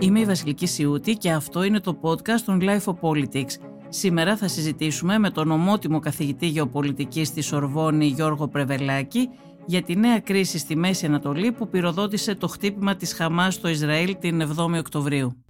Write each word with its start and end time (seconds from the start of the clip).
Είμαι 0.00 0.20
η 0.20 0.24
Βασιλική 0.24 0.66
Σιούτη 0.66 1.12
και 1.12 1.30
αυτό 1.30 1.62
είναι 1.62 1.80
το 1.80 2.00
podcast 2.02 2.40
των 2.44 2.60
Life 2.62 2.84
of 2.84 2.94
Politics. 3.00 3.52
Σήμερα 3.88 4.36
θα 4.36 4.48
συζητήσουμε 4.48 5.18
με 5.18 5.30
τον 5.30 5.50
ομότιμο 5.50 5.98
καθηγητή 5.98 6.46
γεωπολιτικής 6.46 7.28
στη 7.28 7.40
Σορβόνη 7.40 8.06
Γιώργο 8.06 8.48
Πρεβελάκη 8.48 9.28
για 9.66 9.82
τη 9.82 9.96
νέα 9.96 10.20
κρίση 10.20 10.58
στη 10.58 10.76
Μέση 10.76 11.06
Ανατολή 11.06 11.52
που 11.52 11.68
πυροδότησε 11.68 12.34
το 12.34 12.48
χτύπημα 12.48 12.96
της 12.96 13.12
Χαμάς 13.14 13.54
στο 13.54 13.68
Ισραήλ 13.68 14.16
την 14.18 14.42
7η 14.42 14.78
Οκτωβρίου. 14.78 15.44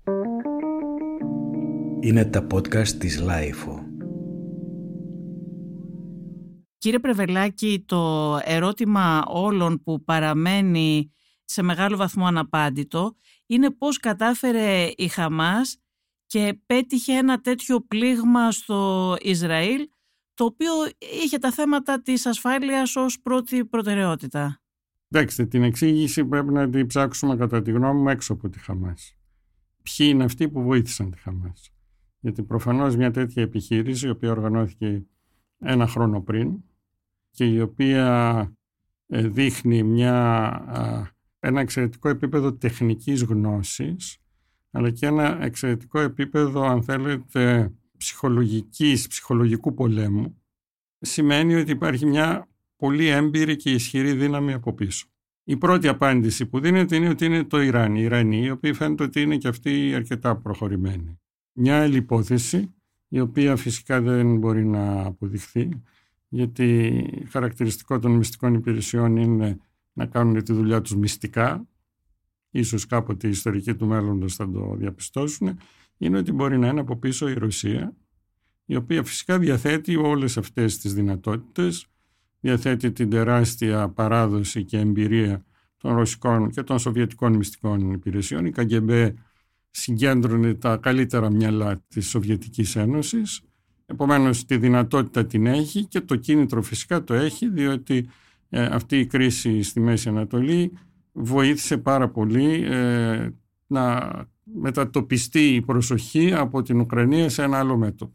Είναι 2.01 2.25
τα 2.25 2.47
podcast 2.55 2.89
της 2.89 3.23
Life. 3.23 3.83
Κύριε 6.79 6.99
Πρεβελάκη, 6.99 7.85
το 7.87 8.39
ερώτημα 8.45 9.23
όλων 9.27 9.83
που 9.83 10.05
παραμένει 10.05 11.13
σε 11.45 11.63
μεγάλο 11.63 11.97
βαθμό 11.97 12.27
αναπάντητο 12.27 13.15
είναι 13.49 13.71
πώς 13.71 13.99
κατάφερε 13.99 14.91
η 14.97 15.09
Χαμάς 15.09 15.79
και 16.27 16.61
πέτυχε 16.67 17.13
ένα 17.13 17.41
τέτοιο 17.41 17.81
πλήγμα 17.81 18.53
στο 18.53 19.17
Ισραήλ 19.21 19.89
το 20.35 20.45
οποίο 20.45 20.73
είχε 21.25 21.39
τα 21.39 21.53
θέματα 21.53 22.03
της 22.03 22.27
ασφάλειας 22.27 22.97
ως 22.97 23.21
πρώτη 23.21 23.65
προτεραιότητα. 23.65 24.61
Εντάξει, 25.11 25.47
την 25.47 25.63
εξήγηση 25.63 26.25
πρέπει 26.25 26.53
να 26.53 26.71
την 26.71 26.87
ψάξουμε 26.87 27.37
κατά 27.37 27.63
τη 27.63 27.71
γνώμη 27.71 28.01
μου 28.01 28.09
έξω 28.09 28.33
από 28.33 28.49
τη 28.49 28.59
Χαμάς. 28.59 29.17
Ποιοι 29.83 30.07
είναι 30.11 30.25
αυτοί 30.25 30.49
που 30.49 30.63
βοήθησαν 30.63 31.11
τη 31.11 31.19
Χαμάς; 31.19 31.71
Γιατί 32.21 32.43
προφανώς 32.43 32.97
μια 32.97 33.11
τέτοια 33.11 33.43
επιχείρηση, 33.43 34.07
η 34.07 34.11
οποία 34.11 34.31
οργανώθηκε 34.31 35.07
ένα 35.59 35.87
χρόνο 35.87 36.21
πριν 36.23 36.65
και 37.31 37.45
η 37.45 37.61
οποία 37.61 38.53
ε, 39.07 39.29
δείχνει 39.29 39.83
μια, 39.83 41.13
ένα 41.41 41.61
εξαιρετικό 41.61 42.09
επίπεδο 42.09 42.53
τεχνικής 42.53 43.23
γνώσης 43.23 44.19
αλλά 44.71 44.91
και 44.91 45.07
ένα 45.07 45.45
εξαιρετικό 45.45 46.01
επίπεδο, 46.01 46.63
αν 46.63 46.83
θέλετε, 46.83 47.73
ψυχολογικής, 47.97 49.07
ψυχολογικού 49.07 49.75
πολέμου, 49.75 50.43
σημαίνει 50.99 51.55
ότι 51.55 51.71
υπάρχει 51.71 52.07
μια 52.07 52.49
πολύ 52.77 53.07
έμπειρη 53.07 53.57
και 53.57 53.71
ισχυρή 53.71 54.13
δύναμη 54.13 54.53
από 54.53 54.73
πίσω. 54.73 55.07
Η 55.45 55.57
πρώτη 55.57 55.89
απάντηση 55.89 56.47
που 56.47 56.61
δίνεται 56.61 56.97
είναι 56.97 57.09
ότι 57.09 57.25
είναι 57.25 57.45
το 57.45 57.61
Ιράν, 57.61 57.95
οι 57.95 58.01
Ιρανοί, 58.03 58.45
οι 58.45 58.51
οποίοι 58.51 58.73
φαίνεται 58.73 59.03
ότι 59.03 59.21
είναι 59.21 59.37
και 59.37 59.49
αυτοί 59.49 59.95
αρκετά 59.95 60.37
προχωρημένοι. 60.37 61.21
Μια 61.53 61.83
άλλη 61.83 61.97
υπόθεση, 61.97 62.75
η 63.09 63.21
οποία 63.21 63.57
φυσικά 63.57 64.01
δεν 64.01 64.39
μπορεί 64.39 64.65
να 64.67 65.07
αποδειχθεί, 65.07 65.69
γιατί 66.29 67.05
χαρακτηριστικό 67.31 67.99
των 67.99 68.13
μυστικών 68.13 68.55
υπηρεσιών 68.55 69.17
είναι 69.17 69.59
να 69.99 70.07
κάνουν 70.07 70.43
τη 70.43 70.53
δουλειά 70.53 70.81
τους 70.81 70.97
μυστικά, 70.97 71.67
ίσως 72.51 72.87
κάποτε 72.87 73.27
οι 73.27 73.31
ιστορικοί 73.31 73.75
του 73.75 73.87
μέλλοντος 73.87 74.35
θα 74.35 74.51
το 74.51 74.75
διαπιστώσουν, 74.77 75.59
είναι 75.99 76.19
ότι 76.19 76.33
μπορεί 76.33 76.59
να 76.59 76.69
είναι 76.69 76.81
από 76.81 76.97
πίσω 76.97 77.29
η 77.29 77.33
Ρωσία, 77.33 77.97
η 78.65 78.77
οποία 78.77 79.05
φυσικά 79.05 79.39
διαθέτει 79.39 79.97
όλες 79.97 80.39
αυτές 80.39 80.79
τις 80.79 80.95
δυνατότητες, 80.95 81.87
διαθέτει 82.41 82.93
την 82.93 83.11
τεράστια 83.11 83.89
παράδοση 83.89 84.65
και 84.65 84.79
εμπειρία 84.79 85.45
των 85.77 85.95
ρωσικών 85.95 86.51
και 86.51 86.63
των 86.63 86.79
σοβιετικών 86.79 87.33
μυστικών 87.33 87.93
υπηρεσιών. 87.93 88.47
Η 88.47 88.51
ΚΑΓΚΕΜΠΕ 88.51 89.15
συγκέντρωνε 89.71 90.55
τα 90.55 90.77
καλύτερα 90.77 91.31
μυαλά 91.31 91.85
της 91.89 92.09
Σοβιετικής 92.09 92.77
Ένωσης, 92.77 93.41
επομένως 93.87 94.45
τη 94.45 94.57
δυνατότητα 94.57 95.27
την 95.27 95.47
έχει 95.47 95.85
και 95.85 96.01
το 96.01 96.17
κίνητρο 96.17 96.63
φυσικά 96.63 97.05
το 97.05 97.15
έχει, 97.15 97.49
διότι 97.49 98.09
ε, 98.49 98.65
αυτή 98.65 98.99
η 98.99 99.07
κρίση 99.07 99.63
στη 99.63 99.81
Μέση 99.81 100.09
Ανατολή 100.09 100.73
βοήθησε 101.13 101.79
πάρα 101.79 102.09
πολύ 102.09 102.65
ε, 102.65 103.29
να 103.67 104.11
μετατοπιστεί 104.43 105.55
η 105.55 105.63
προσοχή 105.63 106.35
από 106.35 106.63
την 106.63 106.81
Ουκρανία 106.81 107.29
σε 107.29 107.43
ένα 107.43 107.59
άλλο 107.59 107.77
μέτωπο. 107.77 108.13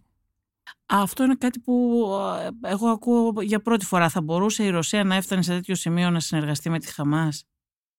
Αυτό 0.86 1.23
είναι 1.23 1.36
κάτι 1.36 1.59
που 1.59 2.06
ε, 2.63 2.69
εγώ 2.69 2.88
ακούω 2.88 3.34
για 3.41 3.62
πρώτη 3.62 3.85
φορά. 3.85 4.09
Θα 4.09 4.22
μπορούσε 4.22 4.63
η 4.63 4.69
Ρωσία 4.69 5.03
να 5.03 5.16
έφτανε 5.16 5.41
σε 5.41 5.53
τέτοιο 5.53 5.75
σημείο 5.75 6.09
να 6.09 6.19
συνεργαστεί 6.19 6.69
με 6.69 6.80
τη 6.80 6.94
Χαμάς; 6.94 7.46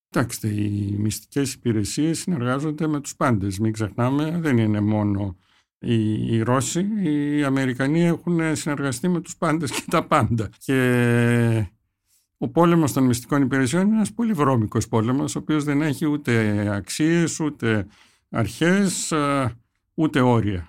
Κοιτάξτε, 0.08 0.48
οι 0.48 0.96
μυστικές 0.98 1.52
υπηρεσίες 1.52 2.18
συνεργάζονται 2.18 2.86
με 2.86 3.00
τους 3.00 3.16
πάντες. 3.16 3.58
Μην 3.58 3.72
ξεχνάμε, 3.72 4.38
δεν 4.40 4.58
είναι 4.58 4.80
μόνο 4.80 5.36
οι, 5.78 6.26
οι 6.34 6.42
Ρώσοι. 6.42 6.86
Οι 7.02 7.44
Αμερικανοί 7.44 8.02
έχουν 8.02 8.56
συνεργαστεί 8.56 9.08
με 9.08 9.20
τους 9.20 9.36
πάντες 9.36 9.70
και 9.70 9.84
τα 9.90 10.06
πάντα. 10.06 10.48
Και 10.58 11.73
ο 12.44 12.48
πόλεμος 12.48 12.92
των 12.92 13.04
μυστικών 13.04 13.42
υπηρεσιών 13.42 13.86
είναι 13.86 13.94
ένας 13.94 14.12
πολύ 14.12 14.32
βρώμικος 14.32 14.88
πόλεμος, 14.88 15.36
ο 15.36 15.38
οποίος 15.38 15.64
δεν 15.64 15.82
έχει 15.82 16.06
ούτε 16.06 16.66
αξίες, 16.74 17.40
ούτε 17.40 17.86
αρχές, 18.30 19.12
ούτε 19.94 20.20
όρια. 20.20 20.68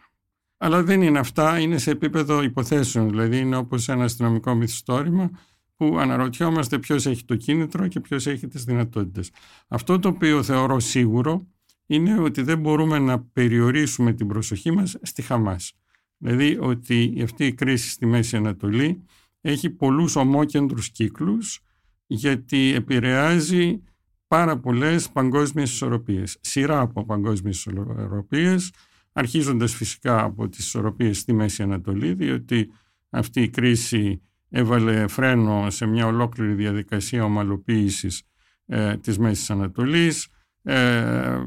Αλλά 0.58 0.84
δεν 0.84 1.02
είναι 1.02 1.20
αυτά, 1.20 1.60
είναι 1.60 1.78
σε 1.78 1.92
επίπεδο 1.92 2.44
υποθέσεων, 2.44 3.10
δηλαδή 3.10 3.38
είναι 3.38 3.56
όπως 3.56 3.90
ένα 3.90 4.04
αστυνομικό 4.04 4.56
μυθιστόρημα 4.56 5.30
που 5.76 5.98
αναρωτιόμαστε 6.00 6.80
ποιος 6.80 7.06
έχει 7.06 7.26
το 7.26 7.36
κίνητρο 7.36 7.88
και 7.88 8.00
ποιος 8.00 8.28
έχει 8.28 8.48
τις 8.48 8.64
δυνατότητες. 8.64 9.32
Αυτό 9.68 10.00
το 10.00 10.08
οποίο 10.08 10.44
θεωρώ 10.44 10.80
σίγουρο 10.80 11.48
είναι 11.86 12.20
ότι 12.20 12.42
δεν 12.42 12.60
μπορούμε 12.60 13.00
να 13.00 13.20
περιορίσουμε 13.20 14.14
την 14.14 14.28
προσοχή 14.28 14.72
μας 14.72 14.98
στη 15.02 15.22
Χαμάς. 15.22 15.74
Δηλαδή 16.18 16.58
ότι 16.62 17.20
αυτή 17.24 17.46
η 17.46 17.54
κρίση 17.54 17.90
στη 17.90 18.06
Μέση 18.06 18.36
Ανατολή 18.36 19.04
έχει 19.42 19.70
πολλούς 19.70 20.16
ομόκεντρους 20.16 20.90
κύκλους 20.90 21.60
γιατί 22.08 22.74
επηρεάζει 22.74 23.84
πάρα 24.28 24.60
πολλές 24.60 25.10
παγκόσμιες 25.10 25.72
ισορροπίες. 25.72 26.38
Σειρά 26.42 26.80
από 26.80 27.06
παγκόσμιες 27.06 27.58
ισορροπίες, 27.58 28.72
αρχίζοντας 29.12 29.74
φυσικά 29.74 30.24
από 30.24 30.50
τις 30.50 30.66
ισορροπίες 30.66 31.18
στη 31.20 31.34
Μέση 31.34 31.64
Ανατολή, 31.64 32.14
διότι 32.14 32.72
αυτή 33.10 33.42
η 33.42 33.50
κρίση 33.50 34.22
έβαλε 34.50 35.08
φρένο 35.08 35.70
σε 35.70 35.86
μια 35.86 36.06
ολόκληρη 36.06 36.54
διαδικασία 36.54 37.24
ομαλοποίησης 37.24 38.24
ε, 38.66 38.98
της 38.98 39.18
Μέσης 39.18 39.50
Ανατολής, 39.50 40.28
ε, 40.64 41.38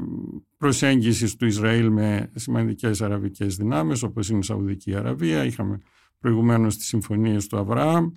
προσέγγισης 0.57 1.35
του 1.35 1.45
Ισραήλ 1.45 1.89
με 1.91 2.31
σημαντικές 2.35 3.01
αραβικές 3.01 3.55
δυνάμεις 3.55 4.03
όπως 4.03 4.29
είναι 4.29 4.39
η 4.39 4.43
Σαουδική 4.43 4.95
Αραβία, 4.95 5.45
είχαμε 5.45 5.79
προηγουμένως 6.19 6.77
τις 6.77 6.87
συμφωνίες 6.87 7.47
του 7.47 7.57
Αβραάμ. 7.57 8.09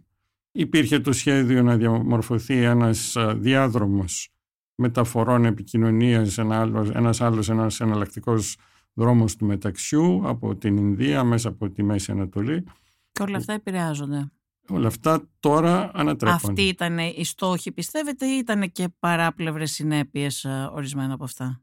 Υπήρχε 0.53 1.01
το 1.01 1.13
σχέδιο 1.13 1.63
να 1.63 1.77
διαμορφωθεί 1.77 2.63
ένας 2.63 3.17
διάδρομος 3.37 4.33
μεταφορών 4.75 5.45
επικοινωνίας, 5.45 6.39
ένα 6.39 6.61
άλλος, 6.61 6.91
ένας 6.91 7.21
άλλος 7.21 7.49
ένας 7.49 7.81
εναλλακτικός 7.81 8.57
δρόμος 8.93 9.37
του 9.37 9.47
μεταξιού 9.47 10.29
από 10.29 10.57
την 10.57 10.77
Ινδία 10.77 11.25
μέσα 11.25 11.49
από 11.49 11.71
τη 11.71 11.83
Μέση 11.83 12.11
Ανατολή. 12.11 12.65
Και 13.13 13.23
όλα 13.23 13.37
αυτά 13.37 13.53
επηρεάζονται. 13.53 14.31
Όλα 14.69 14.87
αυτά 14.87 15.29
τώρα 15.41 15.91
ανατρέπονται. 15.95 16.47
Αυτή 16.49 16.63
ήταν 16.63 16.99
η 16.99 17.25
στόχη 17.25 17.73
πιστεύετε 17.73 18.27
ή 18.27 18.39
ήταν 18.39 18.73
και 18.73 18.89
παράπλευρες 18.99 19.71
συνέπειες 19.71 20.47
ορισμένα 20.73 21.15
από 21.15 21.25
αυτά; 21.25 21.63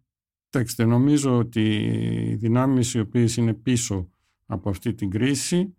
Κοιτάξτε, 0.49 0.85
νομίζω 0.85 1.37
ότι 1.37 1.61
οι 2.29 2.35
δυνάμεις 2.35 2.93
οι 2.93 2.99
οποίες 2.99 3.37
είναι 3.37 3.53
πίσω 3.53 4.09
από 4.45 4.69
αυτή 4.69 4.93
την 4.93 5.09
κρίση 5.09 5.75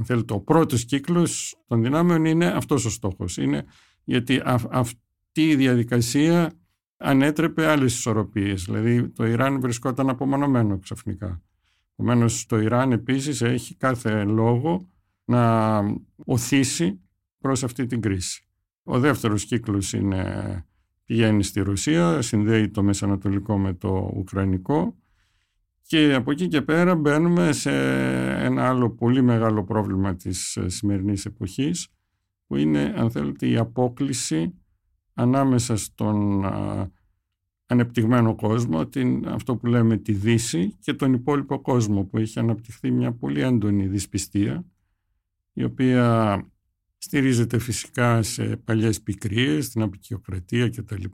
αν 0.00 0.06
θέλετε, 0.06 0.32
ο 0.34 0.40
πρώτος 0.40 0.84
κύκλος 0.84 1.56
των 1.66 1.82
δυνάμεων 1.82 2.24
είναι 2.24 2.46
αυτός 2.46 2.84
ο 2.84 2.90
στόχος. 2.90 3.36
Είναι 3.36 3.64
γιατί 4.04 4.42
αυτή 4.70 5.00
η 5.34 5.56
διαδικασία 5.56 6.52
ανέτρεπε 6.96 7.66
άλλες 7.66 7.94
ισορροπίες. 7.94 8.64
Δηλαδή 8.64 9.08
το 9.08 9.26
Ιράν 9.26 9.60
βρισκόταν 9.60 10.08
απομονωμένο 10.08 10.78
ξαφνικά. 10.78 11.42
Επομένως, 11.92 12.46
το 12.46 12.60
Ιράν 12.60 12.92
επίσης 12.92 13.40
έχει 13.40 13.74
κάθε 13.74 14.24
λόγο 14.24 14.88
να 15.24 15.80
οθήσει 16.24 17.00
προς 17.38 17.64
αυτή 17.64 17.86
την 17.86 18.00
κρίση. 18.00 18.44
Ο 18.82 18.98
δεύτερος 18.98 19.44
κύκλος 19.44 19.92
είναι, 19.92 20.64
πηγαίνει 21.04 21.42
στη 21.42 21.60
Ρωσία, 21.60 22.22
συνδέει 22.22 22.68
το 22.68 22.82
Μεσανατολικό 22.82 23.58
με 23.58 23.74
το 23.74 24.12
Ουκρανικό 24.16 24.96
και 25.90 26.14
από 26.14 26.30
εκεί 26.30 26.48
και 26.48 26.62
πέρα 26.62 26.94
μπαίνουμε 26.94 27.52
σε 27.52 27.70
ένα 28.44 28.68
άλλο 28.68 28.90
πολύ 28.90 29.22
μεγάλο 29.22 29.64
πρόβλημα 29.64 30.16
της 30.16 30.56
ε, 30.56 30.68
σημερινής 30.68 31.24
εποχής 31.24 31.88
που 32.46 32.56
είναι 32.56 32.94
αν 32.96 33.10
θέλετε 33.10 33.48
η 33.48 33.56
απόκληση 33.56 34.54
ανάμεσα 35.14 35.76
στον 35.76 36.44
ανεπτυγμένο 37.66 38.34
κόσμο, 38.34 38.86
την, 38.86 39.28
αυτό 39.28 39.56
που 39.56 39.66
λέμε 39.66 39.96
τη 39.96 40.12
Δύση 40.12 40.76
και 40.80 40.94
τον 40.94 41.12
υπόλοιπο 41.12 41.60
κόσμο 41.60 42.04
που 42.04 42.18
έχει 42.18 42.38
αναπτυχθεί 42.38 42.90
μια 42.90 43.12
πολύ 43.12 43.40
έντονη 43.40 43.86
δυσπιστία 43.86 44.64
η 45.52 45.64
οποία 45.64 46.36
στηρίζεται 46.98 47.58
φυσικά 47.58 48.22
σε 48.22 48.56
παλιές 48.56 49.02
πικρίες, 49.02 49.68
την 49.68 49.82
απεικιοκρατία 49.82 50.68
κτλ. 50.68 51.04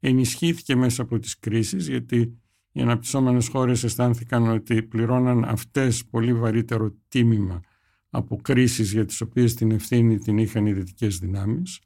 Ενισχύθηκε 0.00 0.76
μέσα 0.76 1.02
από 1.02 1.18
τις 1.18 1.38
κρίσεις 1.38 1.88
γιατί 1.88 2.40
οι 2.72 2.80
αναπτυσσόμενες 2.80 3.48
χώρες 3.48 3.84
αισθάνθηκαν 3.84 4.48
ότι 4.48 4.82
πληρώναν 4.82 5.44
αυτές 5.44 6.04
πολύ 6.04 6.34
βαρύτερο 6.34 6.94
τίμημα 7.08 7.60
από 8.10 8.36
κρίσεις 8.36 8.92
για 8.92 9.04
τις 9.04 9.20
οποίες 9.20 9.54
την 9.54 9.70
ευθύνη 9.70 10.18
την 10.18 10.38
είχαν 10.38 10.66
οι 10.66 10.72
δυτικές 10.72 11.18
δυνάμεις, 11.18 11.80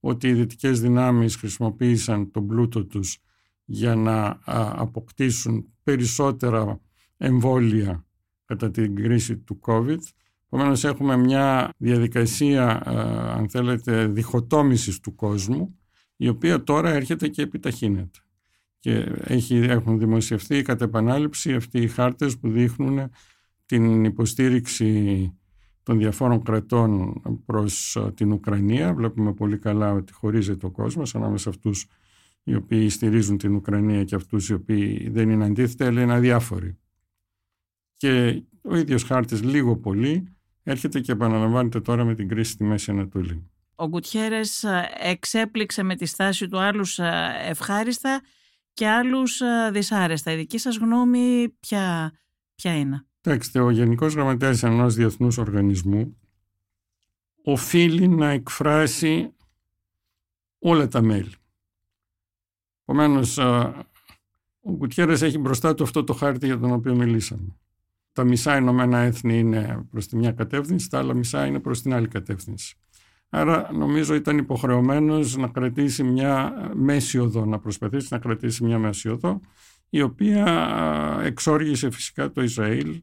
ότι 0.00 0.28
οι 0.28 0.32
δυτικές 0.32 0.80
δυνάμεις 0.80 1.36
χρησιμοποίησαν 1.36 2.30
τον 2.30 2.46
πλούτο 2.46 2.84
τους 2.84 3.18
για 3.64 3.94
να 3.94 4.38
αποκτήσουν 4.74 5.66
περισσότερα 5.82 6.80
εμβόλια 7.16 8.04
κατά 8.44 8.70
την 8.70 8.94
κρίση 8.96 9.36
του 9.36 9.60
COVID. 9.66 9.98
Επομένως 10.46 10.84
έχουμε 10.84 11.16
μια 11.16 11.74
διαδικασία, 11.76 12.82
αν 13.36 13.48
θέλετε, 13.48 14.06
διχοτόμησης 14.06 15.00
του 15.00 15.14
κόσμου, 15.14 15.78
η 16.16 16.28
οποία 16.28 16.62
τώρα 16.62 16.90
έρχεται 16.90 17.28
και 17.28 17.42
επιταχύνεται. 17.42 18.18
Και 18.82 19.12
έχει, 19.20 19.56
έχουν 19.56 19.98
δημοσιευτεί 19.98 20.62
κατ' 20.62 20.82
επανάληψη 20.82 21.54
αυτοί 21.54 21.78
οι 21.78 21.88
χάρτες 21.88 22.38
που 22.38 22.50
δείχνουν 22.50 23.10
την 23.66 24.04
υποστήριξη 24.04 25.32
των 25.82 25.98
διαφόρων 25.98 26.42
κρατών 26.42 27.22
προς 27.46 27.98
την 28.14 28.32
Ουκρανία. 28.32 28.94
Βλέπουμε 28.94 29.32
πολύ 29.32 29.58
καλά 29.58 29.92
ότι 29.92 30.12
χωρίζεται 30.12 30.66
ο 30.66 30.70
κόσμος 30.70 31.14
ανάμεσα 31.14 31.50
αυτούς 31.50 31.86
οι 32.42 32.54
οποίοι 32.54 32.88
στηρίζουν 32.88 33.38
την 33.38 33.54
Ουκρανία 33.54 34.04
και 34.04 34.14
αυτούς 34.14 34.48
οι 34.48 34.54
οποίοι 34.54 35.10
δεν 35.10 35.30
είναι 35.30 35.44
αντίθετοι, 35.44 35.84
αλλά 35.84 36.02
είναι 36.02 36.14
αδιάφοροι. 36.14 36.78
Και 37.96 38.42
ο 38.62 38.76
ίδιος 38.76 39.02
χάρτης 39.02 39.42
λίγο 39.42 39.76
πολύ 39.76 40.28
έρχεται 40.62 41.00
και 41.00 41.12
επαναλαμβάνεται 41.12 41.80
τώρα 41.80 42.04
με 42.04 42.14
την 42.14 42.28
κρίση 42.28 42.50
στη 42.52 42.64
Μέση 42.64 42.90
Ανατολή. 42.90 43.50
Ο 43.74 43.88
Γκουτιέρες 43.88 44.62
ε, 44.62 44.88
εξέπληξε 45.00 45.82
με 45.82 45.96
τη 45.96 46.06
στάση 46.06 46.48
του 46.48 46.58
άλλους 46.58 46.98
ε, 46.98 47.32
ευχάριστα 47.48 48.20
και 48.72 48.88
άλλους 48.88 49.40
ε, 49.40 49.70
δυσάρεστα. 49.72 50.32
Η 50.32 50.36
δική 50.36 50.58
σας 50.58 50.76
γνώμη 50.76 51.48
ποια, 51.60 52.12
ποια 52.54 52.76
είναι; 52.78 53.06
Κοιτάξτε, 53.20 53.60
ο 53.60 53.70
Γενικός 53.70 54.14
Γραμματέας 54.14 54.62
ενός 54.62 54.94
διεθνούς 54.94 55.38
οργανισμού 55.38 56.16
οφείλει 57.42 58.08
να 58.08 58.30
εκφράσει 58.30 59.34
όλα 60.58 60.88
τα 60.88 61.02
μέλη. 61.02 61.34
Επομένως, 62.82 63.38
ο 64.60 64.70
Γκουτιέρες 64.70 65.22
έχει 65.22 65.38
μπροστά 65.38 65.74
του 65.74 65.82
αυτό 65.82 66.04
το 66.04 66.12
χάρτη 66.12 66.46
για 66.46 66.58
τον 66.58 66.72
οποίο 66.72 66.94
μιλήσαμε. 66.94 67.56
Τα 68.12 68.24
μισά 68.24 68.56
Ηνωμένα 68.56 68.98
Έθνη 68.98 69.38
είναι 69.38 69.86
προς 69.90 70.06
τη 70.06 70.16
μια 70.16 70.32
κατεύθυνση, 70.32 70.88
τα 70.90 70.98
άλλα 70.98 71.14
μισά 71.14 71.46
είναι 71.46 71.60
προς 71.60 71.82
την 71.82 71.94
άλλη 71.94 72.08
κατεύθυνση. 72.08 72.76
Άρα 73.34 73.72
νομίζω 73.72 74.14
ήταν 74.14 74.38
υποχρεωμένος 74.38 75.36
να 75.36 75.48
κρατήσει 75.48 76.02
μια 76.02 76.52
μέση 76.74 77.18
οδό, 77.18 77.44
να 77.44 77.58
προσπαθήσει 77.58 78.08
να 78.10 78.18
κρατήσει 78.18 78.64
μια 78.64 78.78
μέση 78.78 79.08
οδό, 79.08 79.40
η 79.88 80.02
οποία 80.02 80.46
εξόργησε 81.24 81.90
φυσικά 81.90 82.30
το 82.30 82.42
Ισραήλ, 82.42 83.02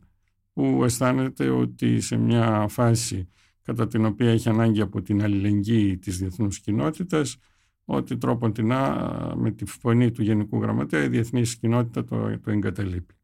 που 0.54 0.84
αισθάνεται 0.84 1.50
ότι 1.50 2.02
σε 2.02 2.18
μια 2.18 2.66
φάση 2.70 3.30
κατά 3.62 3.88
την 3.88 4.06
οποία 4.06 4.30
έχει 4.30 4.50
ανάγκη 4.50 4.82
από 4.82 5.02
την 5.02 5.24
αλληλεγγύη 5.24 5.98
της 5.98 6.18
διεθνούς 6.18 6.60
κοινότητας, 6.60 7.38
ότι 7.86 8.18
τρόπον 8.18 8.54
την 8.54 8.68
με 9.36 9.52
τη 9.56 9.66
φωνή 9.66 10.12
του 10.12 10.24
Γενικού 10.24 10.62
Γραμματέα 10.62 11.04
η 11.04 11.08
διεθνής 11.08 11.56
κοινότητα 11.56 12.04
το, 12.04 12.40
το 12.40 12.52
εγκαταλείπει. 12.52 13.19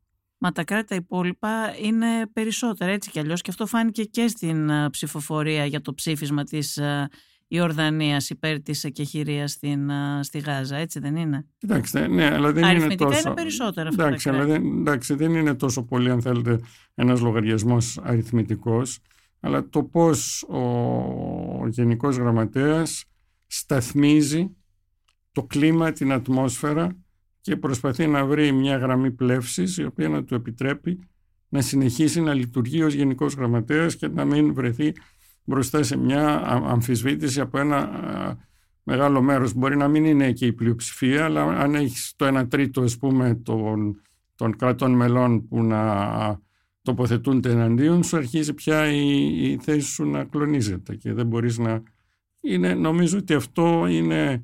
Μα 0.46 0.52
τα 0.52 0.64
κράτη 0.64 0.88
τα 0.88 0.96
υπόλοιπα 0.96 1.76
είναι 1.82 2.28
περισσότερα 2.34 2.92
έτσι 2.92 3.10
κι 3.12 3.20
αλλιώς 3.20 3.42
και 3.42 3.50
αυτό 3.50 3.66
φάνηκε 3.66 4.04
και 4.04 4.28
στην 4.28 4.70
ε, 4.70 4.90
ψηφοφορία 4.90 5.66
για 5.66 5.82
το 5.82 5.94
ψήφισμα 5.94 6.44
της 6.44 6.78
ε, 6.78 7.10
Ιορδανίας 7.48 8.30
υπέρ 8.30 8.62
της 8.62 8.84
εκεχηρίας 8.84 9.58
ε, 9.62 9.78
στη 10.22 10.40
Γάζα, 10.40 10.76
έτσι 10.76 11.00
δεν 11.00 11.16
είναι; 11.16 11.48
Κοιτάξτε, 11.58 12.08
ναι, 12.08 12.26
αλλά 12.26 12.52
δεν 12.52 12.76
είναι 12.76 12.96
τόσο... 12.96 13.20
είναι 13.20 13.34
περισσότερα 13.34 13.90
αυτά 13.90 14.06
εντάξει, 14.06 14.30
αλλά 14.30 14.46
δεν, 14.46 14.80
εντάξει, 14.80 15.14
δεν 15.14 15.36
είναι 15.36 15.54
τόσο 15.54 15.84
πολύ 15.84 16.10
αν 16.10 16.22
θέλετε 16.22 16.60
ένας 16.96 17.22
λογαριασμός 17.22 18.00
αριθμητικός, 18.04 19.00
αλλά 19.40 19.70
το 19.70 19.84
πώς 19.84 20.44
ο 20.44 21.68
Γενικός 21.68 22.18
Γραμματέας 22.18 23.06
σταθμίζει 23.48 24.56
το 25.32 25.44
κλίμα, 25.44 25.92
την 25.92 26.12
ατμόσφαιρα 26.12 27.05
και 27.46 27.56
προσπαθεί 27.56 28.08
να 28.08 28.26
βρει 28.26 28.52
μια 28.52 28.78
γραμμή 28.78 29.12
πλεύσης 29.12 29.78
η 29.78 29.86
οποία 29.86 30.10
να 30.10 30.24
του 30.24 30.36
επιτρέπει 30.36 31.00
να 31.50 31.62
συνεχίσει 31.62 32.22
να 32.22 32.34
λειτουργεί 32.34 32.84
ως 32.84 32.94
Γενικός 32.94 33.34
Γραμματέας 33.34 33.96
και 33.96 34.08
να 34.08 34.26
μην 34.26 34.54
βρεθεί 34.54 34.92
μπροστά 35.44 35.84
σε 35.84 35.98
μια 35.98 36.42
αμφισβήτηση 36.46 37.40
από 37.40 37.60
ένα 37.60 37.90
μεγάλο 38.84 39.22
μέρος. 39.22 39.54
Μπορεί 39.54 39.78
να 39.78 39.88
μην 39.88 40.06
είναι 40.06 40.32
και 40.32 40.46
η 40.46 40.54
πλειοψηφία, 40.54 41.26
αλλά 41.26 41.44
αν 41.44 41.76
έχεις 41.76 42.14
το 42.16 42.40
1 42.40 42.50
τρίτο 42.50 42.82
ας 42.82 42.98
πούμε, 42.98 43.36
των, 43.36 44.02
των 44.36 44.56
κρατών 44.56 44.92
μελών 44.92 45.48
που 45.48 45.64
να 45.64 46.40
τοποθετούνται 46.82 47.52
εναντίον 47.52 48.04
σου, 48.04 48.18
αρχίζει 48.18 48.54
πια 48.54 48.92
η, 48.92 49.28
η 49.52 49.60
θέση 49.62 49.88
σου 49.88 50.06
να 50.06 50.24
κλονίζεται 50.24 50.96
και 50.96 51.14
δεν 51.14 51.28
μπορείς 51.28 51.58
να... 51.58 51.84
Είναι, 52.42 52.74
νομίζω 52.74 53.18
ότι 53.18 53.34
αυτό 53.34 53.88
είναι 53.88 54.44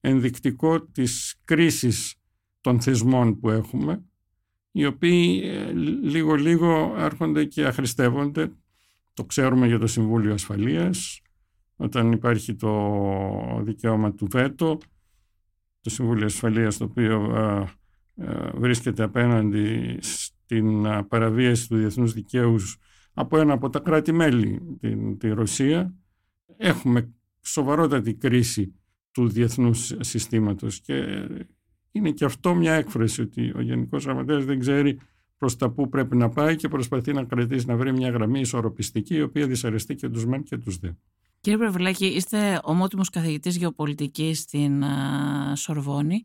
ενδεικτικό 0.00 0.80
της 0.80 1.40
κρίσης 1.44 2.14
των 2.60 2.80
θεσμών 2.80 3.38
που 3.38 3.50
έχουμε, 3.50 4.04
οι 4.70 4.86
οποίοι 4.86 5.42
λίγο-λίγο 6.02 6.94
ε, 6.96 7.04
έρχονται 7.04 7.44
και 7.44 7.66
αχρηστεύονται. 7.66 8.52
Το 9.14 9.24
ξέρουμε 9.24 9.66
για 9.66 9.78
το 9.78 9.86
Συμβούλιο 9.86 10.32
Ασφαλείας, 10.32 11.20
όταν 11.76 12.12
υπάρχει 12.12 12.54
το 12.54 13.62
δικαίωμα 13.62 14.14
του 14.14 14.26
βέτο, 14.30 14.78
το 15.80 15.90
Συμβούλιο 15.90 16.26
Ασφαλείας 16.26 16.76
το 16.76 16.84
οποίο 16.84 17.36
ε, 17.36 17.64
ε, 18.24 18.50
βρίσκεται 18.54 19.02
απέναντι 19.02 19.98
στην 20.00 20.82
παραβίαση 21.08 21.68
του 21.68 21.76
διεθνούς 21.76 22.12
δικαίου 22.12 22.56
από 23.12 23.38
ένα 23.38 23.52
από 23.52 23.70
τα 23.70 23.78
κράτη-μέλη, 23.78 24.76
την, 24.80 25.18
τη 25.18 25.28
Ρωσία, 25.28 25.94
έχουμε 26.56 27.14
σοβαρότατη 27.40 28.14
κρίση 28.14 28.74
του 29.10 29.28
διεθνούς 29.28 29.94
συστήματος 30.00 30.80
και 30.80 31.26
είναι 31.92 32.10
και 32.10 32.24
αυτό 32.24 32.54
μια 32.54 32.72
έκφραση 32.72 33.20
ότι 33.20 33.52
ο 33.56 33.60
Γενικός 33.60 34.04
Γραμματέας 34.04 34.44
δεν 34.44 34.58
ξέρει 34.58 35.00
προς 35.38 35.56
τα 35.56 35.70
πού 35.70 35.88
πρέπει 35.88 36.16
να 36.16 36.28
πάει 36.28 36.56
και 36.56 36.68
προσπαθεί 36.68 37.12
να 37.12 37.24
κρατήσει 37.24 37.66
να 37.66 37.76
βρει 37.76 37.92
μια 37.92 38.10
γραμμή 38.10 38.40
ισορροπιστική 38.40 39.14
η 39.14 39.22
οποία 39.22 39.46
δυσαρεστεί 39.46 39.94
και 39.94 40.08
τους 40.08 40.26
μεν 40.26 40.42
και 40.42 40.56
τους 40.56 40.78
δε. 40.78 40.88
Κύριε 41.40 41.58
Πρεβουλάκη, 41.58 42.06
είστε 42.06 42.60
ομότιμος 42.62 43.10
καθηγητής 43.10 43.56
γεωπολιτικής 43.56 44.38
στην 44.38 44.84
Σορβόνη. 45.54 46.24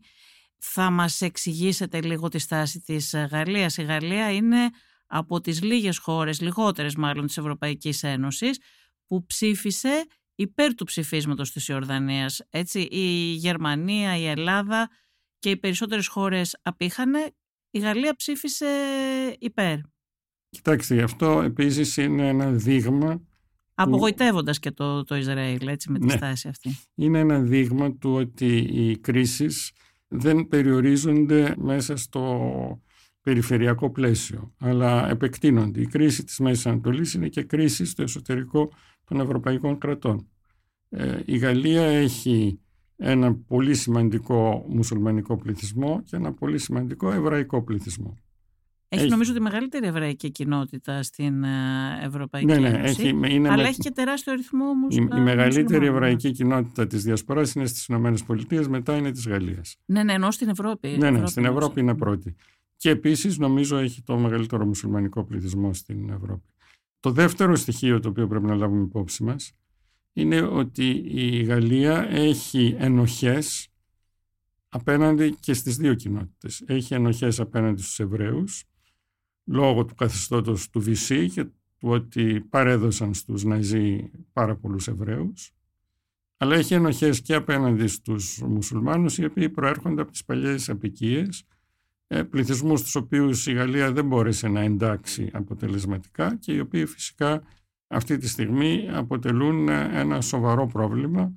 Θα 0.58 0.90
μας 0.90 1.20
εξηγήσετε 1.20 2.02
λίγο 2.02 2.28
τη 2.28 2.38
στάση 2.38 2.80
της 2.80 3.14
Γαλλίας. 3.30 3.76
Η 3.76 3.82
Γαλλία 3.82 4.32
είναι 4.32 4.70
από 5.06 5.40
τις 5.40 5.62
λίγες 5.62 5.98
χώρες, 5.98 6.40
λιγότερες 6.40 6.94
μάλλον 6.94 7.26
της 7.26 7.36
Ευρωπαϊκής 7.36 8.02
Ένωσης, 8.02 8.60
που 9.06 9.26
ψήφισε 9.26 10.04
υπέρ 10.34 10.74
του 10.74 10.84
ψηφίσματος 10.84 11.52
της 11.52 11.68
Ιορδανίας. 11.68 12.40
Έτσι, 12.50 12.80
η 12.80 13.32
Γερμανία, 13.32 14.16
η 14.16 14.26
Ελλάδα 14.26 14.90
και 15.38 15.50
οι 15.50 15.56
περισσότερες 15.56 16.06
χώρες 16.06 16.58
απήχανε, 16.62 17.34
η 17.70 17.78
Γαλλία 17.78 18.16
ψήφισε 18.16 18.66
υπέρ. 19.38 19.78
Κοιτάξτε, 20.48 21.02
αυτό 21.02 21.40
επίσης 21.42 21.96
είναι 21.96 22.28
ένα 22.28 22.50
δείγμα 22.50 23.20
Απογοητεύοντας 23.78 24.58
και 24.58 24.70
το, 24.70 25.04
το 25.04 25.16
Ισραήλ 25.16 25.68
έτσι, 25.68 25.90
με 25.90 25.98
τη 25.98 26.06
ναι. 26.06 26.12
στάση 26.12 26.48
αυτή. 26.48 26.78
Είναι 26.94 27.18
ένα 27.18 27.40
δείγμα 27.40 27.92
του 27.92 28.12
ότι 28.14 28.56
οι 28.56 28.98
κρίσεις 28.98 29.72
δεν 30.08 30.48
περιορίζονται 30.48 31.54
μέσα 31.58 31.96
στο 31.96 32.82
περιφερειακό 33.22 33.90
πλαίσιο, 33.90 34.54
αλλά 34.58 35.08
επεκτείνονται. 35.08 35.80
Η 35.80 35.86
κρίση 35.86 36.24
της 36.24 36.38
Μέσης 36.38 36.66
Ανατολής 36.66 37.14
είναι 37.14 37.28
και 37.28 37.42
κρίση 37.42 37.84
στο 37.84 38.02
εσωτερικό 38.02 38.72
των 39.04 39.20
ευρωπαϊκών 39.20 39.78
κρατών. 39.78 40.28
Ε, 40.88 41.20
η 41.24 41.36
Γαλλία 41.36 41.84
έχει 41.84 42.60
ένα 42.96 43.34
πολύ 43.34 43.74
σημαντικό 43.74 44.66
μουσουλμανικό 44.68 45.36
πληθυσμό 45.36 46.02
και 46.04 46.16
ένα 46.16 46.32
πολύ 46.32 46.58
σημαντικό 46.58 47.12
εβραϊκό 47.12 47.62
πληθυσμό. 47.62 48.16
Έχει, 48.88 49.08
νομίζω 49.08 49.32
τη 49.32 49.40
μεγαλύτερη 49.40 49.86
εβραϊκή 49.86 50.30
κοινότητα 50.30 51.02
στην 51.02 51.44
ε, 51.44 51.48
Ευρωπαϊκή 52.02 52.46
ναι, 52.46 52.58
ναι, 52.58 52.68
Ένωση, 52.68 53.02
έχει, 53.02 53.34
είναι 53.34 53.48
αλλά 53.48 53.66
έχει 53.66 53.78
και 53.78 53.90
τεράστιο 53.90 54.32
αριθμό 54.32 54.64
όμως 54.64 54.96
Η, 54.96 55.08
η 55.16 55.20
μεγαλύτερη 55.20 55.86
εβραϊκή 55.86 56.30
κοινότητα 56.30 56.86
της 56.86 57.02
Διασποράς 57.02 57.54
είναι 57.54 57.66
στις 57.66 57.86
Ηνωμένες 57.86 58.24
Πολιτείες, 58.24 58.68
μετά 58.68 58.96
είναι 58.96 59.10
της 59.10 59.28
Γαλλίας. 59.28 59.76
Ναι, 59.84 60.02
ναι, 60.02 60.12
ενώ 60.12 60.30
στην 60.30 60.48
Ευρώπη. 60.48 60.88
Ναι, 60.88 60.96
ναι, 60.96 61.06
Ευρώπη 61.08 61.30
στην 61.30 61.44
Ευρώπη 61.44 61.80
είναι 61.80 61.94
πρώτη. 61.94 62.36
Και 62.76 62.90
επίσης 62.90 63.38
νομίζω 63.38 63.76
έχει 63.76 64.02
το 64.02 64.18
μεγαλύτερο 64.18 64.66
μουσουλμανικό 64.66 65.24
πληθυσμό 65.24 65.72
στην 65.72 66.10
Ευρώπη. 66.10 66.48
Το 67.00 67.10
δεύτερο 67.10 67.56
στοιχείο 67.56 68.00
το 68.00 68.08
οποίο 68.08 68.26
πρέπει 68.26 68.46
να 68.46 68.54
λάβουμε 68.54 68.82
υπόψη 68.82 69.24
μας 69.24 69.52
είναι 70.16 70.42
ότι 70.42 71.04
η 71.08 71.42
Γαλλία 71.42 72.08
έχει 72.10 72.76
ενοχές 72.78 73.68
απέναντι 74.68 75.36
και 75.40 75.54
στις 75.54 75.76
δύο 75.76 75.94
κοινότητες. 75.94 76.62
Έχει 76.66 76.94
ενοχές 76.94 77.40
απέναντι 77.40 77.82
στους 77.82 78.00
Εβραίους 78.00 78.64
λόγω 79.44 79.84
του 79.84 79.94
καθεστώτος 79.94 80.70
του 80.70 80.80
Βυσσή 80.80 81.30
και 81.30 81.44
του 81.44 81.88
ότι 81.88 82.40
παρέδωσαν 82.40 83.14
στους 83.14 83.44
Ναζί 83.44 84.10
πάρα 84.32 84.56
πολλούς 84.56 84.88
Εβραίους 84.88 85.50
αλλά 86.36 86.56
έχει 86.56 86.74
ενοχές 86.74 87.20
και 87.20 87.34
απέναντι 87.34 87.86
στους 87.86 88.42
μουσουλμάνους 88.42 89.18
οι 89.18 89.24
οποίοι 89.24 89.48
προέρχονται 89.48 90.02
από 90.02 90.10
τις 90.10 90.24
παλιές 90.24 90.68
απικίες 90.68 91.44
ε, 92.06 92.22
πληθυσμούς 92.22 92.82
τους 92.82 92.94
οποίους 92.94 93.46
η 93.46 93.52
Γαλλία 93.52 93.92
δεν 93.92 94.06
μπόρεσε 94.06 94.48
να 94.48 94.60
εντάξει 94.60 95.30
αποτελεσματικά 95.32 96.36
και 96.36 96.52
οι 96.52 96.60
οποίοι 96.60 96.86
φυσικά 96.86 97.42
αυτή 97.86 98.18
τη 98.18 98.28
στιγμή 98.28 98.88
αποτελούν 98.92 99.68
ένα 99.68 100.20
σοβαρό 100.20 100.66
πρόβλημα 100.66 101.32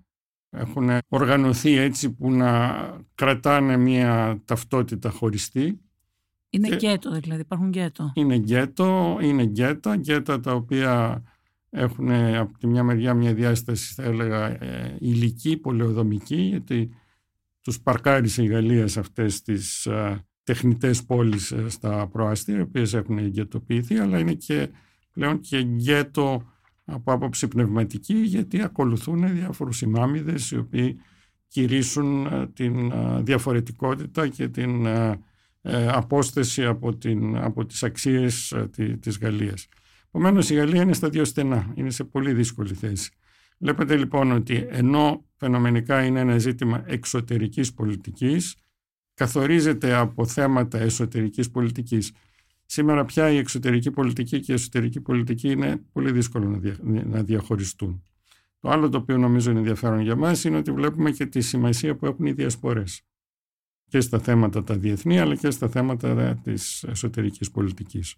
έχουν 0.49 0.89
οργανωθεί 1.07 1.77
έτσι 1.77 2.11
που 2.11 2.31
να 2.31 2.75
κρατάνε 3.15 3.77
μια 3.77 4.41
ταυτότητα 4.45 5.09
χωριστή. 5.09 5.81
Είναι 6.49 6.67
και 6.67 6.75
γκέτο 6.75 7.19
δηλαδή, 7.19 7.41
υπάρχουν 7.41 7.67
γκέτο. 7.67 8.11
Είναι 8.15 8.35
γκέτο, 8.37 9.17
είναι 9.21 9.43
γκέτα, 9.43 9.95
γκέτα 9.95 10.39
τα 10.39 10.53
οποία 10.53 11.23
έχουν 11.69 12.11
από 12.11 12.57
τη 12.57 12.67
μια 12.67 12.83
μεριά 12.83 13.13
μια 13.13 13.33
διάσταση 13.33 13.93
θα 13.93 14.03
έλεγα 14.03 14.63
ε, 14.63 14.95
ηλική, 14.99 15.57
πολεοδομική 15.57 16.35
γιατί 16.35 16.89
τους 17.61 17.81
παρκάρισε 17.81 18.43
η 18.43 18.47
Γαλλία 18.47 18.87
σε 18.87 18.99
αυτές 18.99 19.41
τις 19.41 19.85
ε, 19.85 20.25
τεχνητές 20.43 21.05
πόλεις 21.05 21.51
ε, 21.51 21.69
στα 21.69 22.07
προάστια 22.07 22.57
οι 22.57 22.61
οποίες 22.61 22.93
έχουν 22.93 23.27
γκέτοποιηθεί 23.27 23.97
αλλά 23.97 24.19
είναι 24.19 24.33
και 24.33 24.69
πλέον 25.11 25.39
και 25.39 25.61
γκέτο 25.61 26.51
από 26.85 27.11
άποψη 27.11 27.47
πνευματική 27.47 28.13
γιατί 28.13 28.61
ακολουθούν 28.61 29.33
διάφορους 29.33 29.81
ημάμιδες 29.81 30.51
οι 30.51 30.57
οποίοι 30.57 30.99
κηρύσουν 31.47 32.25
ε, 32.25 32.47
την 32.47 32.91
ε, 32.91 33.21
διαφορετικότητα 33.21 34.27
και 34.27 34.47
την 34.47 34.85
ε, 34.85 35.19
απόσταση 35.87 36.65
από, 36.65 36.95
την, 36.95 37.37
από 37.37 37.65
τις 37.65 37.83
αξίες 37.83 38.55
της 38.99 39.17
Γαλλίας. 39.17 39.67
Επομένως, 40.07 40.49
η 40.49 40.53
Γαλλία 40.53 40.81
είναι 40.81 40.93
στα 40.93 41.09
δύο 41.09 41.25
στενά, 41.25 41.71
είναι 41.75 41.89
σε 41.89 42.03
πολύ 42.03 42.33
δύσκολη 42.33 42.73
θέση. 42.73 43.11
Βλέπετε 43.57 43.97
λοιπόν 43.97 44.31
ότι 44.31 44.65
ενώ 44.69 45.25
φαινομενικά 45.35 46.03
είναι 46.03 46.19
ένα 46.19 46.37
ζήτημα 46.37 46.83
εξωτερικής 46.85 47.73
πολιτικής, 47.73 48.55
καθορίζεται 49.13 49.93
από 49.93 50.25
θέματα 50.25 50.79
εσωτερικής 50.79 51.51
πολιτικής. 51.51 52.11
Σήμερα 52.71 53.05
πια 53.05 53.29
η 53.29 53.37
εξωτερική 53.37 53.91
πολιτική 53.91 54.39
και 54.39 54.51
η 54.51 54.55
εσωτερική 54.55 55.01
πολιτική 55.01 55.51
είναι 55.51 55.77
πολύ 55.91 56.11
δύσκολο 56.11 56.61
να 56.83 57.23
διαχωριστούν. 57.23 58.03
Το 58.59 58.69
άλλο 58.69 58.89
το 58.89 58.97
οποίο 58.97 59.17
νομίζω 59.17 59.49
είναι 59.49 59.59
ενδιαφέρον 59.59 59.99
για 59.99 60.15
μας 60.15 60.43
είναι 60.43 60.57
ότι 60.57 60.71
βλέπουμε 60.71 61.11
και 61.11 61.25
τη 61.25 61.41
σημασία 61.41 61.95
που 61.95 62.05
έχουν 62.05 62.25
οι 62.25 62.31
διασπορές 62.31 63.01
και 63.87 63.99
στα 63.99 64.19
θέματα 64.19 64.63
τα 64.63 64.77
διεθνή 64.77 65.19
αλλά 65.19 65.35
και 65.35 65.49
στα 65.49 65.69
θέματα 65.69 66.35
της 66.43 66.83
εσωτερικής 66.83 67.51
πολιτικής. 67.51 68.15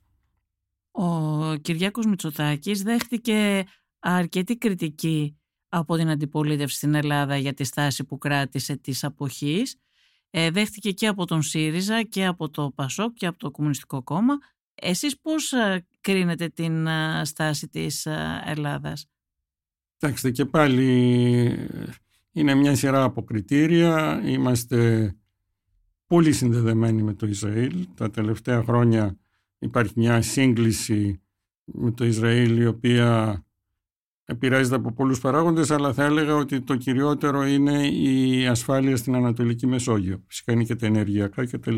Ο 0.92 1.56
Κυριάκος 1.56 2.06
Μητσοτάκης 2.06 2.82
δέχτηκε 2.82 3.64
αρκετή 4.00 4.58
κριτική 4.58 5.38
από 5.70 5.96
την 5.96 6.10
αντιπολίτευση 6.10 6.76
στην 6.76 6.94
Ελλάδα 6.94 7.38
για 7.38 7.54
τη 7.54 7.64
στάση 7.64 8.04
που 8.04 8.18
κράτησε 8.18 8.76
της 8.76 9.04
αποχής 9.04 9.76
ε, 10.32 10.52
δέχτηκε 10.52 10.92
και 10.92 11.08
από 11.08 11.26
τον 11.26 11.42
ΣΥΡΙΖΑ 11.42 12.04
και 12.04 12.26
από 12.26 12.50
το 12.50 12.72
ΠΑΣΟΚ 12.76 13.14
και 13.14 13.26
από 13.26 13.38
το 13.38 13.52
Κομμουνιστικό 13.52 14.04
Κόμμα. 14.04 14.38
Εσείς 14.76 15.20
πώς 15.20 15.52
ε, 15.52 15.86
κρίνετε 16.02 16.48
την 16.48 16.88
ε, 16.88 17.22
στάση 17.26 17.68
της 17.68 18.08
Ελλάδας; 18.46 19.08
Κοιτάξτε 19.98 20.32
και 20.32 20.46
πάλι 20.46 21.70
είναι 22.32 22.56
μια 22.56 22.76
σειρά 22.76 23.04
από 23.04 23.24
κριτήρια. 23.24 24.22
Είμαστε 24.26 25.12
πολύ 26.08 26.32
συνδεδεμένοι 26.32 27.04
με 27.04 27.14
το 27.14 27.28
Ισραήλ. 27.28 27.88
Τα 27.96 28.10
τελευταία 28.10 28.64
χρόνια 28.64 29.18
υπάρχει 29.60 29.94
μια 29.96 30.22
σύγκληση 30.22 31.22
με 31.64 31.92
το 31.92 32.06
Ισραήλ 32.06 32.58
η 32.58 32.66
οποία 32.66 33.44
επηρεάζεται 34.32 34.76
από 34.76 34.92
πολλούς 34.92 35.20
παράγοντες, 35.20 35.72
αλλά 35.72 35.94
θα 35.94 36.04
έλεγα 36.04 36.36
ότι 36.36 36.62
το 36.62 36.76
κυριότερο 36.76 37.46
είναι 37.46 37.88
η 37.88 38.48
ασφάλεια 38.48 38.96
στην 38.96 39.16
Ανατολική 39.16 39.68
Μεσόγειο. 39.68 40.24
Φυσικά 40.28 40.52
είναι 40.52 40.64
και 40.64 40.76
τα 40.76 40.86
ενεργειακά 40.86 41.46
κτλ. 41.46 41.78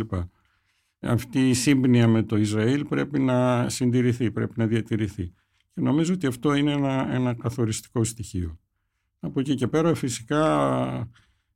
Αυτή 1.00 1.50
η 1.50 1.54
σύμπνοια 1.54 2.08
με 2.08 2.24
το 2.24 2.38
Ισραήλ 2.38 2.86
πρέπει 2.86 3.20
να 3.20 3.70
συντηρηθεί, 3.70 4.32
πρέπει 4.32 4.54
να 4.56 4.68
διατηρηθεί. 4.68 5.34
Και 5.74 5.82
νομίζω 5.82 6.14
ότι 6.14 6.28
αυτό 6.28 6.54
είναι 6.54 6.72
ένα, 6.72 7.14
ένα 7.14 7.34
καθοριστικό 7.34 8.04
στοιχείο. 8.04 8.60
Από 9.20 9.40
εκεί 9.40 9.56
και 9.56 9.68
πέρα 9.68 9.96
φυσικά 9.96 11.10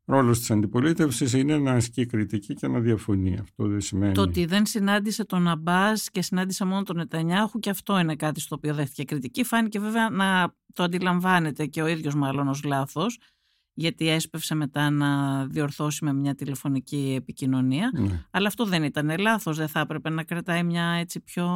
ρόλος 0.08 0.40
της 0.40 0.52
αντιπολίτευσης 0.52 1.34
είναι 1.34 1.58
να 1.58 1.72
ασκεί 1.72 2.06
κριτική 2.06 2.54
και 2.54 2.68
να 2.68 2.80
διαφωνεί. 2.80 3.38
Αυτό 3.42 3.68
δεν 3.68 3.82
σημαίνει. 3.82 4.14
Το 4.14 4.22
ότι 4.22 4.46
δεν 4.46 4.66
συνάντησε 4.66 5.26
τον 5.26 5.48
Αμπάς 5.48 6.10
και 6.10 6.22
συνάντησε 6.22 6.66
μόνο 6.66 6.84
τον 6.84 6.96
Νετανιάχου 6.96 7.60
και 7.60 7.70
αυτό 7.70 8.00
είναι 8.00 8.16
κάτι 8.16 8.40
στο 8.40 8.56
οποίο 8.56 8.74
δέχτηκε 8.74 9.04
κριτική. 9.04 9.44
Φάνηκε 9.44 9.80
βέβαια 9.80 10.10
να 10.10 10.54
το 10.74 10.84
αντιλαμβάνεται 10.84 11.66
και 11.66 11.82
ο 11.82 11.88
ίδιος 11.88 12.16
μάλλον 12.16 12.48
ως 12.48 12.64
λάθος, 12.64 13.20
γιατί 13.74 14.10
έσπευσε 14.10 14.56
μετά 14.56 14.90
να 14.90 15.46
διορθώσει 15.46 16.06
με 16.06 16.14
μια 16.14 16.36
τηλεφωνική 16.36 17.14
επικοινωνία. 17.18 17.92
Ναι. 17.94 18.26
Αλλά 18.32 18.48
αυτό 18.48 18.66
δεν 18.66 18.84
ήταν 18.84 19.18
λάθος. 19.20 19.58
Δεν 19.58 19.68
θα 19.68 19.80
έπρεπε 19.80 20.10
να 20.10 20.24
κρατάει 20.24 20.64
μια 20.64 20.84
έτσι 20.84 21.20
πιο. 21.20 21.48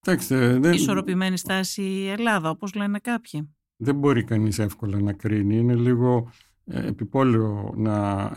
Τάξτε, 0.00 0.58
δεν... 0.58 0.72
Ισορροπημένη 0.72 1.36
στάση 1.36 1.82
η 1.82 2.08
Ελλάδα, 2.08 2.50
όπως 2.50 2.74
λένε 2.74 2.98
κάποιοι. 2.98 3.54
Δεν 3.76 3.94
μπορεί 3.94 4.24
κανείς 4.24 4.58
εύκολα 4.58 5.00
να 5.00 5.12
κρίνει. 5.12 5.56
Είναι 5.56 5.74
λίγο 5.74 6.16
ε, 6.16 6.51
επιπόλαιο 6.64 7.74
να 7.76 8.32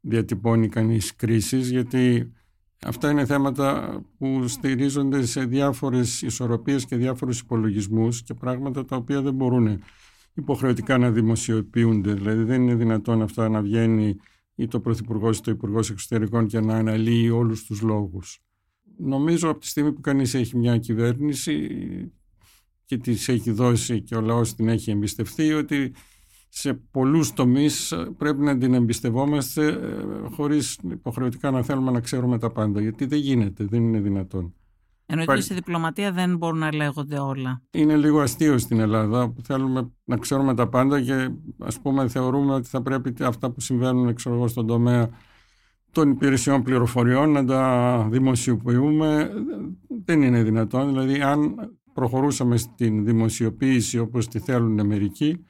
διατυπώνει 0.00 0.68
κανείς 0.68 1.16
κρίσεις 1.16 1.70
γιατί 1.70 2.32
αυτά 2.84 3.10
είναι 3.10 3.26
θέματα 3.26 4.00
που 4.18 4.48
στηρίζονται 4.48 5.26
σε 5.26 5.44
διάφορες 5.44 6.22
ισορροπίες 6.22 6.84
και 6.84 6.96
διάφορους 6.96 7.40
υπολογισμούς 7.40 8.22
και 8.22 8.34
πράγματα 8.34 8.84
τα 8.84 8.96
οποία 8.96 9.22
δεν 9.22 9.34
μπορούν 9.34 9.82
υποχρεωτικά 10.34 10.98
να 10.98 11.10
δημοσιοποιούνται. 11.10 12.12
Δηλαδή 12.12 12.42
δεν 12.42 12.62
είναι 12.62 12.74
δυνατόν 12.74 13.22
αυτά 13.22 13.48
να 13.48 13.62
βγαίνει 13.62 14.16
ή 14.54 14.66
το 14.66 14.80
Πρωθυπουργός 14.80 15.38
ή 15.38 15.42
το 15.42 15.50
Υπουργός 15.50 15.90
Εξωτερικών 15.90 16.46
και 16.46 16.60
να 16.60 16.76
αναλύει 16.76 17.30
όλους 17.32 17.64
τους 17.64 17.80
λόγους. 17.80 18.42
Νομίζω 18.96 19.48
από 19.50 19.58
τη 19.58 19.66
στιγμή 19.66 19.92
που 19.92 20.00
κανείς 20.00 20.34
έχει 20.34 20.56
μια 20.56 20.78
κυβέρνηση 20.78 21.68
και 22.84 22.96
της 22.96 23.28
έχει 23.28 23.50
δώσει 23.50 24.00
και 24.00 24.16
ο 24.16 24.20
λαός 24.20 24.54
την 24.54 24.68
έχει 24.68 24.90
εμπιστευτεί 24.90 25.52
ότι 25.52 25.92
σε 26.56 26.74
πολλούς 26.90 27.32
τομείς 27.32 27.92
ε, 27.92 28.10
πρέπει 28.16 28.40
να 28.42 28.58
την 28.58 28.74
εμπιστευόμαστε 28.74 29.66
ε, 29.66 29.78
χωρίς 30.34 30.78
υποχρεωτικά 30.90 31.50
να 31.50 31.62
θέλουμε 31.62 31.90
να 31.90 32.00
ξέρουμε 32.00 32.38
τα 32.38 32.50
πάντα 32.50 32.80
γιατί 32.80 33.04
δεν 33.04 33.18
γίνεται, 33.18 33.64
δεν 33.64 33.82
είναι 33.82 34.00
δυνατόν. 34.00 34.54
Ενώ 35.06 35.24
και 35.24 35.40
στη 35.40 35.54
διπλωματία 35.54 36.12
δεν 36.12 36.36
μπορούν 36.36 36.58
να 36.58 36.74
λέγονται 36.74 37.18
όλα. 37.18 37.62
Είναι 37.70 37.96
λίγο 37.96 38.20
αστείο 38.20 38.58
στην 38.58 38.80
Ελλάδα 38.80 39.30
που 39.30 39.42
θέλουμε 39.42 39.90
να 40.04 40.16
ξέρουμε 40.16 40.54
τα 40.54 40.68
πάντα 40.68 41.00
και 41.00 41.30
ας 41.58 41.80
πούμε 41.80 42.08
θεωρούμε 42.08 42.54
ότι 42.54 42.68
θα 42.68 42.82
πρέπει 42.82 43.14
αυτά 43.24 43.50
που 43.50 43.60
συμβαίνουν 43.60 44.14
ξέρω 44.14 44.48
στον 44.48 44.66
τομέα 44.66 45.08
των 45.90 46.10
υπηρεσιών 46.10 46.62
πληροφοριών 46.62 47.30
να 47.30 47.44
τα 47.44 48.06
δημοσιοποιούμε. 48.10 49.30
Δεν 50.04 50.22
είναι 50.22 50.42
δυνατόν. 50.42 50.88
Δηλαδή 50.88 51.20
αν 51.20 51.54
προχωρούσαμε 51.92 52.56
στην 52.56 53.04
δημοσιοποίηση 53.04 53.98
όπως 53.98 54.28
τη 54.28 54.38
θέλουν 54.38 54.86
μερικοί 54.86 55.44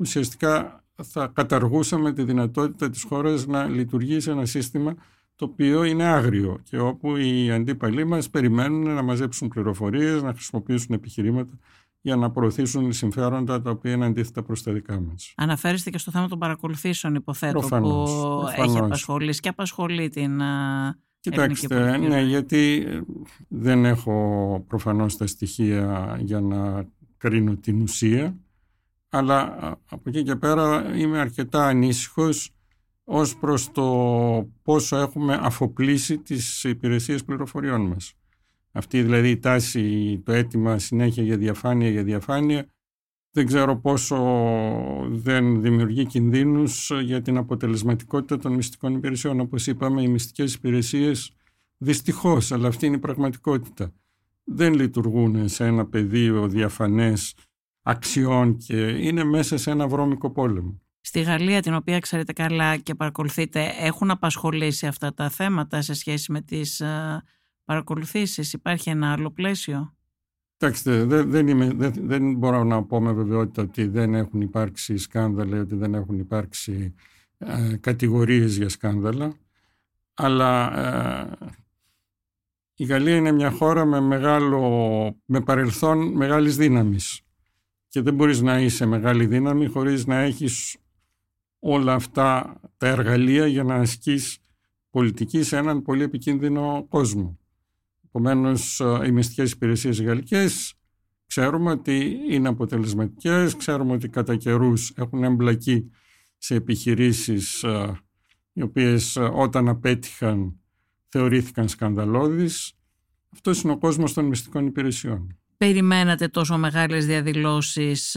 ουσιαστικά 0.00 0.84
θα 1.02 1.30
καταργούσαμε 1.34 2.12
τη 2.12 2.22
δυνατότητα 2.22 2.90
της 2.90 3.02
χώρας 3.02 3.46
να 3.46 3.64
λειτουργήσει 3.64 4.30
ένα 4.30 4.44
σύστημα 4.44 4.94
το 5.34 5.44
οποίο 5.44 5.84
είναι 5.84 6.04
άγριο 6.04 6.60
και 6.64 6.78
όπου 6.78 7.16
οι 7.16 7.50
αντίπαλοι 7.50 8.04
μας 8.04 8.30
περιμένουν 8.30 8.94
να 8.94 9.02
μαζέψουν 9.02 9.48
πληροφορίες, 9.48 10.22
να 10.22 10.32
χρησιμοποιήσουν 10.32 10.94
επιχειρήματα 10.94 11.58
για 12.00 12.16
να 12.16 12.30
προωθήσουν 12.30 12.92
συμφέροντα 12.92 13.62
τα 13.62 13.70
οποία 13.70 13.92
είναι 13.92 14.06
αντίθετα 14.06 14.42
προς 14.42 14.62
τα 14.62 14.72
δικά 14.72 15.00
μας. 15.00 15.32
Αναφέρεστε 15.36 15.90
και 15.90 15.98
στο 15.98 16.10
θέμα 16.10 16.28
των 16.28 16.38
παρακολουθήσεων 16.38 17.14
υποθέτω 17.14 17.58
προφανώς, 17.58 18.10
που 18.10 18.28
προφανώς. 18.28 18.52
έχει 18.52 18.78
απασχολήσει 18.78 19.40
και 19.40 19.48
απασχολεί 19.48 20.08
την 20.08 20.40
Κοιτάξτε, 21.20 21.96
ναι, 21.96 22.22
γιατί 22.22 22.86
δεν 23.48 23.84
έχω 23.84 24.64
προφανώς 24.68 25.16
τα 25.16 25.26
στοιχεία 25.26 26.16
για 26.20 26.40
να 26.40 26.88
κρίνω 27.16 27.56
την 27.56 27.82
ουσία 27.82 28.36
αλλά 29.10 29.56
από 29.90 30.02
εκεί 30.08 30.22
και 30.22 30.36
πέρα 30.36 30.96
είμαι 30.96 31.18
αρκετά 31.18 31.66
ανήσυχος 31.66 32.50
ως 33.04 33.36
προς 33.36 33.72
το 33.72 33.84
πόσο 34.62 34.96
έχουμε 34.96 35.38
αφοπλίσει 35.42 36.18
τις 36.18 36.64
υπηρεσίες 36.64 37.24
πληροφοριών 37.24 37.80
μας. 37.86 38.14
Αυτή 38.72 39.02
δηλαδή 39.02 39.30
η 39.30 39.38
τάση, 39.38 40.18
το 40.24 40.32
αίτημα 40.32 40.78
συνέχεια 40.78 41.22
για 41.22 41.36
διαφάνεια 41.36 41.88
για 41.88 42.04
διαφάνεια 42.04 42.66
δεν 43.32 43.46
ξέρω 43.46 43.76
πόσο 43.76 44.16
δεν 45.10 45.62
δημιουργεί 45.62 46.06
κινδύνους 46.06 46.90
για 47.02 47.22
την 47.22 47.36
αποτελεσματικότητα 47.36 48.38
των 48.38 48.52
μυστικών 48.52 48.94
υπηρεσιών. 48.94 49.40
Όπως 49.40 49.66
είπαμε, 49.66 50.02
οι 50.02 50.08
μυστικές 50.08 50.54
υπηρεσίες 50.54 51.32
δυστυχώς, 51.76 52.52
αλλά 52.52 52.68
αυτή 52.68 52.86
είναι 52.86 52.96
η 52.96 52.98
πραγματικότητα, 52.98 53.92
δεν 54.44 54.74
λειτουργούν 54.74 55.48
σε 55.48 55.66
ένα 55.66 55.86
πεδίο 55.86 56.48
διαφανές 56.48 57.34
αξιών 57.90 58.56
και 58.56 58.76
είναι 58.88 59.24
μέσα 59.24 59.58
σε 59.58 59.70
ένα 59.70 59.88
βρώμικο 59.88 60.30
πόλεμο. 60.30 60.80
Στη 61.00 61.20
Γαλλία, 61.20 61.62
την 61.62 61.74
οποία 61.74 61.98
ξέρετε 61.98 62.32
καλά 62.32 62.76
και 62.76 62.94
παρακολουθείτε, 62.94 63.72
έχουν 63.78 64.10
απασχολήσει 64.10 64.86
αυτά 64.86 65.14
τα 65.14 65.28
θέματα 65.28 65.82
σε 65.82 65.94
σχέση 65.94 66.32
με 66.32 66.40
τις 66.40 66.80
ε, 66.80 67.22
παρακολουθήσεις; 67.64 68.52
Υπάρχει 68.52 68.90
ένα 68.90 69.12
άλλο 69.12 69.30
πλαίσιο; 69.30 69.94
Κοιτάξτε, 70.56 71.04
δεν, 71.04 71.30
δεν, 71.30 71.76
δεν, 71.78 71.92
δεν 71.96 72.34
μπορώ 72.34 72.64
να 72.64 72.82
πω 72.82 73.00
με 73.00 73.12
βεβαιότητα 73.12 73.62
ότι 73.62 73.86
δεν 73.86 74.14
έχουν 74.14 74.40
υπάρξει 74.40 74.96
σκάνδαλα, 74.96 75.60
ότι 75.60 75.74
δεν 75.74 75.94
έχουν 75.94 76.18
υπάρξει 76.18 76.94
ε, 77.38 77.76
κατηγορίες 77.80 78.56
για 78.56 78.68
σκάνδαλα, 78.68 79.32
αλλά 80.14 80.78
ε, 80.78 81.52
η 82.74 82.84
Γαλλία 82.84 83.16
είναι 83.16 83.32
μια 83.32 83.50
χώρα 83.50 83.84
με, 83.84 84.00
μεγάλο, 84.00 84.60
με 85.24 85.40
παρελθόν 85.40 86.12
μεγάλης 86.12 86.56
δύναμης 86.56 87.20
και 87.90 88.00
δεν 88.00 88.14
μπορείς 88.14 88.40
να 88.40 88.60
είσαι 88.60 88.86
μεγάλη 88.86 89.26
δύναμη 89.26 89.66
χωρίς 89.66 90.06
να 90.06 90.16
έχεις 90.16 90.76
όλα 91.58 91.94
αυτά 91.94 92.60
τα 92.76 92.86
εργαλεία 92.86 93.46
για 93.46 93.64
να 93.64 93.74
ασκείς 93.74 94.38
πολιτική 94.90 95.42
σε 95.42 95.56
έναν 95.56 95.82
πολύ 95.82 96.02
επικίνδυνο 96.02 96.86
κόσμο. 96.88 97.38
Επομένως, 98.06 98.82
οι 99.06 99.10
μυστικές 99.10 99.52
υπηρεσίες 99.52 100.02
γαλλικές 100.02 100.74
ξέρουμε 101.26 101.70
ότι 101.70 102.18
είναι 102.28 102.48
αποτελεσματικές, 102.48 103.56
ξέρουμε 103.56 103.92
ότι 103.92 104.08
κατά 104.08 104.36
καιρούς 104.36 104.92
έχουν 104.96 105.24
εμπλακεί 105.24 105.90
σε 106.38 106.54
επιχειρήσεις 106.54 107.64
οι 108.52 108.62
οποίες 108.62 109.16
όταν 109.32 109.68
απέτυχαν 109.68 110.60
θεωρήθηκαν 111.08 111.68
σκανδαλώδεις. 111.68 112.72
Αυτός 113.28 113.62
είναι 113.62 113.72
ο 113.72 113.78
κόσμος 113.78 114.12
των 114.12 114.24
μυστικών 114.24 114.66
υπηρεσιών. 114.66 115.39
Περιμένατε 115.64 116.28
τόσο 116.28 116.58
μεγάλες 116.58 117.06
διαδηλώσεις 117.06 118.16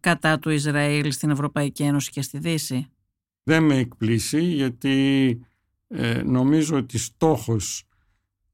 κατά 0.00 0.38
του 0.38 0.50
Ισραήλ 0.50 1.12
στην 1.12 1.30
Ευρωπαϊκή 1.30 1.82
Ένωση 1.82 2.10
και 2.10 2.22
στη 2.22 2.38
Δύση; 2.38 2.86
Δεν 3.42 3.62
με 3.64 3.76
εκπλήσει 3.76 4.42
γιατί 4.42 5.38
ε, 5.88 6.22
νομίζω 6.22 6.76
ότι 6.76 6.98
στόχος 6.98 7.84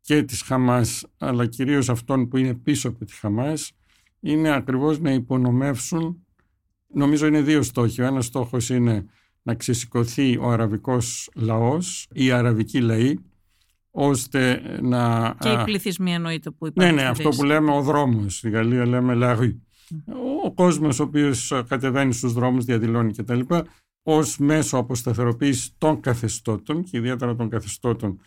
και 0.01 0.23
της 0.23 0.43
Χαμάς 0.43 1.07
αλλά 1.19 1.47
κυρίως 1.47 1.89
αυτών 1.89 2.29
που 2.29 2.37
είναι 2.37 2.55
πίσω 2.55 2.89
από 2.89 3.05
τη 3.05 3.15
Χαμάς 3.15 3.73
είναι 4.21 4.55
ακριβώς 4.55 5.01
να 5.01 5.13
υπονομεύσουν 5.13 6.27
νομίζω 6.87 7.27
είναι 7.27 7.43
δύο 7.43 7.63
στόχοι. 7.63 8.03
Ο 8.03 8.05
ένας 8.05 8.27
στόχος 8.27 8.69
είναι 8.69 9.07
να 9.43 9.55
ξεσηκωθεί 9.55 10.37
ο 10.37 10.51
αραβικός 10.51 11.31
λαός, 11.35 12.09
η 12.13 12.31
αραβική 12.31 12.81
λαή 12.81 13.15
ώστε 14.03 14.63
να... 14.83 15.35
Και 15.41 15.49
οι 15.49 15.65
πληθυσμοί 15.65 16.13
εννοείται 16.13 16.51
που 16.51 16.67
υπάρχουν. 16.67 16.95
Ναι, 16.95 17.03
ναι, 17.03 17.09
αυτό 17.09 17.29
που 17.29 17.45
λέμε 17.45 17.73
ο 17.73 17.83
δρόμος. 17.83 18.37
Στη 18.37 18.51
Γαλλία 18.51 18.87
λέμε 18.87 19.15
la 19.17 19.53
Ο 20.45 20.53
κόσμος 20.55 21.01
ο 21.01 21.03
οποίος 21.03 21.53
κατεβαίνει 21.69 22.13
στους 22.13 22.33
δρόμους, 22.33 22.65
διαδηλώνει 22.65 23.13
κτλ 23.13 23.41
ως 24.03 24.39
μέσο 24.39 24.77
αποσταθεροποίησης 24.77 25.75
των 25.79 26.01
καθεστώτων 26.01 26.85
και 26.85 26.97
ιδιαίτερα 26.97 27.37
των 27.37 27.49
καθεστώτων 27.49 28.21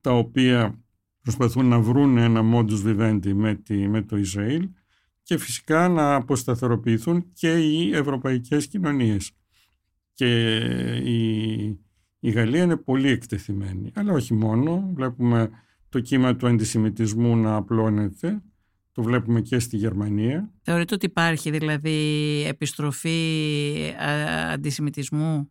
τα 0.00 0.12
οποία 0.12 0.82
προσπαθούν 1.22 1.66
να 1.66 1.80
βρουν 1.80 2.18
ένα 2.18 2.40
modus 2.54 2.86
vivendi 2.86 3.32
με, 3.32 3.62
με 3.88 4.02
το 4.02 4.16
Ισραήλ 4.16 4.68
και 5.22 5.38
φυσικά 5.38 5.88
να 5.88 6.14
αποσταθεροποιηθούν 6.14 7.32
και 7.32 7.52
οι 7.52 7.96
ευρωπαϊκές 7.96 8.66
κοινωνίες. 8.66 9.30
Και 10.14 10.56
η, 11.04 11.83
η 12.24 12.30
Γαλλία 12.30 12.62
είναι 12.62 12.76
πολύ 12.76 13.08
εκτεθειμένη, 13.08 13.90
αλλά 13.94 14.12
όχι 14.12 14.34
μόνο. 14.34 14.90
Βλέπουμε 14.94 15.50
το 15.88 16.00
κύμα 16.00 16.36
του 16.36 16.46
αντισημιτισμού 16.46 17.36
να 17.36 17.54
απλώνεται 17.54 18.42
το 18.92 19.02
βλέπουμε 19.02 19.40
και 19.40 19.58
στη 19.58 19.76
Γερμανία. 19.76 20.50
Θεωρείτε 20.62 20.94
ότι 20.94 21.06
υπάρχει 21.06 21.50
δηλαδή 21.50 21.98
επιστροφή 22.48 23.18
αντισημιτισμού; 24.52 25.50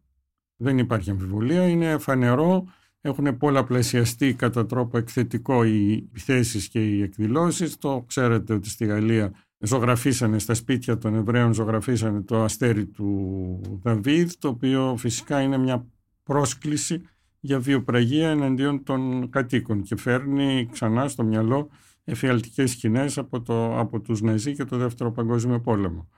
Δεν 0.55 0.77
υπάρχει 0.77 1.09
αμφιβολία. 1.09 1.67
Είναι 1.67 1.97
φανερό. 1.97 2.65
Έχουν 3.01 3.37
πολλαπλασιαστεί 3.37 4.33
κατά 4.33 4.65
τρόπο 4.65 4.97
εκθετικό 4.97 5.63
οι 5.63 5.93
επιθέσει 5.93 6.69
και 6.69 6.85
οι 6.85 7.01
εκδηλώσεις. 7.01 7.77
Το 7.77 8.03
ξέρετε 8.07 8.53
ότι 8.53 8.69
στη 8.69 8.85
Γαλλία 8.85 9.33
ζωγραφίσανε 9.59 10.39
στα 10.39 10.53
σπίτια 10.53 10.97
των 10.97 11.15
Εβραίων 11.15 11.53
ζωγραφίσανε 11.53 12.21
το 12.21 12.43
αστέρι 12.43 12.85
του 12.85 13.79
Δαβίδ 13.83 14.31
το 14.39 14.47
οποίο 14.47 14.95
φυσικά 14.97 15.41
είναι 15.41 15.57
μια 15.57 15.87
πρόσκληση 16.23 17.01
για 17.39 17.59
βιοπραγία 17.59 18.29
εναντίον 18.29 18.83
των 18.83 19.29
κατοίκων 19.29 19.81
και 19.81 19.95
φέρνει 19.95 20.69
ξανά 20.71 21.07
στο 21.07 21.23
μυαλό 21.23 21.69
εφιαλτικές 22.03 22.71
σκηνές 22.71 23.17
από, 23.17 23.41
το, 23.41 23.79
από 23.79 23.99
τους 23.99 24.21
Ναζί 24.21 24.53
και 24.55 24.63
το 24.63 24.77
Δεύτερο 24.77 25.11
Παγκόσμιο 25.11 25.59
Πόλεμο. 25.59 26.09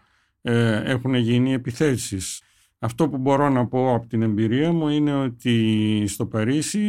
Ε, 0.41 0.91
έχουν 0.91 1.13
γίνει 1.13 1.53
επιθέσεις. 1.53 2.41
Αυτό 2.79 3.09
που 3.09 3.17
μπορώ 3.17 3.49
να 3.49 3.67
πω 3.67 3.93
από 3.93 4.07
την 4.07 4.21
εμπειρία 4.21 4.71
μου 4.71 4.87
είναι 4.87 5.15
ότι 5.15 6.03
στο 6.07 6.25
Παρίσι 6.25 6.81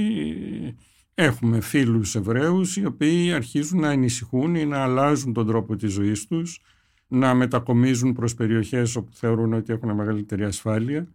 έχουμε 1.14 1.60
φίλους 1.60 2.14
Εβραίους 2.14 2.76
οι 2.76 2.86
οποίοι 2.86 3.32
αρχίζουν 3.32 3.80
να 3.80 3.88
ανησυχούν 3.88 4.54
ή 4.54 4.66
να 4.66 4.82
αλλάζουν 4.82 5.32
τον 5.32 5.46
τρόπο 5.46 5.76
της 5.76 5.92
ζωής 5.92 6.26
τους, 6.26 6.60
να 7.08 7.34
μετακομίζουν 7.34 8.12
προς 8.12 8.34
περιοχές 8.34 8.96
όπου 8.96 9.12
θεωρούν 9.12 9.52
ότι 9.52 9.72
έχουν 9.72 9.94
μεγαλύτερη 9.94 10.44
ασφάλεια. 10.44 11.08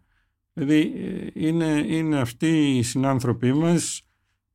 Δηλαδή 0.53 0.93
ε, 0.95 1.27
είναι, 1.33 1.85
είναι 1.87 2.19
αυτοί 2.19 2.77
οι 2.77 2.83
συνάνθρωποι 2.83 3.53
μας 3.53 4.01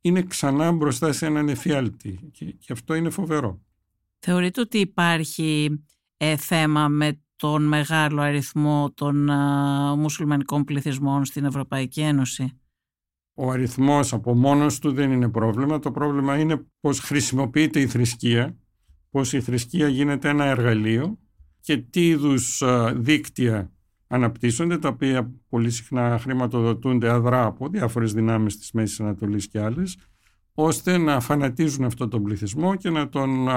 είναι 0.01 0.23
ξανά 0.23 0.73
μπροστά 0.73 1.13
σε 1.13 1.27
έναν 1.27 1.49
εφιάλτη 1.49 2.31
και, 2.33 2.73
αυτό 2.73 2.95
είναι 2.95 3.11
φοβερό. 3.11 3.61
Θεωρείτε 4.19 4.61
ότι 4.61 4.79
υπάρχει 4.79 5.81
ε, 6.17 6.37
θέμα 6.37 6.89
με 6.89 7.21
τον 7.37 7.63
μεγάλο 7.63 8.21
αριθμό 8.21 8.93
των 8.95 9.31
μουσουλμανικών 9.99 10.65
πληθυσμών 10.65 11.25
στην 11.25 11.45
Ευρωπαϊκή 11.45 12.01
Ένωση; 12.01 12.61
Ο 13.35 13.51
αριθμός 13.51 14.13
από 14.13 14.35
μόνος 14.35 14.79
του 14.79 14.93
δεν 14.93 15.11
είναι 15.11 15.29
πρόβλημα. 15.29 15.79
Το 15.79 15.91
πρόβλημα 15.91 16.39
είναι 16.39 16.67
πώς 16.81 17.01
χρησιμοποιείται 17.01 17.81
η 17.81 17.87
θρησκεία, 17.87 18.57
πώς 19.11 19.33
η 19.33 19.41
θρησκεία 19.41 19.89
γίνεται 19.89 20.29
ένα 20.29 20.45
εργαλείο 20.45 21.19
και 21.61 21.77
τι 21.77 22.09
είδους 22.09 22.63
δίκτυα 22.95 23.76
αναπτύσσονται, 24.07 24.79
τα 24.79 24.89
οποία 24.89 25.33
πολύ 25.49 25.71
συχνά 25.71 26.19
χρηματοδοτούνται 26.19 27.11
αδρά 27.11 27.45
από 27.45 27.69
διάφορες 27.69 28.13
δυνάμεις 28.13 28.59
της 28.59 28.73
Μέσης 28.73 29.01
Ανατολής 29.01 29.49
και 29.49 29.61
άλλες, 29.61 29.97
ώστε 30.55 30.99
να 30.99 31.21
φανατίζουν 31.21 31.85
αυτό 31.85 32.09
τον 32.09 32.23
πληθυσμό 32.23 32.75
και 32.75 32.91
να 32.91 33.09
τον 33.09 33.49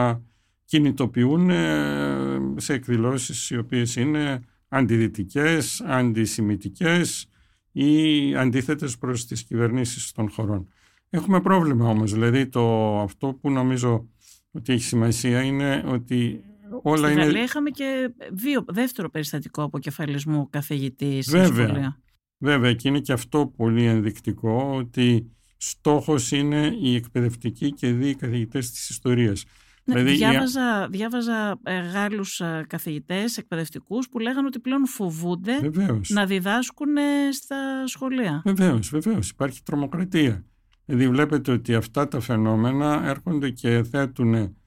κινητοποιούν 0.65 1.49
ε, 1.49 2.39
σε 2.55 2.73
εκδηλώσεις 2.73 3.49
οι 3.49 3.57
οποίες 3.57 3.95
είναι 3.95 4.39
αντιδυτικές, 4.67 5.81
αντισημιτικές 5.81 7.29
ή 7.71 8.35
αντίθετες 8.35 8.97
προς 8.97 9.25
τις 9.25 9.43
κυβερνήσεις 9.43 10.11
των 10.11 10.29
χωρών. 10.29 10.67
Έχουμε 11.09 11.41
πρόβλημα 11.41 11.89
όμως, 11.89 12.13
δηλαδή 12.13 12.47
το, 12.47 12.99
αυτό 12.99 13.37
που 13.41 13.51
νομίζω 13.51 14.07
ότι 14.51 14.73
έχει 14.73 14.83
σημασία 14.83 15.41
είναι 15.41 15.83
ότι 15.87 16.43
όλα 16.81 17.07
Στη 17.07 17.11
είναι... 17.11 17.23
Γαλλία 17.23 17.43
είχαμε 17.43 17.69
και 17.69 18.13
δύο, 18.31 18.65
δεύτερο 18.67 19.09
περιστατικό 19.09 19.63
αποκεφαλισμού 19.63 20.49
καθηγητής 20.49 21.25
στη 21.25 21.45
σχολεία. 21.45 21.99
Βέβαια 22.37 22.73
και 22.73 22.87
είναι 22.87 22.99
και 22.99 23.13
αυτό 23.13 23.53
πολύ 23.57 23.85
ενδεικτικό 23.85 24.73
ότι 24.75 25.31
στόχος 25.57 26.31
είναι 26.31 26.75
οι 26.81 26.95
εκπαιδευτικοί 26.95 27.73
και 27.73 27.91
δύο 27.91 28.15
καθηγητές 28.15 28.71
της 28.71 28.89
ιστορίας. 28.89 29.45
Ναι, 29.83 29.95
δηλαδή, 29.95 30.15
διάβαζα, 30.15 30.87
διάβαζα 30.91 31.59
ε, 31.63 31.79
Γάλλους 31.79 32.39
ε, 32.39 32.65
καθηγητές 32.67 33.37
εκπαιδευτικούς 33.37 34.09
που 34.09 34.19
λέγανε 34.19 34.47
ότι 34.47 34.59
πλέον 34.59 34.87
φοβούνται 34.87 35.71
να 36.07 36.25
διδάσκουν 36.25 36.87
στα 37.31 37.87
σχολεία. 37.87 38.41
Βεβαίως, 38.45 38.89
βεβαίως. 38.89 39.29
Υπάρχει 39.29 39.63
τρομοκρατία. 39.63 40.45
Δηλαδή 40.85 41.09
βλέπετε 41.09 41.51
ότι 41.51 41.75
αυτά 41.75 42.07
τα 42.07 42.19
φαινόμενα 42.19 43.01
έρχονται 43.05 43.49
και 43.49 43.83
θέτουν 43.83 44.57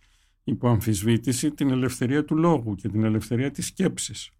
υπό 0.45 0.69
αμφισβήτηση 0.69 1.51
την 1.51 1.71
ελευθερία 1.71 2.25
του 2.25 2.37
λόγου 2.37 2.75
και 2.75 2.89
την 2.89 3.05
ελευθερία 3.05 3.51
της 3.51 3.67
σκέψης. 3.67 4.31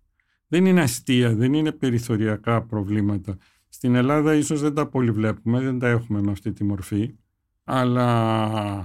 Δεν 0.49 0.67
είναι 0.67 0.81
αστεία, 0.81 1.35
δεν 1.35 1.53
είναι 1.53 1.73
περιθωριακά 1.73 2.63
προβλήματα. 2.63 3.37
Στην 3.69 3.95
Ελλάδα 3.95 4.35
ίσως 4.35 4.61
δεν 4.61 4.75
τα 4.75 4.87
πολύ 4.87 5.11
βλέπουμε, 5.11 5.61
δεν 5.61 5.79
τα 5.79 5.89
έχουμε 5.89 6.23
με 6.23 6.31
αυτή 6.31 6.53
τη 6.53 6.65
μορφή, 6.65 7.15
αλλά 7.65 8.85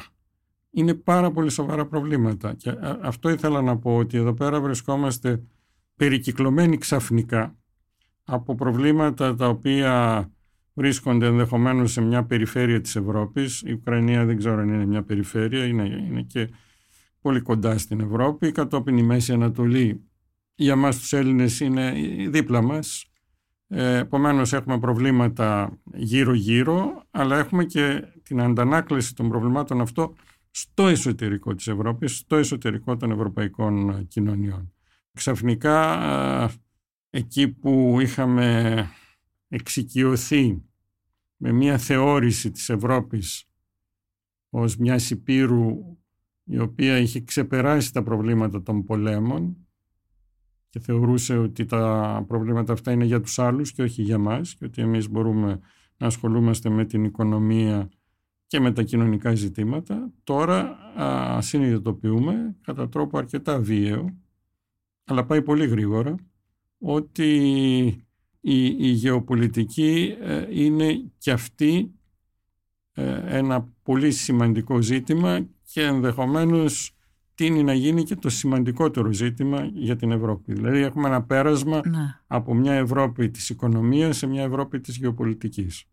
είναι 0.71 0.93
πάρα 0.93 1.31
πολύ 1.31 1.49
σοβαρά 1.49 1.85
προβλήματα. 1.85 2.53
Και 2.53 2.73
αυτό 3.01 3.29
ήθελα 3.29 3.61
να 3.61 3.77
πω 3.77 3.97
ότι 3.97 4.17
εδώ 4.17 4.33
πέρα 4.33 4.61
βρισκόμαστε 4.61 5.43
περικυκλωμένοι 5.95 6.77
ξαφνικά 6.77 7.55
από 8.23 8.55
προβλήματα 8.55 9.35
τα 9.35 9.47
οποία 9.47 10.25
βρίσκονται 10.73 11.25
ενδεχομένως 11.25 11.91
σε 11.91 12.01
μια 12.01 12.23
περιφέρεια 12.23 12.81
της 12.81 12.95
Ευρώπης. 12.95 13.61
Η 13.61 13.71
Ουκρανία 13.71 14.25
δεν 14.25 14.37
ξέρω 14.37 14.61
αν 14.61 14.67
είναι 14.67 14.85
μια 14.85 15.03
περιφέρεια, 15.03 15.65
είναι, 15.65 15.85
είναι 15.85 16.21
και 16.21 16.49
πολύ 17.21 17.41
κοντά 17.41 17.77
στην 17.77 17.99
Ευρώπη. 17.99 18.51
Κατόπιν 18.51 18.97
η 18.97 19.03
Μέση 19.03 19.33
Ανατολή 19.33 20.01
για 20.55 20.75
μας 20.75 20.97
τους 20.97 21.13
Έλληνες 21.13 21.59
είναι 21.59 21.93
δίπλα 22.29 22.61
μας. 22.61 23.05
Ε, 23.67 23.97
Επομένως 23.97 24.53
έχουμε 24.53 24.79
προβλήματα 24.79 25.77
γύρω-γύρω, 25.93 27.03
αλλά 27.11 27.37
έχουμε 27.37 27.63
και 27.65 28.03
την 28.23 28.41
αντανάκλαση 28.41 29.15
των 29.15 29.29
προβλημάτων 29.29 29.81
αυτό 29.81 30.13
στο 30.51 30.87
εσωτερικό 30.87 31.55
της 31.55 31.67
Ευρώπης, 31.67 32.17
στο 32.17 32.35
εσωτερικό 32.35 32.97
των 32.97 33.11
ευρωπαϊκών 33.11 34.07
κοινωνιών. 34.07 34.73
Ξαφνικά 35.13 35.99
εκεί 37.09 37.47
που 37.47 37.97
είχαμε 38.01 38.89
εξοικειωθεί 39.47 40.61
με 41.37 41.51
μια 41.51 41.77
θεώρηση 41.77 42.51
της 42.51 42.69
Ευρώπης 42.69 43.49
ως 44.49 44.77
μιας 44.77 45.09
υπήρου 45.09 45.96
η 46.47 46.59
οποία 46.59 46.97
είχε 46.97 47.21
ξεπεράσει 47.21 47.93
τα 47.93 48.03
προβλήματα 48.03 48.63
των 48.63 48.83
πολέμων 48.83 49.57
και 50.69 50.79
θεωρούσε 50.79 51.37
ότι 51.37 51.65
τα 51.65 52.23
προβλήματα 52.27 52.73
αυτά 52.73 52.91
είναι 52.91 53.05
για 53.05 53.21
τους 53.21 53.39
άλλους 53.39 53.71
και 53.71 53.81
όχι 53.81 54.01
για 54.01 54.17
μας 54.17 54.55
και 54.55 54.65
ότι 54.65 54.81
εμείς 54.81 55.09
μπορούμε 55.09 55.59
να 55.97 56.07
ασχολούμαστε 56.07 56.69
με 56.69 56.85
την 56.85 57.03
οικονομία 57.03 57.89
και 58.47 58.59
με 58.59 58.71
τα 58.71 58.83
κοινωνικά 58.83 59.35
ζητήματα. 59.35 60.11
Τώρα 60.23 60.77
α, 61.01 61.41
συνειδητοποιούμε 61.41 62.55
κατά 62.61 62.89
τρόπο 62.89 63.17
αρκετά 63.17 63.59
βίαιο 63.59 64.17
αλλά 65.07 65.25
πάει 65.25 65.41
πολύ 65.41 65.67
γρήγορα 65.67 66.15
ότι 66.77 67.35
η, 68.39 68.65
η 68.65 68.87
γεωπολιτική 68.87 70.15
ε, 70.19 70.45
είναι 70.49 71.11
και 71.17 71.31
αυτή 71.31 71.91
ε, 72.93 73.37
ένα 73.37 73.73
πολύ 73.83 74.11
σημαντικό 74.11 74.81
ζήτημα 74.81 75.47
και 75.77 75.83
ενδεχομένως 75.83 76.91
τίνει 77.35 77.63
να 77.63 77.73
γίνει 77.73 78.03
και 78.03 78.15
το 78.15 78.29
σημαντικότερο 78.29 79.13
ζήτημα 79.13 79.69
για 79.73 79.95
την 79.95 80.11
Ευρώπη. 80.11 80.53
Δηλαδή 80.53 80.79
έχουμε 80.79 81.07
ένα 81.07 81.23
πέρασμα 81.23 81.81
Ναι. 81.87 82.19
από 82.27 82.53
μια 82.53 82.73
Ευρώπη 82.73 83.29
της 83.29 83.49
οικονομίας 83.49 84.17
σε 84.17 84.27
μια 84.27 84.43
Ευρώπη 84.43 84.79
της 84.79 84.97
γεωπολιτικής. 84.97 85.83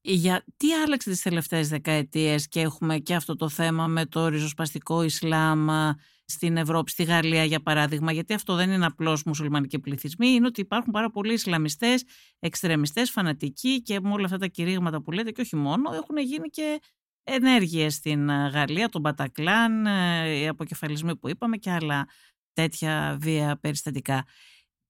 Για 0.00 0.44
τι 0.56 0.72
άλλαξε 0.72 1.10
τις 1.10 1.22
τελευταίες 1.22 1.68
δεκαετίες 1.68 2.48
και 2.48 2.60
έχουμε 2.60 2.98
και 2.98 3.14
αυτό 3.14 3.36
το 3.36 3.48
θέμα 3.48 3.86
με 3.86 4.06
το 4.06 4.28
ριζοσπαστικό 4.28 5.02
Ισλάμ 5.02 5.70
α, 5.70 5.94
στην 6.24 6.56
Ευρώπη, 6.56 6.90
στη 6.90 7.02
Γαλλία 7.02 7.44
για 7.44 7.62
παράδειγμα, 7.62 8.12
γιατί 8.12 8.34
αυτό 8.34 8.54
δεν 8.54 8.70
είναι 8.70 8.86
απλώς 8.86 9.22
μουσουλμανικοί 9.24 9.78
πληθυσμοί, 9.78 10.28
είναι 10.28 10.46
ότι 10.46 10.60
υπάρχουν 10.60 10.92
πάρα 10.92 11.10
πολλοί 11.10 11.32
Ισλαμιστές, 11.32 12.04
εξτρεμιστές, 12.38 13.10
φανατικοί 13.10 13.82
και 13.82 14.00
με 14.00 14.10
όλα 14.12 14.24
αυτά 14.24 14.38
τα 14.38 14.46
κηρύγματα 14.46 15.02
που 15.02 15.10
λέτε 15.10 15.30
και 15.30 15.40
όχι 15.40 15.56
μόνο, 15.56 15.90
έχουν 15.92 16.16
γίνει 16.18 16.48
και 16.48 16.80
ενέργειες 17.24 17.94
στην 17.94 18.30
α, 18.30 18.48
Γαλλία, 18.48 18.88
τον 18.88 19.00
Μπατακλάν, 19.00 19.86
ε, 19.86 20.28
οι 20.28 20.48
αποκεφαλισμοί 20.48 21.16
που 21.16 21.28
είπαμε 21.28 21.56
και 21.56 21.70
άλλα 21.70 22.06
τέτοια 22.52 23.16
βία 23.20 23.58
περιστατικά. 23.60 24.24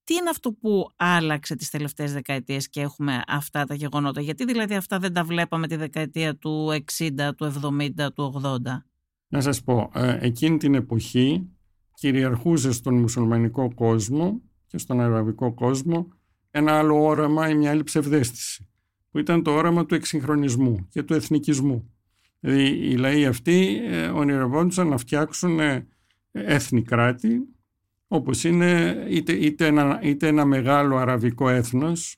Τι 0.05 0.14
είναι 0.14 0.31
αυτό 0.31 0.53
που 0.53 0.90
άλλαξε 0.97 1.57
τις 1.57 1.71
τελευταίες 1.71 2.12
δεκαετίες 2.12 2.69
και 2.69 2.81
έχουμε 2.81 3.23
αυτά 3.27 3.64
τα 3.64 3.75
γεγονότα; 3.75 4.21
Γιατί 4.21 4.45
δηλαδή 4.45 4.75
αυτά 4.75 4.99
δεν 4.99 5.12
τα 5.12 5.25
βλέπαμε 5.25 5.66
τη 5.66 5.77
δεκαετία 5.77 6.37
του 6.37 6.83
60, 6.99 7.31
του 7.37 7.53
70, 7.99 8.12
του 8.14 8.43
80. 8.45 8.59
Να 9.29 9.40
σας 9.40 9.62
πω, 9.62 9.90
ε, 9.95 10.19
εκείνη 10.21 10.57
την 10.57 10.75
εποχή 10.75 11.51
κυριαρχούσε 11.95 12.73
στον 12.73 12.95
μουσουλμανικό 12.95 13.75
κόσμο 13.75 14.43
και 14.66 14.79
στον 14.79 15.01
αραβικό 15.01 15.55
κόσμο 15.55 16.09
ένα 16.51 16.79
άλλο 16.79 17.03
όραμα 17.03 17.49
ή 17.49 17.55
μια 17.55 17.71
άλλη 17.71 17.83
ψευδέστηση 17.83 18.69
που 19.11 19.19
ήταν 19.19 19.43
το 19.43 19.51
όραμα 19.51 19.87
του 19.87 19.95
εξυγχρονισμού 19.95 20.87
και 20.88 21.03
του 21.03 21.14
εθνικισμού. 21.14 21.95
Δηλαδή 22.40 22.90
οι 22.90 22.96
λαοί 22.96 23.26
αυτοί 23.26 23.81
ε, 23.85 24.07
ονειρευόντουσαν 24.07 24.88
να 24.88 24.96
φτιάξουν 24.96 25.61
ε, 25.61 25.87
έθνη 26.33 26.83
κράτη 26.83 27.40
όπως 28.12 28.44
είναι 28.44 28.96
είτε, 29.09 29.33
είτε, 29.33 29.66
ένα, 29.66 30.00
είτε 30.03 30.26
ένα 30.26 30.44
μεγάλο 30.44 30.96
αραβικό 30.96 31.48
έθνος 31.48 32.16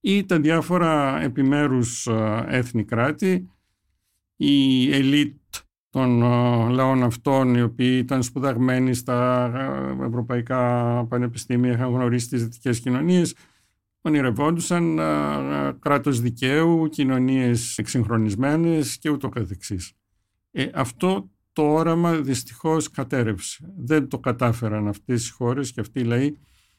ή 0.00 0.24
τα 0.24 0.40
διάφορα 0.40 1.20
επιμέρους 1.22 2.06
ε, 2.06 2.44
έθνη 2.48 2.84
κράτη. 2.84 3.50
Η 4.36 4.92
ελίτ 4.94 5.36
των 5.90 6.22
ε, 6.22 6.68
λαών 6.68 7.02
αυτών 7.02 7.54
οι 7.54 7.62
οποίοι 7.62 7.98
ήταν 8.02 8.22
σπουδαγμένοι 8.22 8.94
στα 8.94 9.46
ε, 10.00 10.04
ευρωπαϊκά 10.06 10.60
πανεπιστήμια 11.08 11.72
είχαν 11.72 11.90
γνωρίσει 11.90 12.28
τις 12.28 12.42
δυτικές 12.42 12.80
κοινωνίες 12.80 13.34
ονειρευόντουσαν 14.06 14.98
ε, 14.98 15.76
κράτος 15.78 16.20
δικαίου, 16.20 16.88
κοινωνίες 16.88 17.78
εξυγχρονισμένες 17.78 18.98
και 18.98 19.10
ούτω 19.10 19.28
καθεξής. 19.28 19.92
Ε, 20.50 20.66
αυτό 20.74 21.30
το 21.52 21.62
όραμα 21.62 22.14
δυστυχώς 22.14 22.90
κατέρευσε. 22.90 23.72
Δεν 23.76 24.08
το 24.08 24.18
κατάφεραν 24.18 24.88
αυτές 24.88 25.28
οι 25.28 25.32
χώρες 25.32 25.72
και 25.72 25.80
αυτοί 25.80 26.00
οι 26.00 26.04
λαοί 26.04 26.36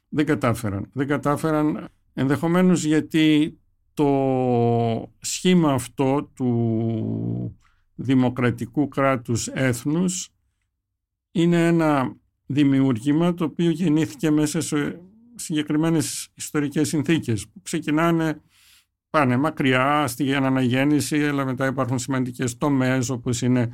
δεν 0.09 0.25
κατάφεραν. 0.25 0.89
Δεν 0.93 1.07
κατάφεραν 1.07 1.87
ενδεχομένως 2.13 2.83
γιατί 2.83 3.57
το 3.93 5.11
σχήμα 5.19 5.73
αυτό 5.73 6.31
του 6.35 7.59
δημοκρατικού 7.95 8.87
κράτους 8.87 9.47
έθνους 9.47 10.29
είναι 11.31 11.67
ένα 11.67 12.15
δημιούργημα 12.45 13.33
το 13.33 13.43
οποίο 13.43 13.69
γεννήθηκε 13.69 14.31
μέσα 14.31 14.61
σε 14.61 14.99
συγκεκριμένες 15.35 16.27
ιστορικές 16.33 16.87
συνθήκες 16.87 17.47
που 17.47 17.61
ξεκινάνε 17.61 18.41
πάνε 19.09 19.37
μακριά 19.37 20.07
στη 20.07 20.33
αναγέννηση 20.33 21.27
αλλά 21.27 21.45
μετά 21.45 21.65
υπάρχουν 21.65 21.99
σημαντικές 21.99 22.57
τομές 22.57 23.09
όπως 23.09 23.41
είναι 23.41 23.69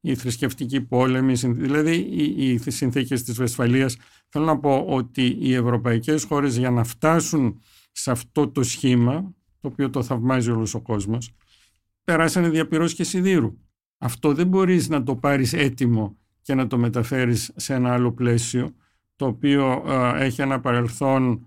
η 0.00 0.14
θρησκευτική 0.14 0.80
πόλεμη, 0.80 1.34
δηλαδή 1.34 1.96
οι, 1.96 2.52
οι 2.52 2.70
συνθήκες 2.70 3.22
της 3.22 3.36
Βεσφαλίας. 3.36 3.96
Θέλω 4.28 4.44
να 4.44 4.58
πω 4.58 4.84
ότι 4.88 5.36
οι 5.40 5.54
ευρωπαϊκές 5.54 6.24
χώρες 6.24 6.56
για 6.56 6.70
να 6.70 6.84
φτάσουν 6.84 7.60
σε 7.92 8.10
αυτό 8.10 8.48
το 8.48 8.62
σχήμα, 8.62 9.34
το 9.60 9.68
οποίο 9.68 9.90
το 9.90 10.02
θαυμάζει 10.02 10.50
όλος 10.50 10.74
ο 10.74 10.80
κόσμος, 10.80 11.30
περάσανε 12.04 12.48
διαπυρός 12.48 12.94
και 12.94 13.04
σιδήρου. 13.04 13.58
Αυτό 13.98 14.34
δεν 14.34 14.46
μπορείς 14.46 14.88
να 14.88 15.02
το 15.02 15.16
πάρεις 15.16 15.52
έτοιμο 15.52 16.16
και 16.42 16.54
να 16.54 16.66
το 16.66 16.78
μεταφέρεις 16.78 17.52
σε 17.56 17.74
ένα 17.74 17.92
άλλο 17.92 18.12
πλαίσιο, 18.12 18.74
το 19.16 19.26
οποίο 19.26 19.84
ε, 19.86 20.24
έχει 20.24 20.42
ένα 20.42 20.60
παρελθόν 20.60 21.46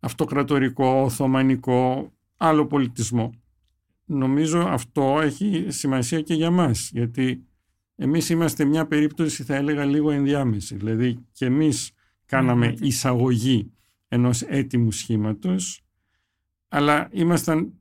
αυτοκρατορικό, 0.00 1.02
οθωμανικό, 1.02 2.12
άλλο 2.36 2.66
πολιτισμό. 2.66 3.32
Νομίζω 4.04 4.60
αυτό 4.60 5.20
έχει 5.20 5.66
σημασία 5.68 6.20
και 6.20 6.34
για 6.34 6.50
μας, 6.50 6.90
γιατί 6.92 7.44
εμείς 7.96 8.28
είμαστε 8.28 8.64
μια 8.64 8.86
περίπτωση 8.86 9.42
θα 9.42 9.54
έλεγα 9.54 9.84
λίγο 9.84 10.10
ενδιάμεση. 10.10 10.76
Δηλαδή 10.76 11.26
και 11.32 11.44
εμείς 11.44 11.92
κάναμε 12.26 12.74
εισαγωγή 12.80 13.72
ενός 14.08 14.42
έτοιμου 14.42 14.90
σχήματος 14.90 15.84
αλλά 16.68 17.08
ήμασταν 17.12 17.72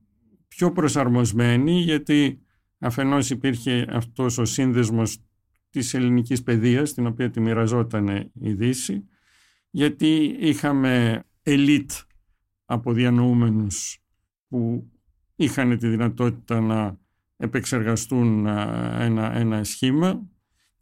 πιο 0.48 0.72
προσαρμοσμένοι 0.72 1.80
γιατί 1.82 2.42
αφενός 2.80 3.30
υπήρχε 3.30 3.86
αυτός 3.90 4.38
ο 4.38 4.46
σύνδεσμος 4.46 5.18
της 5.70 5.94
ελληνικής 5.94 6.44
παιδείας 6.44 6.94
την 6.94 7.06
οποία 7.06 7.30
τη 7.30 7.40
μοιραζόταν 7.40 8.32
η 8.34 8.54
Δύση 8.54 9.08
γιατί 9.70 10.36
είχαμε 10.40 11.24
ελίτ 11.44 11.92
από 12.66 12.94
διανοούμενους 12.94 14.04
που 14.48 14.90
είχαν 15.36 15.78
τη 15.78 15.88
δυνατότητα 15.88 16.60
να 16.60 16.98
επεξεργαστούν 17.38 18.46
ένα, 18.46 19.36
ένα 19.36 19.64
σχήμα 19.64 20.30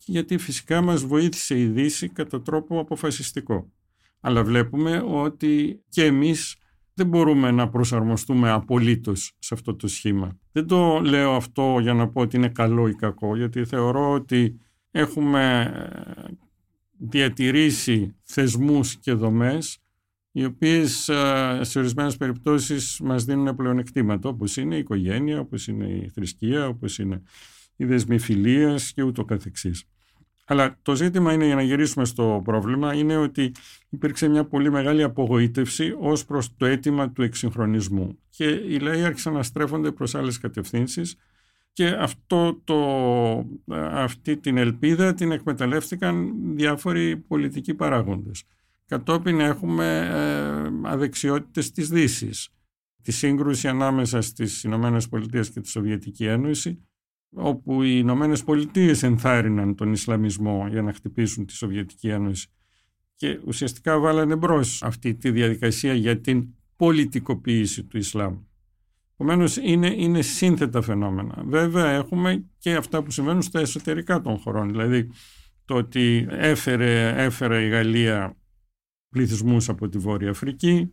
γιατί 0.07 0.37
φυσικά 0.37 0.81
μας 0.81 1.05
βοήθησε 1.05 1.59
η 1.59 1.65
Δύση 1.65 2.09
κατά 2.09 2.41
τρόπο 2.41 2.79
αποφασιστικό. 2.79 3.71
Αλλά 4.19 4.43
βλέπουμε 4.43 5.03
ότι 5.07 5.83
και 5.89 6.05
εμείς 6.05 6.55
δεν 6.93 7.07
μπορούμε 7.07 7.51
να 7.51 7.69
προσαρμοστούμε 7.69 8.49
απολύτως 8.49 9.35
σε 9.39 9.53
αυτό 9.53 9.75
το 9.75 9.87
σχήμα. 9.87 10.39
Δεν 10.51 10.67
το 10.67 10.99
λέω 10.99 11.35
αυτό 11.35 11.77
για 11.81 11.93
να 11.93 12.09
πω 12.09 12.21
ότι 12.21 12.37
είναι 12.37 12.49
καλό 12.49 12.87
ή 12.87 12.95
κακό, 12.95 13.35
γιατί 13.35 13.65
θεωρώ 13.65 14.11
ότι 14.11 14.59
έχουμε 14.91 15.71
ε, 16.15 16.33
διατηρήσει 16.97 18.15
θεσμούς 18.23 18.95
και 18.95 19.13
δομές 19.13 19.77
οι 20.31 20.45
οποίες 20.45 21.09
ε, 21.09 21.59
σε 21.61 21.79
ορισμένες 21.79 22.17
περιπτώσεις 22.17 22.99
μας 23.03 23.23
δίνουν 23.23 23.55
πλεονεκτήματα 23.55 24.29
όπως 24.29 24.57
είναι 24.57 24.75
η 24.75 24.79
οικογένεια, 24.79 25.39
όπως 25.39 25.67
είναι 25.67 25.87
η 25.87 26.09
θρησκεία, 26.13 26.67
όπως 26.67 26.99
είναι 26.99 27.21
η 27.75 27.85
δεσμή 27.85 28.19
φιλίας 28.19 28.91
και 28.93 29.03
ούτω 29.03 29.25
καθεξής. 29.25 29.83
Αλλά 30.45 30.77
το 30.81 30.95
ζήτημα 30.95 31.33
είναι 31.33 31.45
για 31.45 31.55
να 31.55 31.61
γυρίσουμε 31.61 32.05
στο 32.05 32.41
πρόβλημα 32.43 32.93
είναι 32.93 33.17
ότι 33.17 33.51
υπήρξε 33.89 34.27
μια 34.27 34.45
πολύ 34.45 34.71
μεγάλη 34.71 35.03
απογοήτευση 35.03 35.95
ως 35.99 36.25
προς 36.25 36.55
το 36.57 36.65
αίτημα 36.65 37.11
του 37.11 37.21
εξυγχρονισμού 37.21 38.19
και 38.29 38.45
οι 38.45 38.79
λαοί 38.79 39.03
άρχισαν 39.03 39.33
να 39.33 39.43
στρέφονται 39.43 39.91
προς 39.91 40.15
άλλες 40.15 40.37
κατευθύνσεις 40.37 41.15
και 41.77 41.87
αυτό 41.87 42.61
το, 42.63 42.77
αυτή 43.75 44.37
την 44.37 44.57
ελπίδα 44.57 45.13
την 45.13 45.31
εκμεταλλεύτηκαν 45.31 46.33
διάφοροι 46.55 47.17
πολιτικοί 47.17 47.73
παράγοντες. 47.73 48.43
Κατόπιν 48.85 49.39
έχουμε 49.39 49.99
ε, 49.99 50.89
αδεξιότητες 50.89 51.71
της 51.71 51.89
δύσης. 51.89 52.49
Τη 53.01 53.11
σύγκρουση 53.11 53.67
ανάμεσα 53.67 54.21
στις 54.21 54.63
Ηνωμένες 54.63 55.09
Πολιτείες 55.09 55.49
και 55.49 55.59
τη 55.59 55.69
Σοβιετική 55.69 56.25
Ένωση, 56.25 56.87
όπου 57.29 57.83
οι 57.83 57.95
Ηνωμένες 57.97 58.43
Πολιτείες 58.43 59.03
ενθάρρυναν 59.03 59.75
τον 59.75 59.91
Ισλαμισμό 59.91 60.67
για 60.69 60.81
να 60.81 60.93
χτυπήσουν 60.93 61.45
τη 61.45 61.53
Σοβιετική 61.53 62.07
Ένωση 62.07 62.47
και 63.15 63.39
ουσιαστικά 63.45 63.99
βάλανε 63.99 64.35
μπρος 64.35 64.83
αυτή 64.83 65.15
τη 65.15 65.31
διαδικασία 65.31 65.93
για 65.93 66.19
την 66.21 66.47
πολιτικοποίηση 66.75 67.83
του 67.83 67.97
Ισλάμ. 67.97 68.37
Επομένως, 69.19 69.57
είναι, 69.57 69.93
είναι 69.97 70.21
σύνθετα 70.21 70.81
φαινόμενα. 70.81 71.43
Βέβαια, 71.45 71.89
έχουμε 71.89 72.45
και 72.57 72.75
αυτά 72.75 73.03
που 73.03 73.11
συμβαίνουν 73.11 73.41
στα 73.41 73.59
εσωτερικά 73.59 74.21
των 74.21 74.37
χωρών. 74.37 74.69
Δηλαδή, 74.69 75.09
το 75.65 75.75
ότι 75.75 76.27
έφερε, 76.29 77.23
έφερε 77.23 77.61
η 77.65 77.69
Γαλλία 77.69 78.37
πληθυσμούς 79.09 79.69
από 79.69 79.89
τη 79.89 79.97
Βόρεια 79.97 80.29
Αφρική, 80.29 80.91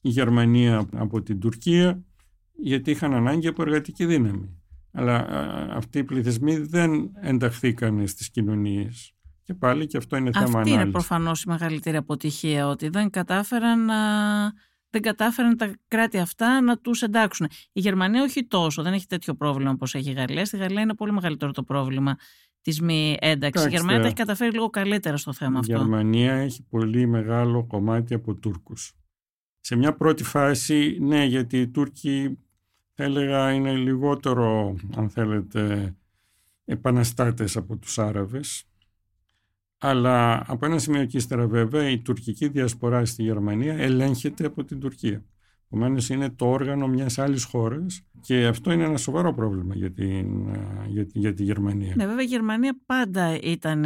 η 0.00 0.08
Γερμανία 0.08 0.88
από 0.92 1.22
την 1.22 1.40
Τουρκία, 1.40 2.04
γιατί 2.52 2.90
είχαν 2.90 3.14
ανάγκη 3.14 3.46
από 3.46 3.62
εργατική 3.62 4.06
δύναμη. 4.06 4.62
Αλλά 4.92 5.26
αυτοί 5.70 5.98
οι 5.98 6.04
πληθυσμοί 6.04 6.56
δεν 6.56 7.10
ενταχθήκαν 7.20 8.06
στις 8.06 8.30
κοινωνίες. 8.30 9.12
Και 9.42 9.54
πάλι 9.54 9.86
και 9.86 9.96
αυτό 9.96 10.16
είναι 10.16 10.30
θέμα 10.32 10.44
Αυτή 10.44 10.56
ανάλυσης. 10.56 10.80
είναι 10.82 10.90
προφανώς 10.90 11.42
η 11.42 11.48
μεγαλύτερη 11.48 11.96
αποτυχία, 11.96 12.68
ότι 12.68 12.88
δεν 12.88 13.10
κατάφεραν 13.10 13.84
να... 13.84 13.94
Δεν 14.94 15.02
κατάφεραν 15.02 15.56
τα 15.56 15.74
κράτη 15.88 16.18
αυτά 16.18 16.60
να 16.60 16.78
τους 16.78 17.02
εντάξουν. 17.02 17.48
Η 17.72 17.80
Γερμανία 17.80 18.22
όχι 18.22 18.46
τόσο, 18.46 18.82
δεν 18.82 18.92
έχει 18.92 19.06
τέτοιο 19.06 19.34
πρόβλημα 19.34 19.70
όπως 19.70 19.94
έχει 19.94 20.10
η 20.10 20.12
Γαλλία. 20.12 20.44
Στη 20.44 20.56
Γαλλία 20.56 20.80
είναι 20.80 20.94
πολύ 20.94 21.12
μεγαλύτερο 21.12 21.52
το 21.52 21.62
πρόβλημα 21.62 22.16
της 22.60 22.80
μη 22.80 23.16
ένταξης. 23.20 23.66
Η 23.66 23.68
Γερμανία 23.68 24.00
τα 24.00 24.06
έχει 24.06 24.14
καταφέρει 24.14 24.52
λίγο 24.52 24.70
καλύτερα 24.70 25.16
στο 25.16 25.32
θέμα 25.32 25.56
η 25.56 25.58
αυτό. 25.58 25.72
Η 25.72 25.76
Γερμανία 25.76 26.34
έχει 26.34 26.62
πολύ 26.62 27.06
μεγάλο 27.06 27.66
κομμάτι 27.66 28.14
από 28.14 28.34
Τούρκους. 28.34 28.92
Σε 29.60 29.76
μια 29.76 29.96
πρώτη 29.96 30.24
φάση, 30.24 30.98
ναι, 31.00 31.24
γιατί 31.24 31.60
οι 31.60 31.68
Τούρκοι 31.68 32.38
θα 32.94 33.04
έλεγα 33.04 33.52
είναι 33.52 33.72
λιγότερο, 33.72 34.76
αν 34.96 35.10
θέλετε, 35.10 35.94
επαναστάτες 36.64 37.56
από 37.56 37.76
τους 37.76 37.98
Άραβες. 37.98 38.64
Αλλά 39.86 40.44
από 40.46 40.66
ένα 40.66 40.78
σημείο 40.78 41.04
και 41.04 41.16
ύστερα 41.16 41.46
βέβαια 41.46 41.90
η 41.90 41.98
τουρκική 41.98 42.48
διασπορά 42.48 43.04
στη 43.04 43.22
Γερμανία 43.22 43.74
ελέγχεται 43.74 44.46
από 44.46 44.64
την 44.64 44.80
Τουρκία. 44.80 45.24
Επομένως 45.66 46.08
είναι 46.08 46.30
το 46.30 46.46
όργανο 46.46 46.88
μιας 46.88 47.18
άλλης 47.18 47.44
χώρας 47.44 48.02
και 48.20 48.46
αυτό 48.46 48.72
είναι 48.72 48.84
ένα 48.84 48.96
σοβαρό 48.96 49.34
πρόβλημα 49.34 49.74
για, 49.74 49.92
την, 49.92 50.48
για, 50.88 51.06
για 51.12 51.34
τη 51.34 51.42
Γερμανία. 51.44 51.92
Ναι, 51.96 52.06
βέβαια 52.06 52.22
η 52.22 52.26
Γερμανία 52.26 52.78
πάντα 52.86 53.38
ήταν, 53.42 53.84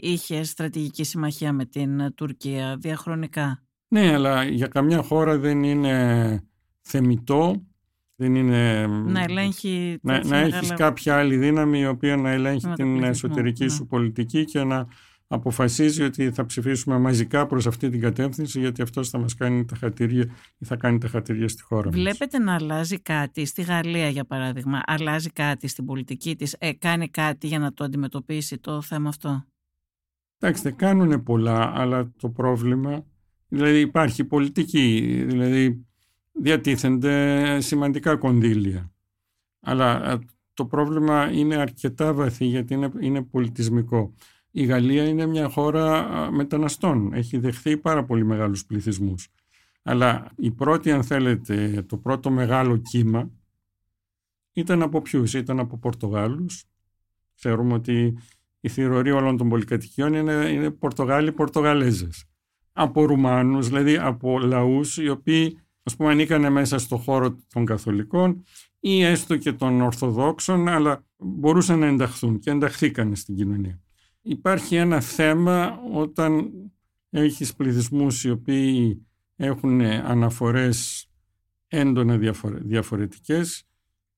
είχε 0.00 0.42
στρατηγική 0.42 1.04
συμμαχία 1.04 1.52
με 1.52 1.64
την 1.64 2.14
Τουρκία 2.14 2.76
διαχρονικά. 2.80 3.64
Ναι, 3.88 4.12
αλλά 4.12 4.44
για 4.44 4.66
καμιά 4.66 5.02
χώρα 5.02 5.38
δεν 5.38 5.62
είναι 5.62 6.42
θεμητό 6.80 7.66
δεν 8.16 8.34
είναι... 8.34 8.86
Να 8.86 9.22
ελέγχει... 9.22 9.98
Να, 10.02 10.24
να 10.24 10.36
έχεις 10.36 10.72
κάποια 10.74 11.16
άλλη 11.16 11.36
δύναμη 11.36 11.78
η 11.78 11.86
οποία 11.86 12.16
να 12.16 12.30
ελέγχει 12.30 12.68
την 12.74 13.02
εσωτερική 13.02 13.64
ναι. 13.64 13.70
σου 13.70 13.86
πολιτική 13.86 14.44
και 14.44 14.64
να 14.64 14.86
αποφασίζει 15.28 16.02
ότι 16.02 16.30
θα 16.30 16.46
ψηφίσουμε 16.46 16.98
μαζικά 16.98 17.46
προς 17.46 17.66
αυτή 17.66 17.90
την 17.90 18.00
κατεύθυνση 18.00 18.60
γιατί 18.60 18.82
αυτό 18.82 19.04
θα 19.04 19.18
μας 19.18 19.34
κάνει 19.34 19.64
τα 19.64 19.76
χατήρια 19.76 20.30
ή 20.58 20.64
θα 20.64 20.76
κάνει 20.76 20.98
τα 20.98 21.08
χατήρια 21.08 21.48
στη 21.48 21.62
χώρα 21.62 21.90
Βλέπετε 21.90 22.38
να 22.38 22.54
αλλάζει 22.54 23.00
κάτι; 23.00 23.44
Στη 23.44 23.62
Γαλλία 23.62 24.08
για 24.08 24.24
παράδειγμα, 24.24 24.82
αλλάζει 24.86 25.30
κάτι 25.30 25.68
στην 25.68 25.84
πολιτική 25.84 26.36
της, 26.36 26.56
ε, 26.58 26.72
κάνει 26.72 27.08
κάτι 27.08 27.46
για 27.46 27.58
να 27.58 27.72
το 27.72 27.84
αντιμετωπίσει 27.84 28.58
το 28.58 28.82
θέμα 28.82 29.08
αυτό; 29.08 29.44
Εντάξει, 30.38 30.72
κάνουν 30.72 31.22
πολλά, 31.22 31.72
αλλά 31.74 32.12
το 32.20 32.28
πρόβλημα, 32.28 33.04
δηλαδή 33.48 33.80
υπάρχει 33.80 34.24
πολιτική, 34.24 35.24
δηλαδή 35.26 35.85
διατίθενται 36.40 37.60
σημαντικά 37.60 38.16
κονδύλια. 38.16 38.92
Αλλά 39.60 40.10
ε, 40.10 40.18
το 40.54 40.64
πρόβλημα 40.64 41.30
είναι 41.32 41.56
αρκετά 41.56 42.12
βαθύ 42.12 42.44
γιατί 42.44 42.74
είναι, 42.74 42.90
είναι 43.00 43.22
πολιτισμικό. 43.22 44.14
Η 44.50 44.64
Γαλλία 44.64 45.08
είναι 45.08 45.26
μια 45.26 45.48
χώρα 45.48 46.08
μεταναστών. 46.30 47.12
Έχει 47.12 47.38
δεχθεί 47.38 47.76
πάρα 47.76 48.04
πολύ 48.04 48.24
μεγάλους 48.24 48.66
πληθυσμούς. 48.66 49.28
Αλλά 49.82 50.30
η 50.36 50.50
πρώτη, 50.50 50.90
αν 50.90 51.02
θέλετε, 51.02 51.84
το 51.88 51.96
πρώτο 51.96 52.30
μεγάλο 52.30 52.76
κύμα 52.76 53.30
ήταν 54.52 54.82
από 54.82 55.02
ποιους, 55.02 55.34
ήταν 55.34 55.58
από 55.58 55.78
Πορτογάλους. 55.78 56.64
Ξέρουμε 57.34 57.72
ότι 57.74 58.18
η 58.60 58.68
θεωρία 58.68 59.14
όλων 59.14 59.36
των 59.36 59.48
πολυκατοικιών 59.48 60.14
είναι, 60.14 60.32
είναι 60.32 60.70
Πορτογάλοι-Πορτογαλέζες. 60.70 62.24
Από 62.72 63.04
Ρουμάνους, 63.04 63.68
δηλαδή 63.68 63.96
από 63.96 64.38
λαούς 64.38 64.96
οι 64.96 65.08
οποίοι 65.08 65.58
ας 65.86 65.96
πούμε 65.96 66.10
ανήκανε 66.10 66.50
μέσα 66.50 66.78
στο 66.78 66.96
χώρο 66.96 67.36
των 67.52 67.64
καθολικών 67.64 68.44
ή 68.80 69.02
έστω 69.02 69.36
και 69.36 69.52
των 69.52 69.80
Ορθοδόξων, 69.80 70.68
αλλά 70.68 71.04
μπορούσαν 71.16 71.78
να 71.78 71.86
ενταχθούν 71.86 72.38
και 72.38 72.50
ενταχθήκανε 72.50 73.14
στην 73.14 73.36
κοινωνία. 73.36 73.80
Υπάρχει 74.22 74.76
ένα 74.76 75.00
θέμα 75.00 75.80
όταν 75.92 76.50
έχεις 77.10 77.54
πληθυσμούς 77.54 78.24
οι 78.24 78.30
οποίοι 78.30 79.06
έχουν 79.36 79.80
αναφορές 79.80 81.08
έντονα 81.66 82.18
διαφορετικές 82.60 83.64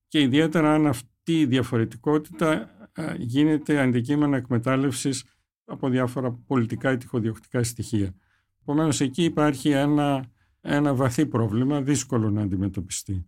και 0.07 0.21
ιδιαίτερα 0.21 0.73
αν 0.73 0.87
αυτή 0.87 1.39
η 1.39 1.45
διαφορετικότητα 1.45 2.69
γίνεται 3.17 3.79
αντικείμενο 3.81 4.35
εκμετάλλευσης 4.35 5.23
από 5.65 5.89
διάφορα 5.89 6.31
πολιτικά 6.31 6.91
ή 6.91 6.97
τυχοδιοκτικά 6.97 7.63
στοιχεία. 7.63 8.15
Επομένως, 8.61 9.01
εκεί 9.01 9.23
υπάρχει 9.23 9.69
ένα 9.69 10.25
ένα 10.61 10.93
βαθύ 10.95 11.25
πρόβλημα, 11.25 11.81
δύσκολο 11.81 12.29
να 12.29 12.41
αντιμετωπιστεί. 12.41 13.25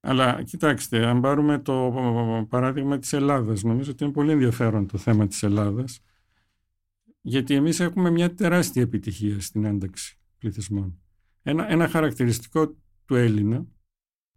Αλλά 0.00 0.42
κοιτάξτε, 0.42 1.06
αν 1.06 1.20
πάρουμε 1.20 1.58
το 1.58 2.46
παράδειγμα 2.48 2.98
της 2.98 3.12
Ελλάδας, 3.12 3.62
νομίζω 3.62 3.90
ότι 3.90 4.04
είναι 4.04 4.12
πολύ 4.12 4.30
ενδιαφέρον 4.32 4.86
το 4.86 4.98
θέμα 4.98 5.26
της 5.26 5.42
Ελλάδας, 5.42 6.00
γιατί 7.20 7.54
εμείς 7.54 7.80
έχουμε 7.80 8.10
μια 8.10 8.34
τεράστια 8.34 8.82
επιτυχία 8.82 9.40
στην 9.40 9.64
ένταξη 9.64 10.18
πληθυσμών. 10.38 11.00
Ένα, 11.42 11.70
ένα 11.70 11.88
χαρακτηριστικό 11.88 12.76
του 13.04 13.14
Έλληνα 13.14 13.66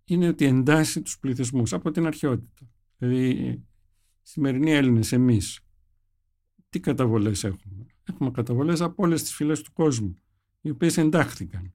είναι 0.04 0.28
ότι 0.28 0.46
εντάσσει 0.46 1.02
τους 1.02 1.20
πληθυσμούς 1.20 1.74
από 1.74 1.92
την 1.92 2.06
αρχαιότητα. 2.06 2.70
Δηλαδή, 2.98 3.30
οι 3.30 3.66
σημερινοί 4.22 4.72
Έλληνες, 4.72 5.12
εμείς, 5.12 5.60
τι 6.70 6.80
καταβολές 6.80 7.44
έχουμε; 7.44 7.86
Έχουμε 8.04 8.32
καταβολές 8.32 8.82
από 8.82 9.04
όλες 9.04 9.22
τις 9.22 9.34
φυλές 9.34 9.62
του 9.62 9.74
κόσμου, 9.74 10.16
οι 10.62 10.70
οποίες 10.70 10.98
εντάχθηκαν 10.98 11.74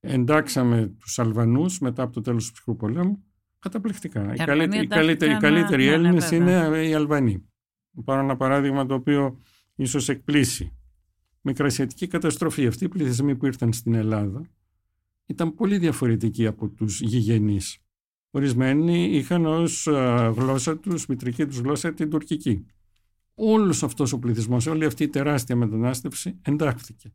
εντάξαμε 0.00 0.94
τους 0.98 1.18
Αλβανούς 1.18 1.78
μετά 1.78 2.02
από 2.02 2.12
το 2.12 2.20
τέλος 2.20 2.46
του 2.46 2.52
ψυχρού 2.52 2.76
πολέμου 2.76 3.24
καταπληκτικά. 3.58 4.32
Οι, 4.34 4.36
καλύτεροι, 4.36 4.84
οι 4.84 4.86
καλύτεροι, 4.86 5.32
οι 5.32 5.36
καλύτεροι 5.36 5.84
ναι, 5.84 5.92
Έλληνες 5.92 6.30
είναι 6.30 6.86
οι 6.88 6.94
Αλβανοί. 6.94 7.48
Πάρω 8.04 8.20
ένα 8.20 8.36
παράδειγμα 8.36 8.86
το 8.86 8.94
οποίο 8.94 9.38
ίσως 9.74 10.08
εκπλήσει. 10.08 10.72
Μικρασιατική 11.40 12.06
καταστροφή. 12.06 12.66
Αυτοί 12.66 12.84
οι 12.84 12.88
πληθυσμοί 12.88 13.36
που 13.36 13.46
ήρθαν 13.46 13.72
στην 13.72 13.94
Ελλάδα 13.94 14.42
ήταν 15.26 15.54
πολύ 15.54 15.78
διαφορετικοί 15.78 16.46
από 16.46 16.68
τους 16.68 17.00
γηγενείς. 17.00 17.78
Ορισμένοι 18.30 19.04
είχαν 19.04 19.46
ως 19.46 19.88
γλώσσα 20.36 20.78
τους, 20.78 21.06
μητρική 21.06 21.46
τους 21.46 21.58
γλώσσα 21.58 21.94
την 21.94 22.10
τουρκική. 22.10 22.66
Όλος 23.34 23.82
αυτός 23.82 24.12
ο 24.12 24.18
πληθυσμός, 24.18 24.66
όλη 24.66 24.84
αυτή 24.84 25.02
η 25.02 25.08
τεράστια 25.08 25.56
μετανάστευση 25.56 26.38
εντάχθηκε. 26.42 27.12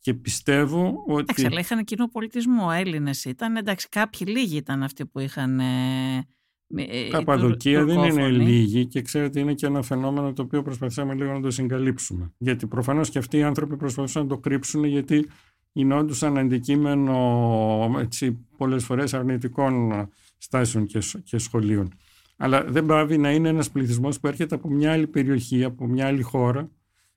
Και 0.00 0.14
πιστεύω 0.14 1.04
ότι. 1.06 1.20
Εντάξει, 1.20 1.46
αλλά 1.46 1.60
είχαν 1.60 1.84
κοινό 1.84 2.08
πολιτισμό. 2.08 2.68
Έλληνες 2.72 3.24
ήταν. 3.24 3.56
Εντάξει, 3.56 3.88
κάποιοι 3.88 4.26
λίγοι 4.30 4.56
ήταν 4.56 4.82
αυτοί 4.82 5.06
που 5.06 5.18
είχαν. 5.18 5.60
Ε, 5.60 7.08
Καπαδοκία 7.10 7.84
δεν 7.84 7.98
είναι 8.02 8.28
λίγοι 8.28 8.86
και 8.86 9.02
ξέρετε 9.02 9.40
είναι 9.40 9.54
και 9.54 9.66
ένα 9.66 9.82
φαινόμενο 9.82 10.32
το 10.32 10.42
οποίο 10.42 10.62
προσπαθήσαμε 10.62 11.14
λίγο 11.14 11.32
να 11.32 11.40
το 11.40 11.50
συγκαλύψουμε. 11.50 12.32
Γιατί 12.38 12.66
προφανώς 12.66 13.10
και 13.10 13.18
αυτοί 13.18 13.36
οι 13.36 13.42
άνθρωποι 13.42 13.76
προσπαθούσαν 13.76 14.22
να 14.22 14.28
το 14.28 14.38
κρύψουν 14.38 14.84
γιατί 14.84 15.28
γινόντουσαν 15.72 16.38
αντικείμενο 16.38 17.96
έτσι, 17.98 18.46
πολλές 18.56 18.84
φορές 18.84 19.14
αρνητικών 19.14 20.08
στάσεων 20.38 20.86
και, 20.86 20.98
και 21.24 21.38
σχολείων. 21.38 21.92
Αλλά 22.36 22.64
δεν 22.64 22.86
πάβει 22.86 23.18
να 23.18 23.32
είναι 23.32 23.48
ένας 23.48 23.70
πληθυσμός 23.70 24.20
που 24.20 24.26
έρχεται 24.26 24.54
από 24.54 24.68
μια 24.68 24.92
άλλη 24.92 25.06
περιοχή, 25.06 25.64
από 25.64 25.86
μια 25.86 26.06
άλλη 26.06 26.22
χώρα 26.22 26.70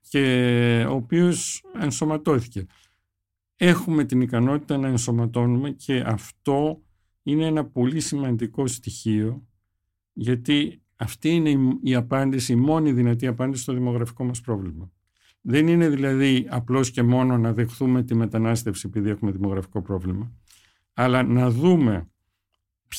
και 0.08 0.86
ο 0.88 0.94
οποίος 0.94 1.64
ενσωματώθηκε. 1.80 2.66
Έχουμε 3.56 4.04
την 4.04 4.20
ικανότητα 4.20 4.76
να 4.76 4.88
ενσωματώνουμε 4.88 5.70
και 5.70 6.02
αυτό 6.06 6.82
είναι 7.22 7.46
ένα 7.46 7.64
πολύ 7.64 8.00
σημαντικό 8.00 8.66
στοιχείο 8.66 9.46
γιατί 10.12 10.82
αυτή 10.96 11.28
είναι 11.28 11.78
η 11.82 11.94
απάντηση, 11.94 12.52
η 12.52 12.56
μόνη 12.56 12.92
δυνατή 12.92 13.26
απάντηση 13.26 13.62
στο 13.62 13.72
δημογραφικό 13.72 14.24
μας 14.24 14.40
πρόβλημα. 14.40 14.92
Δεν 15.40 15.68
είναι 15.68 15.88
δηλαδή 15.88 16.46
απλώς 16.50 16.90
και 16.90 17.02
μόνο 17.02 17.38
να 17.38 17.52
δεχθούμε 17.52 18.02
τη 18.02 18.14
μετανάστευση 18.14 18.86
επειδή 18.86 19.10
έχουμε 19.10 19.30
δημογραφικό 19.30 19.82
πρόβλημα, 19.82 20.32
αλλά 20.94 21.22
να 21.22 21.50
δούμε 21.50 22.08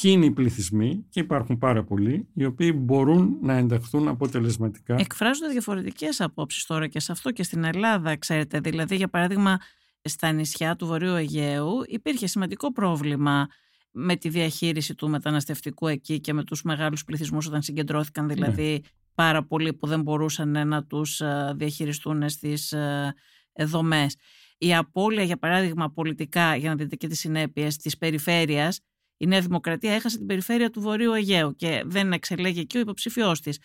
ποιοι 0.01 0.11
είναι 0.15 0.25
οι 0.25 0.31
πληθυσμοί 0.31 1.05
και 1.09 1.19
υπάρχουν 1.19 1.57
πάρα 1.57 1.83
πολλοί 1.83 2.27
οι 2.33 2.45
οποίοι 2.45 2.73
μπορούν 2.75 3.37
να 3.41 3.53
ενταχθούν 3.53 4.07
αποτελεσματικά. 4.07 4.95
Εκφράζονται 4.99 5.51
διαφορετικές 5.51 6.21
απόψεις 6.21 6.65
τώρα 6.65 6.87
και 6.87 6.99
σε 6.99 7.11
αυτό 7.11 7.31
και 7.31 7.43
στην 7.43 7.63
Ελλάδα, 7.63 8.17
ξέρετε. 8.17 8.59
Δηλαδή, 8.59 8.95
για 8.95 9.07
παράδειγμα, 9.07 9.59
στα 10.01 10.31
νησιά 10.31 10.75
του 10.75 10.85
Βορείου 10.85 11.13
Αιγαίου 11.13 11.69
υπήρχε 11.85 12.27
σημαντικό 12.27 12.71
πρόβλημα 12.71 13.47
με 13.91 14.15
τη 14.15 14.29
διαχείριση 14.29 14.95
του 14.95 15.09
μεταναστευτικού 15.09 15.87
εκεί 15.87 16.19
και 16.19 16.33
με 16.33 16.43
τους 16.43 16.63
μεγάλους 16.63 17.03
πληθυσμούς 17.03 17.47
όταν 17.47 17.61
συγκεντρώθηκαν 17.61 18.27
δηλαδή 18.27 18.71
ναι. 18.71 18.79
πάρα 19.15 19.43
πολλοί 19.43 19.73
που 19.73 19.87
δεν 19.87 20.01
μπορούσαν 20.01 20.67
να 20.67 20.83
τους 20.83 21.21
ε, 21.21 21.53
διαχειριστούν 21.55 22.29
στις 22.29 22.71
ε, 22.71 23.15
δομές. 23.57 24.15
Η 24.57 24.75
απώλεια 24.75 25.23
για 25.23 25.37
παράδειγμα 25.37 25.91
πολιτικά, 25.91 26.55
για 26.55 26.69
να 26.69 26.75
δείτε 26.75 26.95
και 26.95 27.07
τις 27.07 27.19
συνέπειες 27.19 27.77
της 27.77 27.97
περιφέρειας, 27.97 28.79
η 29.17 29.27
Νέα 29.27 29.41
Δημοκρατία 29.41 29.93
έχασε 29.93 30.17
την 30.17 30.25
περιφέρεια 30.25 30.69
του 30.69 30.81
Βορείου 30.81 31.13
Αιγαίου 31.13 31.55
και 31.55 31.83
δεν 31.85 32.13
εξελέγει 32.13 32.59
εκεί 32.59 32.77
ο 32.77 32.79
υποψήφιό 32.79 33.31
της. 33.31 33.59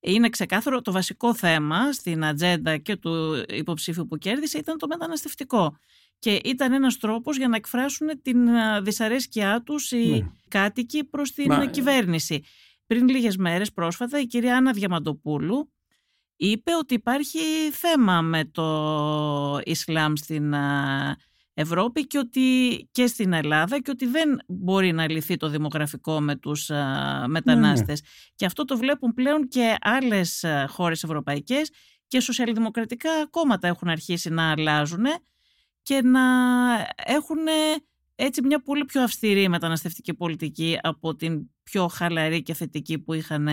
Είναι 0.00 0.28
ξεκάθαρο 0.28 0.80
το 0.80 0.92
βασικό 0.92 1.34
θέμα 1.34 1.92
στην 1.92 2.24
ατζέντα 2.24 2.76
και 2.76 2.96
του 2.96 3.44
υποψήφιου 3.48 4.06
που 4.06 4.16
κέρδισε 4.16 4.58
ήταν 4.58 4.78
το 4.78 4.86
μεταναστευτικό. 4.86 5.76
Και 6.18 6.40
ήταν 6.44 6.72
ένας 6.72 6.96
τρόπος 6.96 7.36
για 7.36 7.48
να 7.48 7.56
εκφράσουν 7.56 8.22
την 8.22 8.48
δυσαρέσκειά 8.82 9.62
τους 9.62 9.90
οι 9.90 10.08
ναι. 10.10 10.30
κάτοικοι 10.48 11.04
προς 11.04 11.32
την 11.32 11.46
Μα... 11.46 11.66
κυβέρνηση. 11.66 12.42
Πριν 12.86 13.08
λίγες 13.08 13.36
μέρες 13.36 13.72
πρόσφατα 13.72 14.20
η 14.20 14.26
κυρία 14.26 14.56
Άννα 14.56 14.72
Διαμαντοπούλου 14.72 15.72
είπε 16.36 16.74
ότι 16.74 16.94
υπάρχει 16.94 17.38
θέμα 17.72 18.20
με 18.20 18.44
το 18.44 19.60
Ισλάμ 19.64 20.12
στην 20.14 20.54
Ευρώπη 21.54 22.06
και, 22.06 22.18
ότι, 22.18 22.40
και 22.90 23.06
στην 23.06 23.32
Ελλάδα 23.32 23.80
και 23.80 23.90
ότι 23.90 24.06
δεν 24.06 24.38
μπορεί 24.48 24.92
να 24.92 25.10
λυθεί 25.10 25.36
το 25.36 25.48
δημογραφικό 25.48 26.20
με 26.20 26.36
τους 26.36 26.70
α, 26.70 27.24
μετανάστες. 27.28 27.86
Ναι, 27.86 28.08
ναι. 28.08 28.32
Και 28.34 28.46
αυτό 28.46 28.64
το 28.64 28.76
βλέπουν 28.76 29.14
πλέον 29.14 29.48
και 29.48 29.76
άλλες 29.80 30.44
χώρες 30.68 31.02
ευρωπαϊκές 31.02 31.70
και 32.06 32.20
σοσιαλδημοκρατικά 32.20 33.10
κόμματα 33.30 33.68
έχουν 33.68 33.88
αρχίσει 33.88 34.30
να 34.30 34.50
αλλάζουν 34.50 35.04
και 35.82 36.02
να 36.02 36.20
έχουν 37.04 37.38
έτσι 38.14 38.42
μια 38.42 38.62
πολύ 38.62 38.84
πιο 38.84 39.02
αυστηρή 39.02 39.48
μεταναστευτική 39.48 40.14
πολιτική 40.14 40.78
από 40.82 41.16
την 41.16 41.50
πιο 41.62 41.88
χαλαρή 41.88 42.42
και 42.42 42.54
θετική 42.54 42.98
που 42.98 43.12
είχαν 43.12 43.48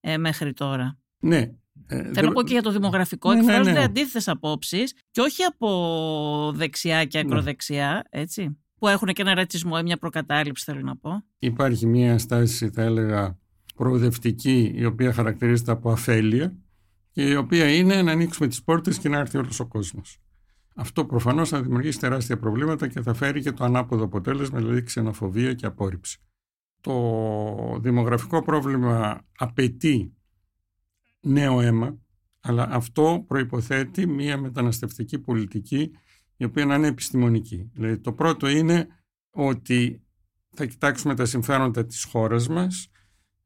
ε, 0.00 0.16
μέχρι 0.18 0.52
τώρα. 0.52 0.98
Ναι. 1.18 1.50
Ε, 1.86 2.12
Θέλω 2.12 2.26
να 2.26 2.32
πω 2.32 2.42
και 2.42 2.52
για 2.52 2.62
το 2.62 2.70
δημογραφικό. 2.70 3.32
Ναι, 3.32 3.38
εκφράζονται 3.38 3.70
ναι, 3.70 3.78
ναι. 3.78 3.84
αντίθετες 3.84 4.28
απόψεις 4.28 4.94
και 5.10 5.20
όχι 5.20 5.42
από 5.42 6.52
δεξιά 6.54 7.04
και 7.04 7.22
ναι. 7.22 7.24
ακροδεξιά, 7.28 8.04
έτσι. 8.10 8.56
Που 8.78 8.88
έχουν 8.88 9.08
και 9.08 9.22
ένα 9.22 9.34
ρατσισμό 9.34 9.76
ή 9.80 9.82
μια 9.82 9.96
προκατάληψη, 9.96 10.64
θέλω 10.64 10.80
να 10.80 10.96
πω. 10.96 11.24
Υπάρχει 11.38 11.86
μια 11.86 12.18
στάση, 12.18 12.70
θα 12.70 12.82
έλεγα, 12.82 13.38
προοδευτική, 13.74 14.72
η 14.74 14.84
οποία 14.84 15.12
χαρακτηρίζεται 15.12 15.70
από 15.70 15.90
αφέλεια 15.90 16.56
και 17.10 17.28
η 17.28 17.34
οποία 17.34 17.74
είναι 17.74 18.02
να 18.02 18.12
ανοίξουμε 18.12 18.48
τις 18.48 18.62
πόρτες 18.62 18.98
και 18.98 19.08
να 19.08 19.18
έρθει 19.18 19.38
όλος 19.38 19.60
ο 19.60 19.66
κόσμος. 19.66 20.18
Αυτό 20.74 21.04
προφανώς 21.04 21.48
θα 21.48 21.62
δημιουργήσει 21.62 21.98
τεράστια 21.98 22.38
προβλήματα 22.38 22.88
και 22.88 23.00
θα 23.00 23.14
φέρει 23.14 23.42
και 23.42 23.52
το 23.52 23.64
ανάποδο 23.64 24.04
αποτέλεσμα, 24.04 24.58
δηλαδή 24.58 24.82
ξενοφοβία 24.82 25.54
και 25.54 25.66
απόρριψη. 25.66 26.18
Το 26.80 27.78
δημογραφικό 27.80 28.42
πρόβλημα 28.42 29.20
απαιτεί 29.36 30.16
νέο 31.22 31.60
αίμα, 31.60 31.98
αλλά 32.40 32.68
αυτό 32.70 33.24
προϋποθέτει 33.26 34.06
μια 34.06 34.38
μεταναστευτική 34.38 35.18
πολιτική 35.18 35.90
η 36.36 36.44
οποία 36.44 36.66
να 36.66 36.74
είναι 36.74 36.86
επιστημονική. 36.86 37.70
Δηλαδή 37.74 37.98
το 37.98 38.12
πρώτο 38.12 38.48
είναι 38.48 38.86
ότι 39.30 40.02
θα 40.54 40.66
κοιτάξουμε 40.66 41.14
τα 41.14 41.24
συμφέροντα 41.24 41.86
της 41.86 42.04
χώρας 42.04 42.48
μας, 42.48 42.88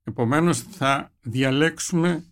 επομένως 0.02 0.62
θα 0.62 1.12
διαλέξουμε 1.20 2.24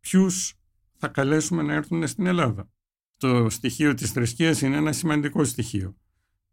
ποιους 0.00 0.54
θα 0.96 1.08
καλέσουμε 1.08 1.62
να 1.62 1.74
έρθουν 1.74 2.06
στην 2.06 2.26
Ελλάδα. 2.26 2.68
Το 3.16 3.50
στοιχείο 3.50 3.94
της 3.94 4.10
θρησκείας 4.10 4.60
είναι 4.60 4.76
ένα 4.76 4.92
σημαντικό 4.92 5.44
στοιχείο. 5.44 5.96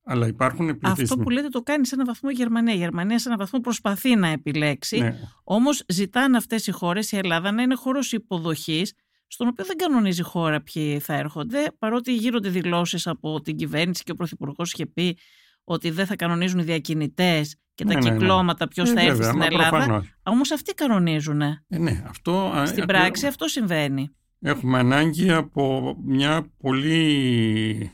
Αλλά 0.04 0.28
υπάρχουν 0.28 0.78
πληθυσμοί. 0.78 1.04
Αυτό 1.04 1.18
που 1.18 1.30
λέτε 1.30 1.48
το 1.48 1.62
κάνει 1.62 1.86
σε 1.86 1.96
έναν 1.96 2.08
βαθμό 2.08 2.30
η 2.34 2.36
Γερμανία. 2.36 2.74
Η 2.74 2.78
Γερμανία 2.78 3.20
σε 3.20 3.28
έναν 3.28 3.40
βαθμό 3.40 3.60
προσπαθεί 3.60 4.16
να 4.16 4.28
επιλέξει. 4.28 4.98
Ναι. 4.98 5.20
Όμως 5.44 5.84
ζητάνε 5.88 6.38
αυτές 6.38 6.68
οι 6.68 6.72
χώρες, 6.72 7.12
η 7.12 7.18
Ελλάδα, 7.18 7.52
να 7.52 7.62
είναι 7.62 7.76
χώρος 7.76 8.12
υποδοχής, 8.12 8.94
στον 9.28 9.48
οποίο 9.48 9.66
δεν 9.66 9.78
κανονίζει 9.78 10.22
η 10.22 10.24
χώρα 10.24 10.62
ποιοι 10.62 11.00
θα 11.00 11.14
έρχονται. 11.14 11.72
Παρότι 11.80 12.16
γίνονται 12.16 12.50
δηλώσεις 12.50 13.08
από 13.08 13.42
την 13.42 13.56
κυβέρνηση 13.56 14.04
και 14.04 14.12
ο 14.12 14.16
Πρωθυπουργός 14.16 14.74
είχε 14.74 14.86
πει 14.86 15.18
ότι 15.64 15.90
δεν 15.90 16.06
θα 16.06 16.16
κανονίζουν 16.16 16.60
οι 16.60 16.64
διακινητές 16.64 17.56
και 17.74 17.86
τα 17.86 17.94
ναι, 17.94 18.00
ναι, 18.00 18.10
ναι. 18.10 18.18
κυκλώματα 18.18 18.68
ποιος 18.68 18.90
θα 18.90 19.02
έρθει 19.02 19.24
στην 19.24 19.42
Ελλάδα. 19.42 20.06
Όμως 20.24 20.52
αυτοί 20.52 20.74
κανονίζουν. 20.74 21.42
Ε, 21.42 21.64
ναι, 21.68 22.04
αυτό, 22.08 22.64
Στην 22.66 22.86
πράξη 22.86 23.28
αυτό 23.28 23.48
συμβαίνει. 23.48 24.16
Έχουμε 24.40 24.78
ανάγκη 24.78 25.32
από 25.32 25.96
μια 26.06 26.52
πολύ 26.58 27.92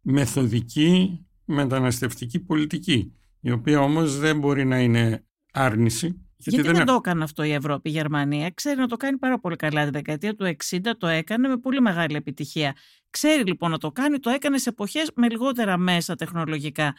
μεθοδική 0.00 1.25
μεταναστευτική 1.46 2.40
πολιτική, 2.40 3.12
η 3.40 3.50
οποία 3.50 3.80
όμως 3.80 4.18
δεν 4.18 4.38
μπορεί 4.38 4.64
να 4.64 4.80
είναι 4.80 5.24
άρνηση. 5.52 6.20
Γιατί, 6.36 6.62
δεν, 6.62 6.74
δεν 6.74 6.86
το 6.86 6.92
έκανε 6.92 7.24
αυτό 7.24 7.42
η 7.42 7.52
Ευρώπη, 7.52 7.88
η 7.88 7.92
Γερμανία. 7.92 8.50
Ξέρει 8.50 8.80
να 8.80 8.86
το 8.86 8.96
κάνει 8.96 9.18
πάρα 9.18 9.40
πολύ 9.40 9.56
καλά. 9.56 9.84
Τη 9.84 9.90
δεκαετία 9.90 10.34
του 10.34 10.56
60 10.70 10.78
το 10.98 11.06
έκανε 11.06 11.48
με 11.48 11.56
πολύ 11.56 11.80
μεγάλη 11.80 12.16
επιτυχία. 12.16 12.74
Ξέρει 13.10 13.44
λοιπόν 13.44 13.70
να 13.70 13.78
το 13.78 13.92
κάνει, 13.92 14.18
το 14.18 14.30
έκανε 14.30 14.58
σε 14.58 14.68
εποχές 14.68 15.10
με 15.14 15.28
λιγότερα 15.28 15.76
μέσα 15.76 16.14
τεχνολογικά. 16.14 16.94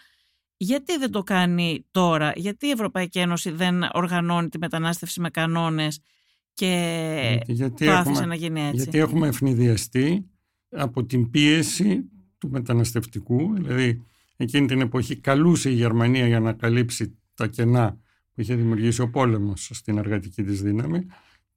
Γιατί 0.57 0.97
δεν 0.97 1.11
το 1.11 1.23
κάνει 1.23 1.85
τώρα, 1.91 2.33
γιατί 2.35 2.67
η 2.67 2.69
Ευρωπαϊκή 2.69 3.19
Ένωση 3.19 3.51
δεν 3.51 3.83
οργανώνει 3.93 4.49
τη 4.49 4.57
μετανάστευση 4.57 5.19
με 5.19 5.29
κανόνες 5.29 6.01
και 6.53 7.41
γιατί 7.45 7.85
το 7.85 7.91
άφησε 7.91 8.25
να 8.25 8.35
γίνει 8.35 8.61
έτσι; 8.61 8.75
Γιατί 8.75 8.97
έχουμε 8.97 9.27
ευνηδιαστεί 9.27 10.29
από 10.69 11.05
την 11.05 11.29
πίεση 11.29 12.09
του 12.37 12.49
μεταναστευτικού, 12.49 13.53
δηλαδή 13.53 14.05
εκείνη 14.37 14.67
την 14.67 14.81
εποχή 14.81 15.15
καλούσε 15.15 15.69
η 15.69 15.73
Γερμανία 15.73 16.27
για 16.27 16.39
να 16.39 16.53
καλύψει 16.53 17.17
τα 17.33 17.47
κενά 17.47 17.99
που 18.33 18.41
είχε 18.41 18.55
δημιουργήσει 18.55 19.01
ο 19.01 19.09
πόλεμος 19.09 19.69
στην 19.73 19.97
εργατική 19.97 20.43
της 20.43 20.61
δύναμη. 20.61 21.05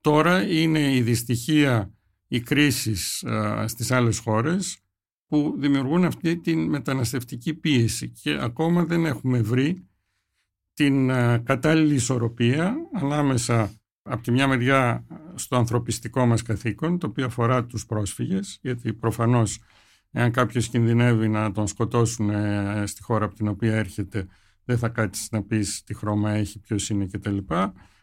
Τώρα 0.01 0.49
είναι 0.49 0.95
η 0.95 1.03
δυστυχία, 1.03 1.93
οι 2.29 2.41
κρίσεις 2.41 3.25
α, 3.25 3.69
στις 3.69 3.91
άλλες 3.91 4.19
χώρες 4.19 4.79
που 5.27 5.55
δημιουργούν 5.59 6.05
αυτή 6.05 6.37
την 6.37 6.69
μεταναστευτική 6.69 7.55
πίεση 7.55 8.09
και 8.09 8.39
ακόμα 8.41 8.85
δεν 8.85 9.07
έχουμε 9.07 9.41
βρει 9.43 9.89
την 10.75 11.07
κατάλληλη 11.43 11.95
ισορροπία 11.95 12.77
ανάμεσα 12.93 13.73
από 14.03 14.23
τη 14.23 14.31
μια 14.31 14.49
μεριά 14.49 15.07
στο 15.35 15.57
ανθρωπιστικό 15.57 16.27
μας 16.27 16.43
καθήκον, 16.43 16.99
το 16.99 17.07
οποίο 17.07 17.25
αφορά 17.25 17.65
τους 17.65 17.87
πρόσφυγες, 17.87 18.59
γιατί 18.63 18.93
προφανώς 18.93 19.59
εάν 20.11 20.31
κάποιος 20.31 20.69
κινδυνεύει 20.69 21.29
να 21.29 21.53
τον 21.53 21.67
σκοτώσουν 21.67 22.31
ε, 22.31 22.83
στη 22.87 23.03
χώρα 23.03 23.25
από 23.25 23.35
την 23.35 23.49
οποία 23.49 23.75
έρχεται, 23.75 24.27
δεν 24.65 24.79
θα 24.79 24.89
κάτσεις 24.89 25.31
να 25.31 25.43
πεις 25.43 25.83
τι 25.85 25.95
χρώμα 25.95 26.31
έχει, 26.31 26.59
ποιος 26.59 26.91
είναι 26.91 27.07
κτλ. 27.07 27.39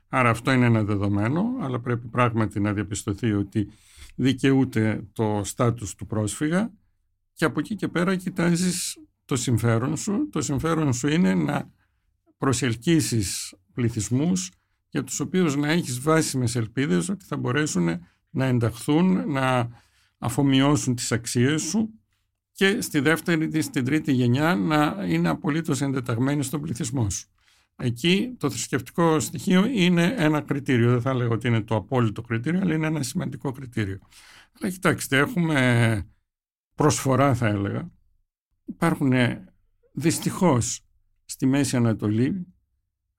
Άρα 0.09 0.29
αυτό 0.29 0.51
είναι 0.51 0.65
ένα 0.65 0.83
δεδομένο, 0.83 1.45
αλλά 1.61 1.79
πρέπει 1.79 2.07
πράγματι 2.07 2.59
να 2.59 2.73
διαπιστωθεί 2.73 3.33
ότι 3.33 3.69
δικαιούται 4.15 5.07
το 5.13 5.41
στάτους 5.43 5.95
του 5.95 6.05
πρόσφυγα 6.05 6.71
και 7.33 7.45
από 7.45 7.59
εκεί 7.59 7.75
και 7.75 7.87
πέρα 7.87 8.15
κοιτάζεις 8.15 8.97
το 9.25 9.35
συμφέρον 9.35 9.97
σου. 9.97 10.29
Το 10.29 10.41
συμφέρον 10.41 10.93
σου 10.93 11.07
είναι 11.07 11.33
να 11.33 11.71
προσελκύσεις 12.37 13.55
πληθυσμούς 13.73 14.51
για 14.89 15.03
τους 15.03 15.19
οποίους 15.19 15.55
να 15.55 15.71
έχεις 15.71 15.99
βάσιμες 15.99 16.55
ελπίδες 16.55 17.09
ότι 17.09 17.25
θα 17.25 17.37
μπορέσουν 17.37 17.99
να 18.29 18.45
ενταχθούν, 18.45 19.31
να 19.31 19.69
αφομοιώσουν 20.17 20.95
τις 20.95 21.11
αξίες 21.11 21.61
σου 21.61 21.96
και 22.57 22.81
στη 22.81 22.99
δεύτερη 22.99 23.49
ή 23.53 23.61
στην 23.61 23.85
τρίτη 23.85 24.11
γενιά 24.11 24.55
να 24.55 25.05
είναι 25.07 25.29
απολύτως 25.29 25.81
εντεταγμένοι 25.81 26.43
στον 26.43 26.61
πληθυσμό 26.61 27.09
σου. 27.09 27.27
Εκεί 27.75 28.35
το 28.37 28.49
θρησκευτικό 28.49 29.19
στοιχείο 29.19 29.65
είναι 29.65 30.13
ένα 30.17 30.41
κριτήριο. 30.41 30.89
Δεν 30.89 31.01
θα 31.01 31.13
λέγω 31.13 31.33
ότι 31.33 31.47
είναι 31.47 31.61
το 31.61 31.75
απόλυτο 31.75 32.21
κριτήριο, 32.21 32.59
αλλά 32.59 32.73
είναι 32.73 32.87
ένα 32.87 33.03
σημαντικό 33.03 33.51
κριτήριο. 33.51 33.99
Αλλά 34.59 34.71
κοιτάξτε, 34.71 35.17
έχουμε 35.17 36.07
προσφορά 36.75 37.35
θα 37.35 37.47
έλεγα. 37.47 37.91
Υπάρχουν 38.65 39.11
δυστυχώς 39.91 40.81
στη 41.25 41.45
Μέση 41.45 41.75
Ανατολή 41.75 42.47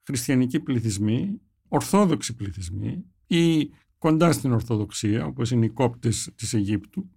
χριστιανικοί 0.02 0.60
πληθυσμοί 0.60 1.40
ορθόδοξοι 1.68 2.34
πληθυσμοί 2.34 3.04
ή 3.26 3.70
κοντά 3.98 4.32
στην 4.32 4.52
Ορθοδοξία, 4.52 5.26
όπως 5.26 5.50
είναι 5.50 5.64
οι 5.64 5.70
κόπτες 5.70 6.32
της 6.34 6.54
Αιγύπτου, 6.54 7.10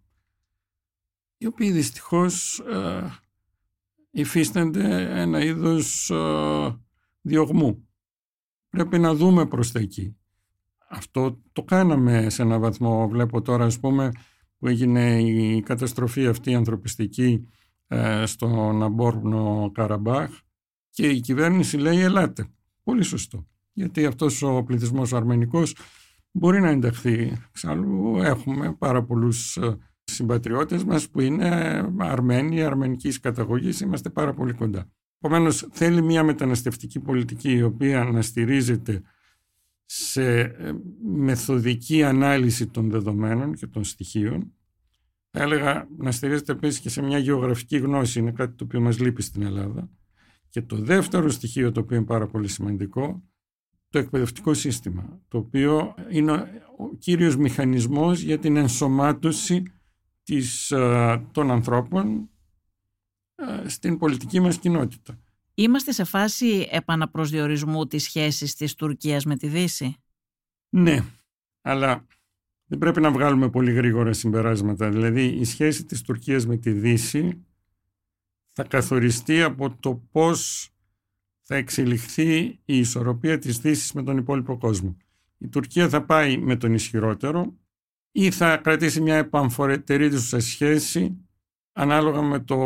οι 1.41 1.47
οποίοι 1.47 1.71
δυστυχώς 1.71 2.59
ε, 2.59 3.09
υφίστανται 4.11 5.19
ένα 5.21 5.43
είδος 5.43 6.09
ε, 6.09 6.77
διωγμού. 7.21 7.87
Πρέπει 8.69 8.99
να 8.99 9.15
δούμε 9.15 9.45
προς 9.45 9.71
τα 9.71 9.79
εκεί. 9.79 10.15
Αυτό 10.89 11.41
το 11.51 11.63
κάναμε 11.63 12.29
σε 12.29 12.41
ένα 12.41 12.59
βαθμό. 12.59 13.07
Βλέπω 13.07 13.41
τώρα, 13.41 13.65
ας 13.65 13.79
πούμε, 13.79 14.11
που 14.57 14.67
έγινε 14.67 15.21
η 15.21 15.61
καταστροφή 15.61 16.27
αυτή 16.27 16.55
ανθρωπιστική 16.55 17.47
ε, 17.87 18.25
στο 18.25 18.71
Ναμπόρνο 18.71 19.71
Καραμπάχ 19.73 20.39
και 20.89 21.09
η 21.09 21.19
κυβέρνηση 21.19 21.77
λέει 21.77 21.99
ελάτε. 21.99 22.47
Πολύ 22.83 23.03
σωστό 23.03 23.45
γιατί 23.73 24.05
αυτός 24.05 24.41
ο 24.41 24.63
πληθυσμός 24.63 25.11
ο 25.11 25.17
αρμενικός 25.17 25.75
μπορεί 26.31 26.61
να 26.61 26.69
ενταχθεί. 26.69 27.37
Εξάλλου 27.49 28.17
έχουμε 28.17 28.73
πάρα 28.73 29.03
πολλούς 29.03 29.57
ε, 29.57 29.77
συμπατριώτες 30.03 30.83
μας 30.83 31.09
που 31.09 31.21
είναι 31.21 31.47
Αρμένοι, 31.97 32.63
αρμενικής 32.63 33.19
καταγωγής, 33.19 33.79
είμαστε 33.79 34.09
πάρα 34.09 34.33
πολύ 34.33 34.53
κοντά. 34.53 34.91
Επομένως, 35.19 35.67
θέλει 35.71 36.01
μια 36.01 36.23
μεταναστευτική 36.23 36.99
πολιτική 36.99 37.51
η 37.51 37.61
οποία 37.61 38.03
να 38.03 38.21
στηρίζεται 38.21 39.01
σε 39.85 40.39
ε, 40.39 40.73
μεθοδική 41.03 42.03
ανάλυση 42.03 42.67
των 42.67 42.89
δεδομένων 42.89 43.53
και 43.53 43.67
των 43.67 43.83
στοιχείων. 43.83 44.53
Θα 45.31 45.41
έλεγα 45.41 45.87
να 45.97 46.11
στηρίζεται 46.11 46.51
επίσης 46.51 46.79
και 46.79 46.89
σε 46.89 47.01
μια 47.01 47.17
γεωγραφική 47.17 47.77
γνώση, 47.77 48.19
είναι 48.19 48.31
κάτι 48.31 48.55
το 48.55 48.63
οποίο 48.63 48.81
μας 48.81 48.99
λείπει 48.99 49.21
στην 49.21 49.41
Ελλάδα. 49.41 49.89
Και 50.49 50.61
το 50.61 50.75
δεύτερο 50.75 51.29
στοιχείο 51.29 51.71
το 51.71 51.79
οποίο 51.79 51.97
είναι 51.97 52.05
πάρα 52.05 52.27
πολύ 52.27 52.47
σημαντικό 52.47 53.23
το 53.89 53.99
εκπαιδευτικό 53.99 54.53
σύστημα, 54.53 55.21
το 55.27 55.37
οποίο 55.37 55.93
είναι 56.09 56.31
ο 56.77 56.95
κύριος 56.99 57.37
μηχανισμός 57.37 58.21
για 58.21 58.39
την 58.39 58.55
ενσωμάτωση 58.55 59.63
της, 60.31 60.71
ε, 60.71 61.25
των 61.31 61.51
ανθρώπων 61.51 62.29
ε, 63.35 63.69
στην 63.69 63.97
πολιτική 63.97 64.39
μας 64.39 64.57
κοινότητα. 64.57 65.19
Είμαστε 65.53 65.91
σε 65.91 66.03
φάση 66.03 66.67
επαναπροσδιορισμού 66.71 67.87
της 67.87 68.03
σχέσης 68.03 68.55
της 68.55 68.75
Τουρκίας 68.75 69.25
με 69.25 69.37
τη 69.37 69.47
Δύση; 69.47 69.95
Ναι, 70.69 71.03
αλλά 71.61 72.05
δεν 72.65 72.77
πρέπει 72.77 73.01
να 73.01 73.11
βγάλουμε 73.11 73.49
πολύ 73.49 73.71
γρήγορα 73.71 74.13
συμπεράσματα. 74.13 74.89
Δηλαδή 74.89 75.25
η 75.25 75.43
σχέση 75.43 75.85
της 75.85 76.01
Τουρκίας 76.01 76.45
με 76.45 76.57
τη 76.57 76.71
Δύση 76.71 77.45
θα 78.51 78.63
καθοριστεί 78.63 79.41
από 79.41 79.75
το 79.79 79.95
πώς 80.11 80.69
θα 81.41 81.55
εξελιχθεί 81.55 82.59
η 82.65 82.77
ισορροπία 82.77 83.39
της 83.39 83.59
δύσης 83.59 83.93
με 83.93 84.03
τον 84.03 84.17
υπόλοιπο 84.17 84.57
κόσμο. 84.57 84.97
Η 85.37 85.47
Τουρκία 85.47 85.89
θα 85.89 86.05
πάει 86.05 86.37
με 86.37 86.55
τον 86.55 86.73
ισχυρότερο 86.73 87.55
ή 88.11 88.31
θα 88.31 88.57
κρατήσει 88.57 89.01
μια 89.01 89.15
επαμφορετερή 89.15 90.09
του 90.09 90.41
σχέση 90.41 91.17
ανάλογα 91.71 92.21
με 92.21 92.39
το 92.39 92.57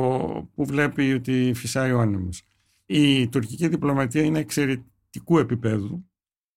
που 0.56 0.66
βλέπει 0.66 1.14
ότι 1.14 1.52
φυσάει 1.56 1.92
ο 1.92 2.00
άνεμος. 2.00 2.44
Η 2.86 3.28
τουρκική 3.28 3.68
διπλωματία 3.68 4.24
είναι 4.24 4.40
εξαιρετικού 4.40 5.38
επίπεδου. 5.38 6.10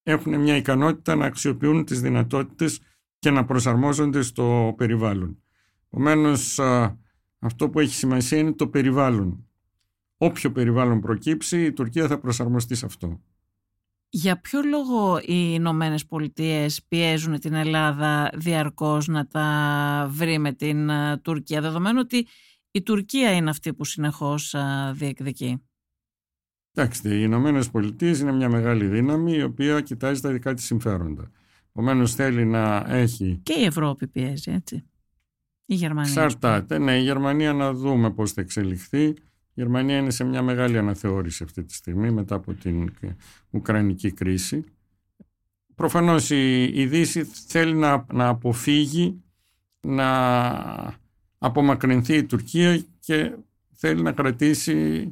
Έχουν 0.02 0.40
μια 0.40 0.56
ικανότητα 0.56 1.14
να 1.14 1.26
αξιοποιούν 1.26 1.84
τις 1.84 2.00
δυνατότητες 2.00 2.80
και 3.18 3.30
να 3.30 3.44
προσαρμόζονται 3.44 4.22
στο 4.22 4.74
περιβάλλον. 4.76 5.42
Επομένως, 5.90 6.60
αυτό 7.38 7.70
που 7.70 7.80
έχει 7.80 7.94
σημασία 7.94 8.38
είναι 8.38 8.52
το 8.52 8.68
περιβάλλον. 8.68 9.48
Όποιο 10.16 10.52
περιβάλλον 10.52 11.00
προκύψει, 11.00 11.64
η 11.64 11.72
Τουρκία 11.72 12.06
θα 12.06 12.18
προσαρμοστεί 12.18 12.74
σε 12.74 12.86
αυτό. 12.86 13.20
Για 14.10 14.40
ποιο 14.40 14.60
λόγο 14.62 15.18
οι 15.18 15.50
Ηνωμένες 15.52 16.06
Πολιτείες 16.06 16.84
πιέζουν 16.88 17.38
την 17.38 17.54
Ελλάδα 17.54 18.30
διαρκώς 18.34 19.06
να 19.06 19.26
τα 19.26 20.08
βρει 20.10 20.38
με 20.38 20.52
την 20.52 20.90
Τουρκία, 21.22 21.60
δεδομένου 21.60 21.98
ότι 22.02 22.26
η 22.70 22.82
Τουρκία 22.82 23.32
είναι 23.32 23.50
αυτή 23.50 23.74
που 23.74 23.84
συνεχώς 23.84 24.54
διεκδικεί; 24.92 25.62
Εντάξει, 26.72 27.08
οι 27.08 27.20
Ηνωμένες 27.22 27.70
Πολιτείες 27.70 28.20
είναι 28.20 28.32
μια 28.32 28.48
μεγάλη 28.48 28.86
δύναμη 28.86 29.32
η 29.32 29.42
οποία 29.42 29.80
κοιτάζει 29.80 30.20
τα 30.20 30.32
δικά 30.32 30.54
της 30.54 30.64
συμφέροντα. 30.64 31.30
Επομένως 31.68 32.14
θέλει 32.14 32.44
να 32.44 32.84
έχει. 32.88 33.40
Και 33.42 33.52
η 33.52 33.64
Ευρώπη 33.64 34.06
πιέζει, 34.08 34.52
έτσι. 34.52 34.84
Η 35.64 35.74
Γερμανία. 35.74 36.10
Ξαρτάται. 36.10 36.78
Ναι, 36.78 36.96
η 36.98 37.02
Γερμανία 37.02 37.52
να 37.52 37.72
δούμε 37.72 38.10
πώς 38.10 38.32
θα 38.32 38.40
εξελιχθεί. 38.40 39.14
Η 39.58 39.60
Γερμανία 39.60 39.98
είναι 39.98 40.10
σε 40.10 40.24
μια 40.24 40.42
μεγάλη 40.42 40.78
αναθεώρηση 40.78 41.44
αυτή 41.44 41.64
τη 41.64 41.74
στιγμή 41.74 42.10
μετά 42.10 42.34
από 42.34 42.54
την 42.54 42.92
Ουκρανική 43.50 44.12
κρίση. 44.12 44.64
Προφανώς 45.74 46.30
η, 46.30 46.62
η 46.62 46.86
Δύση 46.86 47.24
θέλει 47.24 47.74
να, 47.74 48.06
να 48.12 48.28
αποφύγει 48.28 49.22
να 49.80 50.98
απομακρυνθεί 51.38 52.16
η 52.16 52.24
Τουρκία 52.24 52.84
και 52.98 53.36
θέλει 53.74 54.02
να 54.02 54.12
κρατήσει 54.12 55.08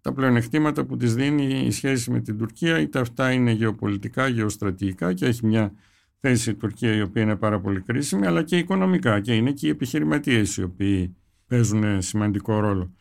τα 0.00 0.12
πλεονεκτήματα 0.12 0.84
που 0.84 0.96
της 0.96 1.14
δίνει 1.14 1.66
η 1.66 1.70
σχέση 1.70 2.10
με 2.10 2.20
την 2.20 2.38
Τουρκία 2.38 2.80
είτε 2.80 2.98
αυτά 2.98 3.32
είναι 3.32 3.50
γεωπολιτικά, 3.50 4.28
γεωστρατηγικά 4.28 5.12
και 5.12 5.26
έχει 5.26 5.46
μια 5.46 5.72
θέση 6.20 6.50
η 6.50 6.54
Τουρκία 6.54 6.94
η 6.94 7.00
οποία 7.00 7.22
είναι 7.22 7.36
πάρα 7.36 7.60
πολύ 7.60 7.80
κρίσιμη, 7.80 8.26
αλλά 8.26 8.42
και 8.42 8.56
οικονομικά 8.56 9.20
και 9.20 9.34
είναι 9.34 9.52
και 9.52 9.66
οι 9.66 9.70
επιχειρηματίες 9.70 10.56
οι 10.56 10.62
οποίοι 10.62 11.16
παίζουν 11.46 12.02
σημαντικό 12.02 12.60
ρόλο. 12.60 12.92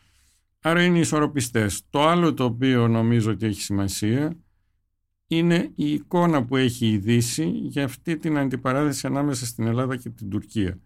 Άρα 0.62 0.84
είναι 0.84 1.00
ισορροπιστές. 1.00 1.82
Το 1.90 2.08
άλλο 2.08 2.34
το 2.34 2.44
οποίο 2.44 2.88
νομίζω 2.88 3.32
ότι 3.32 3.46
έχει 3.46 3.62
σημασία 3.62 4.38
είναι 5.28 5.72
η 5.76 5.94
εικόνα 5.94 6.46
που 6.46 6.56
έχει 6.56 6.88
η 6.88 6.98
Δύση 6.98 7.50
για 7.50 7.84
αυτή 7.84 8.18
την 8.18 8.38
αντιπαράθεση 8.38 9.08
ανάμεσα 9.08 9.46
στην 9.46 9.68
Ελλάδα 9.68 9.96
και 9.96 10.10
την 10.10 10.30
Τουρκία. 10.30 10.80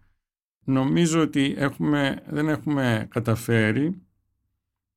Νομίζω 0.64 1.20
ότι 1.20 1.54
έχουμε, 1.56 2.22
δεν 2.28 2.48
έχουμε 2.48 3.06
καταφέρει 3.10 4.02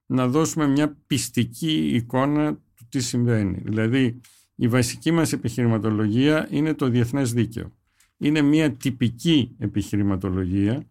να 0.05 0.27
δώσουμε 0.27 0.67
μια 0.67 0.97
πιστική 1.07 1.87
εικόνα 1.93 2.53
του 2.53 2.87
τι 2.89 2.99
συμβαίνει. 2.99 3.61
Δηλαδή, 3.63 4.19
η 4.55 4.67
βασική 4.67 5.11
μας 5.11 5.33
επιχειρηματολογία 5.33 6.47
είναι 6.51 6.73
το 6.73 6.89
διεθνές 6.89 7.33
δίκαιο. 7.33 7.71
Είναι 8.17 8.41
μια 8.41 8.71
τυπική 8.71 9.55
επιχειρηματολογία 9.57 10.87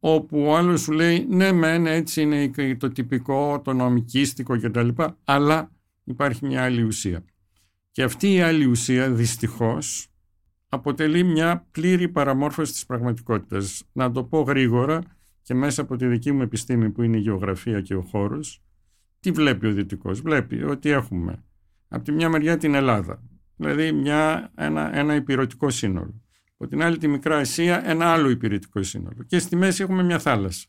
όπου 0.00 0.40
ο 0.40 0.56
άλλος 0.56 0.80
σου 0.80 0.92
λέει 0.92 1.26
ναι 1.28 1.52
μεν 1.52 1.86
έτσι 1.86 2.22
είναι 2.22 2.50
το 2.76 2.88
τυπικό, 2.88 3.60
το 3.60 3.72
νομικίστικο 3.72 4.60
κτλ. 4.60 4.88
Αλλά 5.24 5.70
υπάρχει 6.04 6.46
μια 6.46 6.64
άλλη 6.64 6.82
ουσία. 6.82 7.24
Και 7.90 8.02
αυτή 8.02 8.32
η 8.32 8.40
άλλη 8.40 8.64
ουσία 8.64 9.10
δυστυχώς 9.10 10.08
αποτελεί 10.68 11.24
μια 11.24 11.66
πλήρη 11.70 12.08
παραμόρφωση 12.08 12.72
της 12.72 12.86
πραγματικότητας. 12.86 13.82
Να 13.92 14.10
το 14.10 14.24
πω 14.24 14.40
γρήγορα 14.40 15.00
και 15.42 15.54
μέσα 15.54 15.82
από 15.82 15.96
τη 15.96 16.06
δική 16.06 16.32
μου 16.32 16.42
επιστήμη 16.42 16.90
που 16.90 17.02
είναι 17.02 17.16
η 17.16 17.20
γεωγραφία 17.20 17.80
και 17.80 17.94
ο 17.94 18.02
χώρος, 18.02 18.62
τι 19.20 19.30
βλέπει 19.30 19.66
ο 19.66 19.72
Δυτικός; 19.72 20.20
Βλέπει 20.20 20.62
ότι 20.62 20.90
έχουμε 20.90 21.44
από 21.88 22.04
τη 22.04 22.12
μια 22.12 22.28
μεριά 22.28 22.56
την 22.56 22.74
Ελλάδα, 22.74 23.22
δηλαδή 23.56 23.92
μια, 23.92 24.52
ένα, 24.54 24.96
ένα 24.96 25.14
υπηρετικό 25.14 25.70
σύνολο. 25.70 26.22
Από 26.60 26.70
την 26.70 26.82
άλλη 26.82 26.98
τη 26.98 27.08
Μικρά 27.08 27.38
Ασία 27.38 27.88
ένα 27.88 28.12
άλλο 28.12 28.30
υπηρετικό 28.30 28.82
σύνολο. 28.82 29.24
Και 29.26 29.38
στη 29.38 29.56
μέση 29.56 29.82
έχουμε 29.82 30.02
μια 30.02 30.18
θάλασσα. 30.18 30.66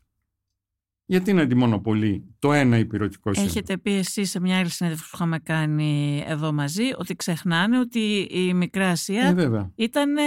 Γιατί 1.04 1.32
να 1.32 1.42
αντιμονοπολεί 1.42 2.24
το 2.38 2.52
ένα 2.52 2.78
υπηρετικό 2.78 3.32
σύνολο; 3.32 3.50
Έχετε 3.50 3.78
πει 3.78 3.94
εσείς 3.94 4.30
σε 4.30 4.40
μια 4.40 4.58
άλλη 4.58 4.68
συνέντευξη 4.68 5.10
που 5.10 5.16
είχαμε 5.16 5.38
κάνει 5.38 6.24
εδώ 6.26 6.52
μαζί 6.52 6.82
ότι 6.98 7.16
ξεχνάνε 7.16 7.78
ότι 7.78 8.28
η 8.30 8.54
Μικρά 8.54 8.88
Ασία 8.88 9.34
ε, 9.38 9.70
ήταν 9.74 10.16
ε, 10.16 10.22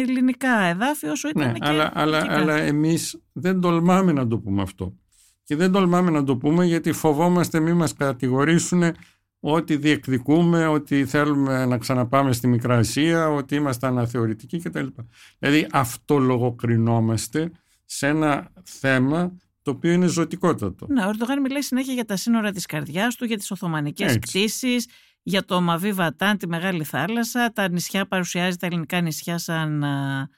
ελληνικά 0.00 0.60
εδάφη 0.60 1.06
όσο 1.06 1.28
ήταν 1.28 1.46
ναι, 1.46 1.58
και 1.58 1.68
αλλά, 1.68 1.90
αλλά, 1.94 2.26
αλλά 2.28 2.56
εμείς 2.56 3.20
δεν 3.32 3.60
τολμάμε 3.60 4.12
να 4.12 4.26
το 4.26 4.38
πούμε 4.38 4.62
αυτό. 4.62 4.96
Και 5.44 5.56
δεν 5.56 5.72
τολμάμε 5.72 6.10
να 6.10 6.24
το 6.24 6.36
πούμε 6.36 6.64
γιατί 6.64 6.92
φοβόμαστε 6.92 7.60
μη 7.60 7.72
μας 7.72 7.94
κατηγορήσουν 7.94 8.82
ότι 9.40 9.76
διεκδικούμε, 9.76 10.66
ότι 10.66 11.04
θέλουμε 11.04 11.66
να 11.66 11.78
ξαναπάμε 11.78 12.32
στη 12.32 12.46
Μικρά 12.46 12.76
Ασία, 12.76 13.28
ότι 13.28 13.54
είμαστε 13.54 13.86
αναθεωρητικοί 13.86 14.58
κτλ. 14.58 14.86
Δηλαδή 15.38 15.66
αυτό 15.72 16.18
λογοκρινόμαστε 16.18 17.50
σε 17.84 18.06
ένα 18.06 18.52
θέμα 18.62 19.36
το 19.62 19.70
οποίο 19.70 19.92
είναι 19.92 20.06
ζωτικότατο. 20.06 20.86
Ναι, 20.88 21.04
ο 21.04 21.08
Ερντογάν 21.08 21.40
μιλάει 21.40 21.62
συνέχεια 21.62 21.92
για 21.94 22.04
τα 22.04 22.16
σύνορα 22.16 22.50
της 22.52 22.66
καρδιάς 22.66 23.16
του, 23.16 23.24
για 23.24 23.36
τις 23.36 23.50
Οθωμανικές 23.50 24.18
κτίσεις, 24.18 24.88
για 25.22 25.44
το 25.44 25.60
Μαβί 25.60 25.92
Βατάν, 25.92 26.36
τη 26.36 26.48
Μεγάλη 26.48 26.84
Θάλασσα, 26.84 27.52
τα 27.52 27.68
νησιά 27.68 28.06
παρουσιάζει 28.06 28.56
τα 28.56 28.66
ελληνικά 28.66 29.00
νησιά 29.00 29.38
σαν 29.38 29.84
α, 29.84 30.28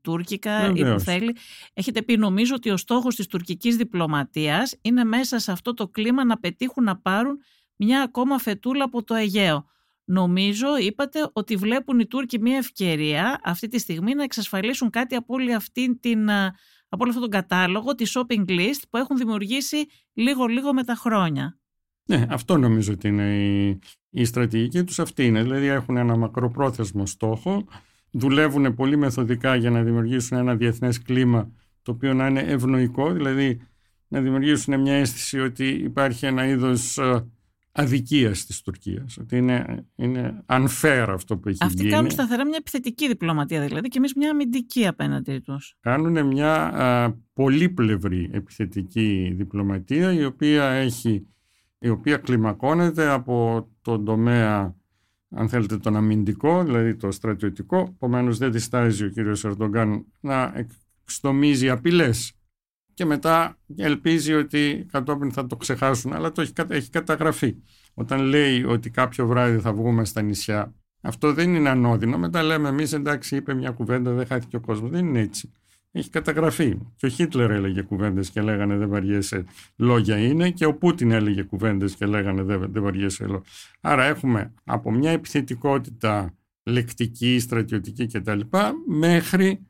τουρκικά 0.00 0.72
ή 0.74 0.92
που 0.92 1.00
θέλει. 1.00 1.36
Έχετε 1.72 2.02
πει 2.02 2.16
νομίζω 2.16 2.54
ότι 2.54 2.70
ο 2.70 2.76
στόχος 2.76 3.14
της 3.14 3.26
τουρκικής 3.26 3.76
διπλωματίας 3.76 4.74
είναι 4.80 5.04
μέσα 5.04 5.38
σε 5.38 5.52
αυτό 5.52 5.74
το 5.74 5.88
κλίμα 5.88 6.24
να 6.24 6.38
πετύχουν 6.38 6.84
να 6.84 6.96
πάρουν 6.96 7.38
μια 7.78 8.02
ακόμα 8.02 8.38
φετούλα 8.38 8.84
από 8.84 9.04
το 9.04 9.14
Αιγαίο. 9.14 9.66
Νομίζω, 10.04 10.66
είπατε, 10.78 11.30
ότι 11.32 11.56
βλέπουν 11.56 11.98
οι 11.98 12.06
Τούρκοι 12.06 12.38
μια 12.40 12.56
ευκαιρία 12.56 13.40
αυτή 13.44 13.68
τη 13.68 13.78
στιγμή 13.78 14.14
να 14.14 14.22
εξασφαλίσουν 14.22 14.90
κάτι 14.90 15.14
από 15.14 15.34
όλη 15.34 15.54
αυτή 15.54 15.98
την 15.98 16.30
από 16.88 17.02
όλο 17.02 17.08
αυτόν 17.08 17.30
τον 17.30 17.40
κατάλογο, 17.40 17.94
τη 17.94 18.04
shopping 18.14 18.48
list 18.48 18.82
που 18.90 18.96
έχουν 18.96 19.16
δημιουργήσει 19.16 19.86
λίγο-λίγο 20.12 20.72
με 20.72 20.84
τα 20.84 20.94
χρόνια. 20.94 21.58
Ναι, 22.04 22.26
αυτό 22.30 22.56
νομίζω 22.56 22.92
ότι 22.92 23.08
είναι 23.08 23.36
η, 23.36 23.78
η 24.10 24.24
στρατηγική 24.24 24.84
τους 24.84 24.98
αυτή 24.98 25.26
είναι. 25.26 25.42
Δηλαδή 25.42 25.66
έχουν 25.66 25.96
ένα 25.96 26.16
μακροπρόθεσμο 26.16 27.06
στόχο, 27.06 27.66
δουλεύουν 28.10 28.74
πολύ 28.74 28.96
μεθοδικά 28.96 29.56
για 29.56 29.70
να 29.70 29.82
δημιουργήσουν 29.82 30.38
ένα 30.38 30.56
διεθνές 30.56 31.02
κλίμα 31.02 31.52
το 31.82 31.92
οποίο 31.92 32.14
να 32.14 32.26
είναι 32.26 32.40
ευνοϊκό, 32.40 33.12
δηλαδή 33.12 33.60
να 34.08 34.20
δημιουργήσουν 34.20 34.80
μια 34.80 34.94
αίσθηση 34.94 35.40
ότι 35.40 35.68
υπάρχει 35.68 36.26
ένα 36.26 36.46
είδος 36.46 36.98
αδικίας 37.78 38.44
της 38.46 38.60
Τουρκίας. 38.62 39.16
Ότι 39.16 39.36
είναι, 39.36 39.86
είναι 39.96 40.44
unfair 40.46 41.06
αυτό 41.08 41.36
που 41.36 41.48
έχει 41.48 41.58
Αυτοί 41.60 41.80
γίνει. 41.80 41.90
κάνουν 41.90 42.10
σταθερά 42.10 42.46
μια 42.46 42.56
επιθετική 42.58 43.08
διπλωματία 43.08 43.60
δηλαδή 43.66 43.88
και 43.88 43.98
εμείς 43.98 44.14
μια 44.14 44.30
αμυντική 44.30 44.86
απέναντί 44.86 45.38
τους. 45.38 45.76
Κάνουν 45.80 46.26
μια 46.26 46.54
α, 46.54 47.14
πολύπλευρη 47.32 48.30
επιθετική 48.32 49.32
διπλωματία 49.36 50.12
η 50.12 50.24
οποία, 50.24 50.64
έχει, 50.64 51.26
η 51.78 51.88
οποία 51.88 52.16
κλιμακώνεται 52.16 53.08
από 53.08 53.68
τον 53.82 54.04
τομέα 54.04 54.76
αν 55.30 55.48
θέλετε 55.48 55.78
τον 55.78 55.96
αμυντικό, 55.96 56.64
δηλαδή 56.64 56.96
το 56.96 57.10
στρατιωτικό. 57.10 57.88
Επομένως 57.94 58.38
δεν 58.38 58.52
διστάζει 58.52 59.04
ο 59.04 59.08
κύριος 59.08 59.44
Ερντογκάν 59.44 60.06
να 60.20 60.66
εξτομίζει 61.04 61.70
απειλές 61.70 62.37
και 62.98 63.04
μετά 63.04 63.58
ελπίζει 63.76 64.34
ότι 64.34 64.86
κατόπιν 64.92 65.32
θα 65.32 65.46
το 65.46 65.56
ξεχάσουν, 65.56 66.12
αλλά 66.12 66.32
το 66.32 66.42
έχει, 66.42 66.52
έχει 66.68 66.90
καταγραφεί. 66.90 67.56
Όταν 67.94 68.20
λέει 68.20 68.64
ότι 68.64 68.90
κάποιο 68.90 69.26
βράδυ 69.26 69.58
θα 69.58 69.72
βγούμε 69.72 70.04
στα 70.04 70.22
νησιά, 70.22 70.74
αυτό 71.00 71.32
δεν 71.32 71.54
είναι 71.54 71.68
ανώδυνο. 71.68 72.18
Μετά 72.18 72.42
λέμε 72.42 72.68
εμείς 72.68 72.92
εντάξει, 72.92 73.36
είπε 73.36 73.54
μια 73.54 73.70
κουβέντα, 73.70 74.12
δεν 74.12 74.26
χάθηκε 74.26 74.56
ο 74.56 74.60
κόσμος. 74.60 74.90
Δεν 74.90 75.06
είναι 75.06 75.20
έτσι. 75.20 75.52
Έχει 75.92 76.10
καταγραφεί. 76.10 76.78
Και 76.96 77.06
ο 77.06 77.08
Χίτλερ 77.08 77.50
έλεγε 77.50 77.82
κουβέντες 77.82 78.30
και 78.30 78.40
λέγανε 78.40 78.76
δεν 78.76 78.88
βαριέσαι, 78.88 79.44
λόγια 79.76 80.18
είναι. 80.18 80.50
Και 80.50 80.64
ο 80.64 80.74
Πούτιν 80.74 81.10
έλεγε 81.10 81.42
κουβέντες 81.42 81.94
και 81.94 82.06
λέγανε 82.06 82.42
δεν, 82.42 82.72
δεν 82.72 82.82
βαριέσαι, 82.82 83.24
λόγια. 83.24 83.46
Άρα 83.80 84.04
έχουμε 84.04 84.54
από 84.64 84.90
μια 84.90 85.10
επιθετικότητα 85.10 86.34
λεκτική, 86.62 87.38
στρατιωτική 87.38 88.06
κτλ. 88.06 88.40
μέχρι 88.86 89.66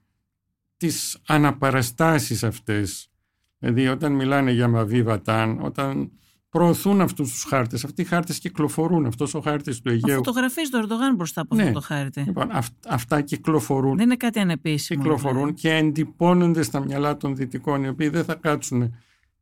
τις 0.76 1.18
αναπαραστάσεις 1.26 2.44
αυτές 2.44 3.10
Δηλαδή 3.58 3.88
όταν 3.88 4.12
μιλάνε 4.12 4.50
για 4.50 4.68
Μαβί 4.68 5.02
Βατάν, 5.02 5.58
όταν 5.62 6.10
προωθούν 6.50 7.00
αυτούς 7.00 7.30
τους 7.30 7.44
χάρτες. 7.44 7.84
Αυτοί 7.84 8.02
οι 8.02 8.04
χάρτες 8.04 8.38
κυκλοφορούν. 8.38 9.06
Αυτός 9.06 9.34
ο 9.34 9.40
χάρτης 9.40 9.80
του 9.80 9.88
Αιγαίου. 9.88 10.16
Φωτογραφίζεις 10.16 10.70
το 10.70 10.78
Ερντογάν 10.78 11.14
μπροστά 11.14 11.40
από 11.40 11.54
ναι. 11.54 11.62
αυτό 11.62 11.74
το 11.74 11.80
χάρτη. 11.80 12.20
Λοιπόν, 12.20 12.48
αυ, 12.50 12.66
αυτά 12.88 13.20
κυκλοφορούν. 13.20 13.96
Δεν 13.96 14.04
είναι 14.04 14.16
κάτι 14.16 14.38
ανεπίσημο. 14.38 15.02
Κυκλοφορούν 15.02 15.44
ναι. 15.44 15.52
και 15.52 15.74
εντυπώνονται 15.74 16.62
στα 16.62 16.80
μυαλά 16.80 17.16
των 17.16 17.36
Δυτικών, 17.36 17.84
οι 17.84 17.88
οποίοι 17.88 18.08
δεν 18.08 18.24
θα 18.24 18.34
κάτσουν. 18.34 18.94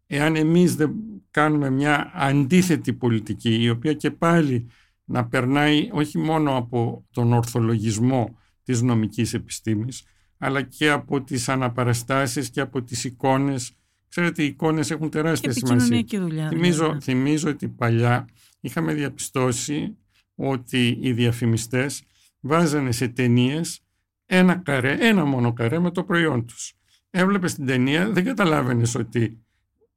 Εάν 0.07 0.37
εμείς 0.37 0.77
δεν 0.77 0.93
κάνουμε 1.31 1.71
μια 1.71 2.11
αντίθετη 2.15 2.93
πολιτική, 2.93 3.63
η 3.63 3.71
οποία 3.71 3.93
και 3.93 4.11
πάλι 4.11 4.67
να 5.05 5.27
περνάει 5.27 5.89
όχι 5.93 6.19
μόνο 6.19 6.57
από 6.57 7.05
τον 7.13 7.33
ορθολογισμό 7.33 8.39
της 8.63 8.83
νομικής 8.83 9.35
επιστήμης, 9.35 10.05
αλλά 10.39 10.63
και 10.63 10.91
από 10.91 11.23
τις 11.23 11.49
αναπαραστάσεις 11.49 12.51
και 12.51 12.61
από 12.61 12.83
τις 12.83 13.05
εικόνες 13.05 13.73
Ξέρετε, 14.17 14.43
οι 14.43 14.47
εικόνες 14.47 14.91
έχουν 14.91 15.11
τεράστια 15.11 15.53
και 15.53 15.59
σημασία. 15.67 16.03
Και 16.03 16.19
δουλειά, 16.19 16.49
θυμίζω, 16.49 16.93
ναι. 16.93 17.01
θυμίζω 17.01 17.51
ότι 17.51 17.69
παλιά 17.69 18.29
είχαμε 18.61 18.93
διαπιστώσει 18.95 19.97
ότι 20.35 20.99
οι 21.01 21.13
διαφημιστές 21.13 22.03
βάζανε 22.41 22.93
σε 22.93 23.09
ταινίες 23.09 23.81
ένα 24.27 24.55
καρέ, 24.55 24.97
ένα 25.01 25.25
μόνο 25.25 25.53
καρέ 25.53 25.79
με 25.79 25.91
το 25.91 26.05
προϊόν 26.05 26.47
τους. 26.47 26.73
Έβλεπες 27.11 27.55
την 27.55 27.67
ταινία, 27.67 28.11
δεν 28.11 28.25
καταλάβαινες 28.25 28.95
ότι 28.95 29.45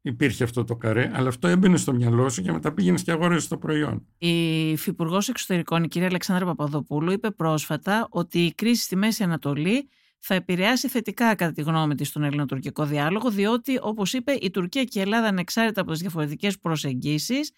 υπήρχε 0.02 0.44
αυτό 0.44 0.64
το 0.64 0.76
καρέ, 0.76 1.12
αλλά 1.14 1.28
αυτό 1.28 1.48
έμπαινε 1.48 1.78
στο 1.78 1.94
μυαλό 1.94 2.30
σου 2.30 2.42
και 2.42 2.52
μετά 2.52 2.74
πήγαινες 2.74 3.04
και 3.04 3.12
αγόρασε 3.12 3.48
το 3.48 3.58
προϊόν. 3.58 4.06
Η 4.18 4.70
Υφυπουργός 4.72 5.30
Εξωτερικών, 5.30 5.84
η 5.84 5.88
κυρία 5.88 6.08
Αλεξάνδρα 6.08 6.46
Παπαδοπούλου, 6.46 7.12
είπε 7.12 7.32
πρόσφατα 7.32 8.08
ότι 8.10 8.46
η 8.46 8.54
κρίση 8.54 8.84
στη 8.84 8.96
Μέση 8.96 9.24
Ανατολή 9.24 9.90
θα 10.20 10.34
επηρεάσει 10.34 10.88
θετικά, 10.88 11.36
κατά 11.36 11.52
τη 11.52 11.62
γνώμη 11.62 11.96
της, 11.96 12.12
τον 12.12 12.24
ελληνοτουρκικό 12.24 12.86
διάλογο, 12.86 13.30
διότι, 13.30 13.80
όπως 13.82 14.14
είπε, 14.14 14.32
η 14.32 14.50
Τουρκία 14.50 14.84
και 14.84 15.00
η 15.00 15.02
Ελλάδα, 15.02 15.28
ανεξάρτητα 15.28 15.82
από 15.82 15.92
τις 15.92 16.00
διαφορετικές 16.00 16.60
προσεγγίσεις, 16.60 17.52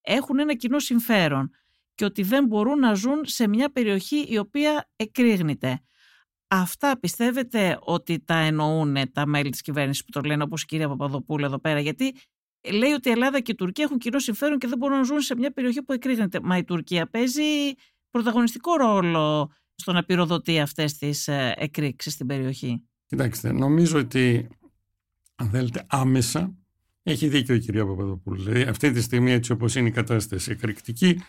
έχουν 0.00 0.38
ένα 0.38 0.54
κοινό 0.54 0.78
συμφέρον 0.78 1.50
και 1.94 2.04
ότι 2.04 2.22
δεν 2.22 2.46
μπορούν 2.46 2.78
να 2.78 2.94
ζουν 2.94 3.24
σε 3.24 3.48
μια 3.48 3.72
περιοχή 3.72 4.26
η 4.28 4.38
οποία 4.38 4.90
εκρήγνεται. 4.96 5.80
Αυτά 6.48 6.98
πιστεύετε 6.98 7.78
ότι 7.80 8.24
τα 8.24 8.34
εννοούν 8.34 9.12
τα 9.12 9.26
μέλη 9.26 9.50
της 9.50 9.60
κυβέρνησης 9.62 10.04
που 10.04 10.10
το 10.10 10.20
λένε 10.20 10.42
όπως 10.42 10.62
η 10.62 10.66
κυρία 10.66 10.88
Παπαδοπούλου 10.88 11.44
εδώ 11.44 11.58
πέρα; 11.58 11.80
Γιατί 11.80 12.14
λέει 12.72 12.92
ότι 12.92 13.08
η 13.08 13.12
Ελλάδα 13.12 13.40
και 13.40 13.52
η 13.52 13.54
Τουρκία 13.54 13.84
έχουν 13.84 13.98
κοινό 13.98 14.18
συμφέρον 14.18 14.58
και 14.58 14.66
δεν 14.66 14.78
μπορούν 14.78 14.96
να 14.96 15.02
ζουν 15.02 15.20
σε 15.20 15.36
μια 15.36 15.52
περιοχή 15.52 15.82
που 15.82 15.92
εκρήγνεται. 15.92 16.40
Μα 16.42 16.56
η 16.56 16.64
Τουρκία 16.64 17.06
παίζει 17.10 17.42
πρωταγωνιστικό 18.10 18.76
ρόλο 18.76 19.52
στο 19.74 19.92
να 19.92 20.04
πυροδοτεί 20.04 20.60
αυτές 20.60 20.98
τις 20.98 21.28
ε, 21.28 21.54
εκρήξεις 21.56 22.12
στην 22.12 22.26
περιοχή. 22.26 22.82
Κοιτάξτε, 23.06 23.52
νομίζω 23.52 23.98
ότι 23.98 24.48
αν 25.34 25.50
θέλετε 25.50 25.84
άμεσα 25.88 26.54
έχει 27.02 27.28
δίκιο 27.28 27.54
η 27.54 27.58
κυρία 27.58 27.86
Παπαδοπούλου. 27.86 28.42
Δηλαδή 28.42 28.62
αυτή 28.62 28.90
τη 28.90 29.00
στιγμή 29.00 29.32
έτσι 29.32 29.52
όπως 29.52 29.74
είναι 29.74 29.88
η 29.88 29.92
κατάσταση 29.92 30.50
εκρηκτική 30.50 31.20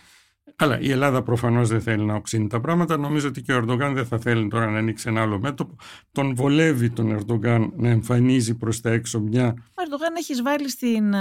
αλλά 0.55 0.79
η 0.79 0.91
Ελλάδα 0.91 1.23
προφανώς 1.23 1.69
δεν 1.69 1.81
θέλει 1.81 2.05
να 2.05 2.15
οξύνει 2.15 2.47
τα 2.47 2.59
πράγματα. 2.59 2.97
Νομίζω 2.97 3.27
ότι 3.27 3.41
και 3.41 3.53
ο 3.53 3.55
Ερντογάν 3.55 3.93
δεν 3.93 4.05
θα 4.05 4.19
θέλει 4.19 4.47
τώρα 4.47 4.71
να 4.71 4.77
ανοίξει 4.77 5.09
ένα 5.09 5.21
άλλο 5.21 5.39
μέτωπο. 5.39 5.75
Τον 6.11 6.35
βολεύει 6.35 6.89
τον 6.89 7.11
Ερντογάν 7.11 7.73
να 7.75 7.89
εμφανίζει 7.89 8.55
προς 8.55 8.81
τα 8.81 8.89
έξω 8.89 9.19
μια. 9.19 9.45
Ο 9.47 9.81
Ερντογάν 9.81 10.15
έχει 10.17 10.31
εισβάλει 10.31 10.69
στην 10.69 11.13
uh, 11.13 11.17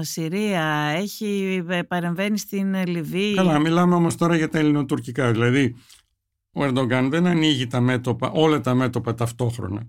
Συρία, 0.00 0.64
έχει 0.96 1.62
ε, 1.68 1.82
παρεμβαίνει 1.82 2.38
στην 2.38 2.74
ε, 2.74 2.86
Λιβύη. 2.86 3.34
Καλά, 3.34 3.58
μιλάμε 3.58 3.94
όμως 3.94 4.16
τώρα 4.16 4.36
για 4.36 4.48
τα 4.48 4.58
ελληνοτουρκικά. 4.58 5.32
Δηλαδή, 5.32 5.76
ο 6.58 6.64
Ερντογάν 6.64 7.10
δεν 7.10 7.26
ανοίγει 7.26 7.66
τα 7.66 7.80
μέτωπα, 7.80 8.30
όλα 8.30 8.60
τα 8.60 8.74
μέτωπα 8.74 9.14
ταυτόχρονα. 9.14 9.86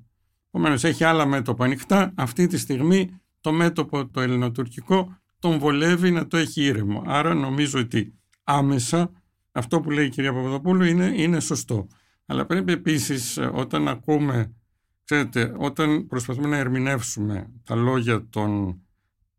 Επομένως, 0.48 0.84
έχει 0.84 1.04
άλλα 1.04 1.26
μέτωπα 1.26 1.66
ανοιχτά. 1.66 2.12
Αυτή 2.16 2.48
τη 2.48 2.58
στιγμή 2.58 3.10
το 3.42 3.52
μέτωπο 3.52 4.08
το 4.08 4.22
ελληνοτουρκικό 4.22 5.18
τον 5.40 5.60
βολεύει 5.60 6.12
να 6.12 6.28
το 6.28 6.38
έχει 6.38 6.64
ήρεμο. 6.64 7.04
Άρα 7.06 7.34
νομίζω 7.34 7.80
ότι 7.80 8.14
άμεσα 8.44 9.12
αυτό 9.52 9.82
που 9.82 9.92
λέει 9.92 10.06
η 10.06 10.10
κυρία 10.10 10.34
Παπαδοπούλου 10.34 10.84
είναι, 10.84 11.14
είναι 11.16 11.40
σωστό. 11.40 11.88
Αλλά 12.26 12.46
πρέπει 12.46 12.72
επίσης 12.72 13.40
όταν 13.54 13.88
ακούμε, 13.88 14.54
ξέρετε, 15.04 15.54
όταν 15.58 16.08
προσπαθούμε 16.08 16.48
να 16.48 16.58
ερμηνεύσουμε 16.58 17.50
τα 17.64 17.76
λόγια 17.76 18.28
των 18.30 18.82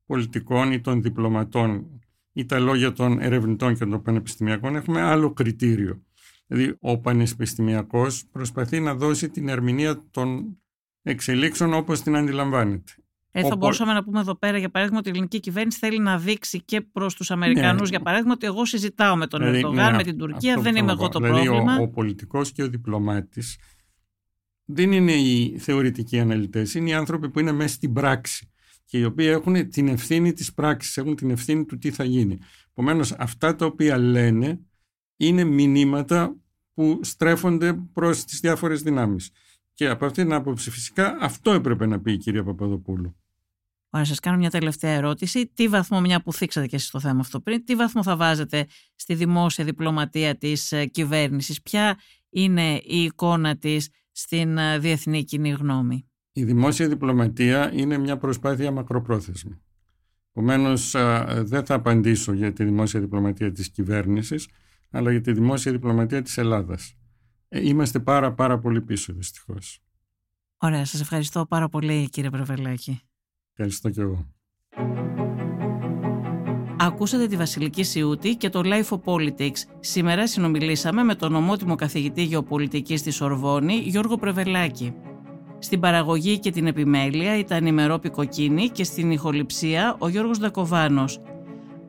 πολιτικών 0.06 0.72
ή 0.72 0.80
των 0.80 1.02
διπλωματών 1.02 2.00
ή 2.32 2.44
τα 2.44 2.58
λόγια 2.58 2.92
των 2.92 3.20
ερευνητών 3.20 3.74
και 3.76 3.84
των 3.84 4.02
πανεπιστημιακών 4.02 4.76
έχουμε 4.76 5.00
άλλο 5.00 5.32
κριτήριο. 5.32 6.02
Δηλαδή 6.48 6.76
ο 6.80 6.98
πανεπιστημιακός 6.98 8.24
προσπαθεί 8.32 8.80
να 8.80 8.94
δώσει 8.94 9.28
την 9.28 9.48
ερμηνεία 9.48 10.04
των 10.10 10.58
εξελίξεων 11.02 11.74
όπως 11.74 12.00
την 12.00 12.16
αντιλαμβάνεται. 12.16 12.92
Ε, 13.30 13.42
θα 13.42 13.56
μπορούσαμε 13.56 13.92
να 13.92 14.04
πούμε 14.04 14.20
εδώ 14.20 14.34
πέρα, 14.34 14.58
για 14.58 14.70
παράδειγμα, 14.70 14.98
ότι 14.98 15.08
η 15.08 15.12
ελληνική 15.12 15.40
κυβέρνηση 15.40 15.78
θέλει 15.78 15.98
να 15.98 16.18
δείξει 16.18 16.62
και 16.62 16.80
προς 16.80 17.14
τους 17.14 17.30
Αμερικανούς, 17.30 17.80
ναι. 17.80 17.88
για 17.96 18.00
παράδειγμα, 18.00 18.32
ότι 18.32 18.46
εγώ 18.46 18.64
συζητάω 18.64 19.16
με 19.16 19.26
τον 19.26 19.40
δηλαδή, 19.40 19.58
Ερντογάν, 19.58 19.90
ναι, 19.90 19.96
με 19.96 20.02
την 20.02 20.18
Τουρκία, 20.18 20.60
δεν 20.60 20.76
είμαι 20.76 20.92
εγώ 20.92 21.08
το 21.08 21.18
δηλαδή, 21.18 21.44
πρόβλημα. 21.44 21.76
Ο, 21.76 21.82
ο 21.82 21.88
πολιτικός 21.88 22.52
και 22.52 22.62
ο 22.62 22.68
διπλωμάτης 22.68 23.58
δεν 24.64 24.92
είναι 24.92 25.12
οι 25.12 25.58
θεωρητικοί 25.58 26.18
αναλυτές, 26.18 26.74
είναι 26.74 26.90
οι 26.90 26.92
άνθρωποι 26.92 27.30
που 27.30 27.40
είναι 27.40 27.52
μέσα 27.52 27.74
στην 27.74 27.92
πράξη 27.92 28.50
και 28.84 28.98
οι 28.98 29.04
οποίοι 29.04 29.26
έχουν 29.30 29.70
την 29.70 29.88
ευθύνη 29.88 30.32
της 30.32 30.54
πράξης, 30.54 30.96
έχουν 30.96 31.16
την 31.16 31.30
ευθύνη 31.30 31.64
του 31.64 31.78
τι 31.78 31.90
θα 31.90 32.04
γίνει. 32.04 32.38
Επομένως, 32.70 33.12
αυτά 33.12 33.56
τα 33.56 33.66
οποία 33.66 33.98
λένε 33.98 34.60
είναι 35.18 35.44
μηνύματα 35.44 36.36
που 36.74 37.00
στρέφονται 37.02 37.72
προς 37.92 38.24
τις 38.24 38.40
διάφορες 38.40 38.82
δυνάμεις. 38.82 39.30
Και 39.74 39.88
από 39.88 40.06
αυτή 40.06 40.22
την 40.22 40.32
άποψη, 40.32 40.70
φυσικά, 40.70 41.16
αυτό 41.20 41.50
έπρεπε 41.50 41.86
να 41.86 42.00
πει 42.00 42.12
η 42.12 42.16
κυρία 42.16 42.44
Παπαδοπούλου. 42.44 43.16
Ωραία, 43.90 44.06
σας 44.06 44.20
κάνω 44.20 44.36
μια 44.36 44.50
τελευταία 44.50 44.90
ερώτηση. 44.90 45.46
Τι 45.54 45.68
βαθμό, 45.68 46.00
μια 46.00 46.22
που 46.22 46.32
θίξατε 46.32 46.66
και 46.66 46.76
εσείς 46.76 46.90
το 46.90 47.00
θέμα 47.00 47.20
αυτό 47.20 47.40
πριν, 47.40 47.64
τι 47.64 47.74
βαθμό 47.74 48.02
θα 48.02 48.16
βάζετε 48.16 48.66
στη 48.94 49.14
δημόσια 49.14 49.64
διπλωματία 49.64 50.36
της 50.36 50.72
ε, 50.72 50.86
κυβέρνησης, 50.86 51.62
Ποια 51.62 51.98
είναι 52.30 52.74
η 52.84 53.02
εικόνα 53.02 53.56
της 53.56 53.88
στην 54.12 54.58
ε, 54.58 54.78
διεθνή 54.78 55.24
κοινή 55.24 55.50
γνώμη; 55.50 56.08
Η 56.32 56.44
δημόσια 56.44 56.88
διπλωματία 56.88 57.72
είναι 57.72 57.98
μια 57.98 58.16
προσπάθεια 58.16 58.70
μακροπρόθεσμη. 58.70 59.60
Επομένως, 60.32 60.90
δεν 61.28 61.64
θα 61.66 61.74
απαντήσω 61.74 62.32
για 62.32 62.52
τη 62.52 62.64
δημόσια 62.64 63.00
διπλωματία 63.00 63.52
της 63.52 63.70
κυβέρνησης, 63.70 64.48
αλλά 64.90 65.10
για 65.10 65.20
τη 65.20 65.32
δημόσια 65.32 65.72
διπλωματία 65.72 66.22
της 66.22 66.38
Ελλάδας. 66.38 66.94
Ε, 67.48 67.68
είμαστε 67.68 68.00
πάρα 68.00 68.32
πάρα 68.32 68.58
πολύ 68.58 68.80
πίσω 68.80 69.12
δυστυχώς. 69.12 69.82
Ωραία, 70.58 70.84
σας 70.84 71.00
ευχαριστώ 71.00 71.46
πάρα 71.46 71.68
πολύ 71.68 72.08
κύριε 72.08 72.30
Πρεβελάκη. 72.30 73.00
Ευχαριστώ 73.52 73.90
και 73.90 74.00
εγώ. 74.00 74.26
Ακούσατε 76.80 77.26
τη 77.26 77.36
Βασιλική 77.36 77.82
Σιούτη 77.82 78.36
και 78.36 78.48
το 78.48 78.60
Life 78.64 78.88
of 78.88 79.00
Politics. 79.04 79.58
Σήμερα 79.80 80.26
συνομιλήσαμε 80.26 81.02
με 81.02 81.14
τον 81.14 81.34
ομότιμο 81.34 81.74
καθηγητή 81.74 82.22
γεωπολιτικής 82.22 83.02
της 83.02 83.20
Ορβόνη, 83.20 83.74
Γιώργο 83.74 84.16
Πρεβελάκη. 84.16 84.94
Στην 85.58 85.80
παραγωγή 85.80 86.38
και 86.38 86.50
την 86.50 86.66
επιμέλεια 86.66 87.38
ήταν 87.38 87.66
η 87.66 87.72
Μερόπη 87.72 88.10
Κοκκίνη 88.10 88.68
και 88.68 88.84
στην 88.84 89.10
ηχοληψία 89.10 89.96
ο 89.98 90.08
Γιώργος 90.08 90.38
Δακοβάνος. 90.38 91.20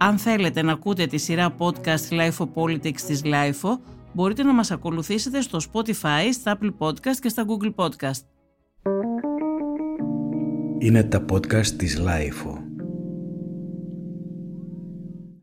Αν 0.02 0.18
θέλετε 0.18 0.62
να 0.62 0.72
ακούτε 0.72 1.06
τη 1.06 1.18
σειρά 1.18 1.56
podcast 1.58 2.10
Life 2.10 2.38
of 2.38 2.48
Politics 2.54 3.02
της 3.02 3.22
Life 3.26 3.78
μπορείτε 4.14 4.44
να 4.44 4.54
μας 4.54 4.72
ακολουθήσετε 4.72 5.42
στο 5.42 5.60
Spotify, 5.72 6.30
στα 6.34 6.58
Apple 6.58 6.72
Podcast 6.78 7.16
και 7.22 7.30
στα 7.30 7.46
Google 7.48 7.74
Podcast. 7.76 8.22
Είναι 10.80 11.04
τα 11.04 11.26
podcast 11.32 11.68
της 11.68 12.02
Lifeo. 12.06 12.59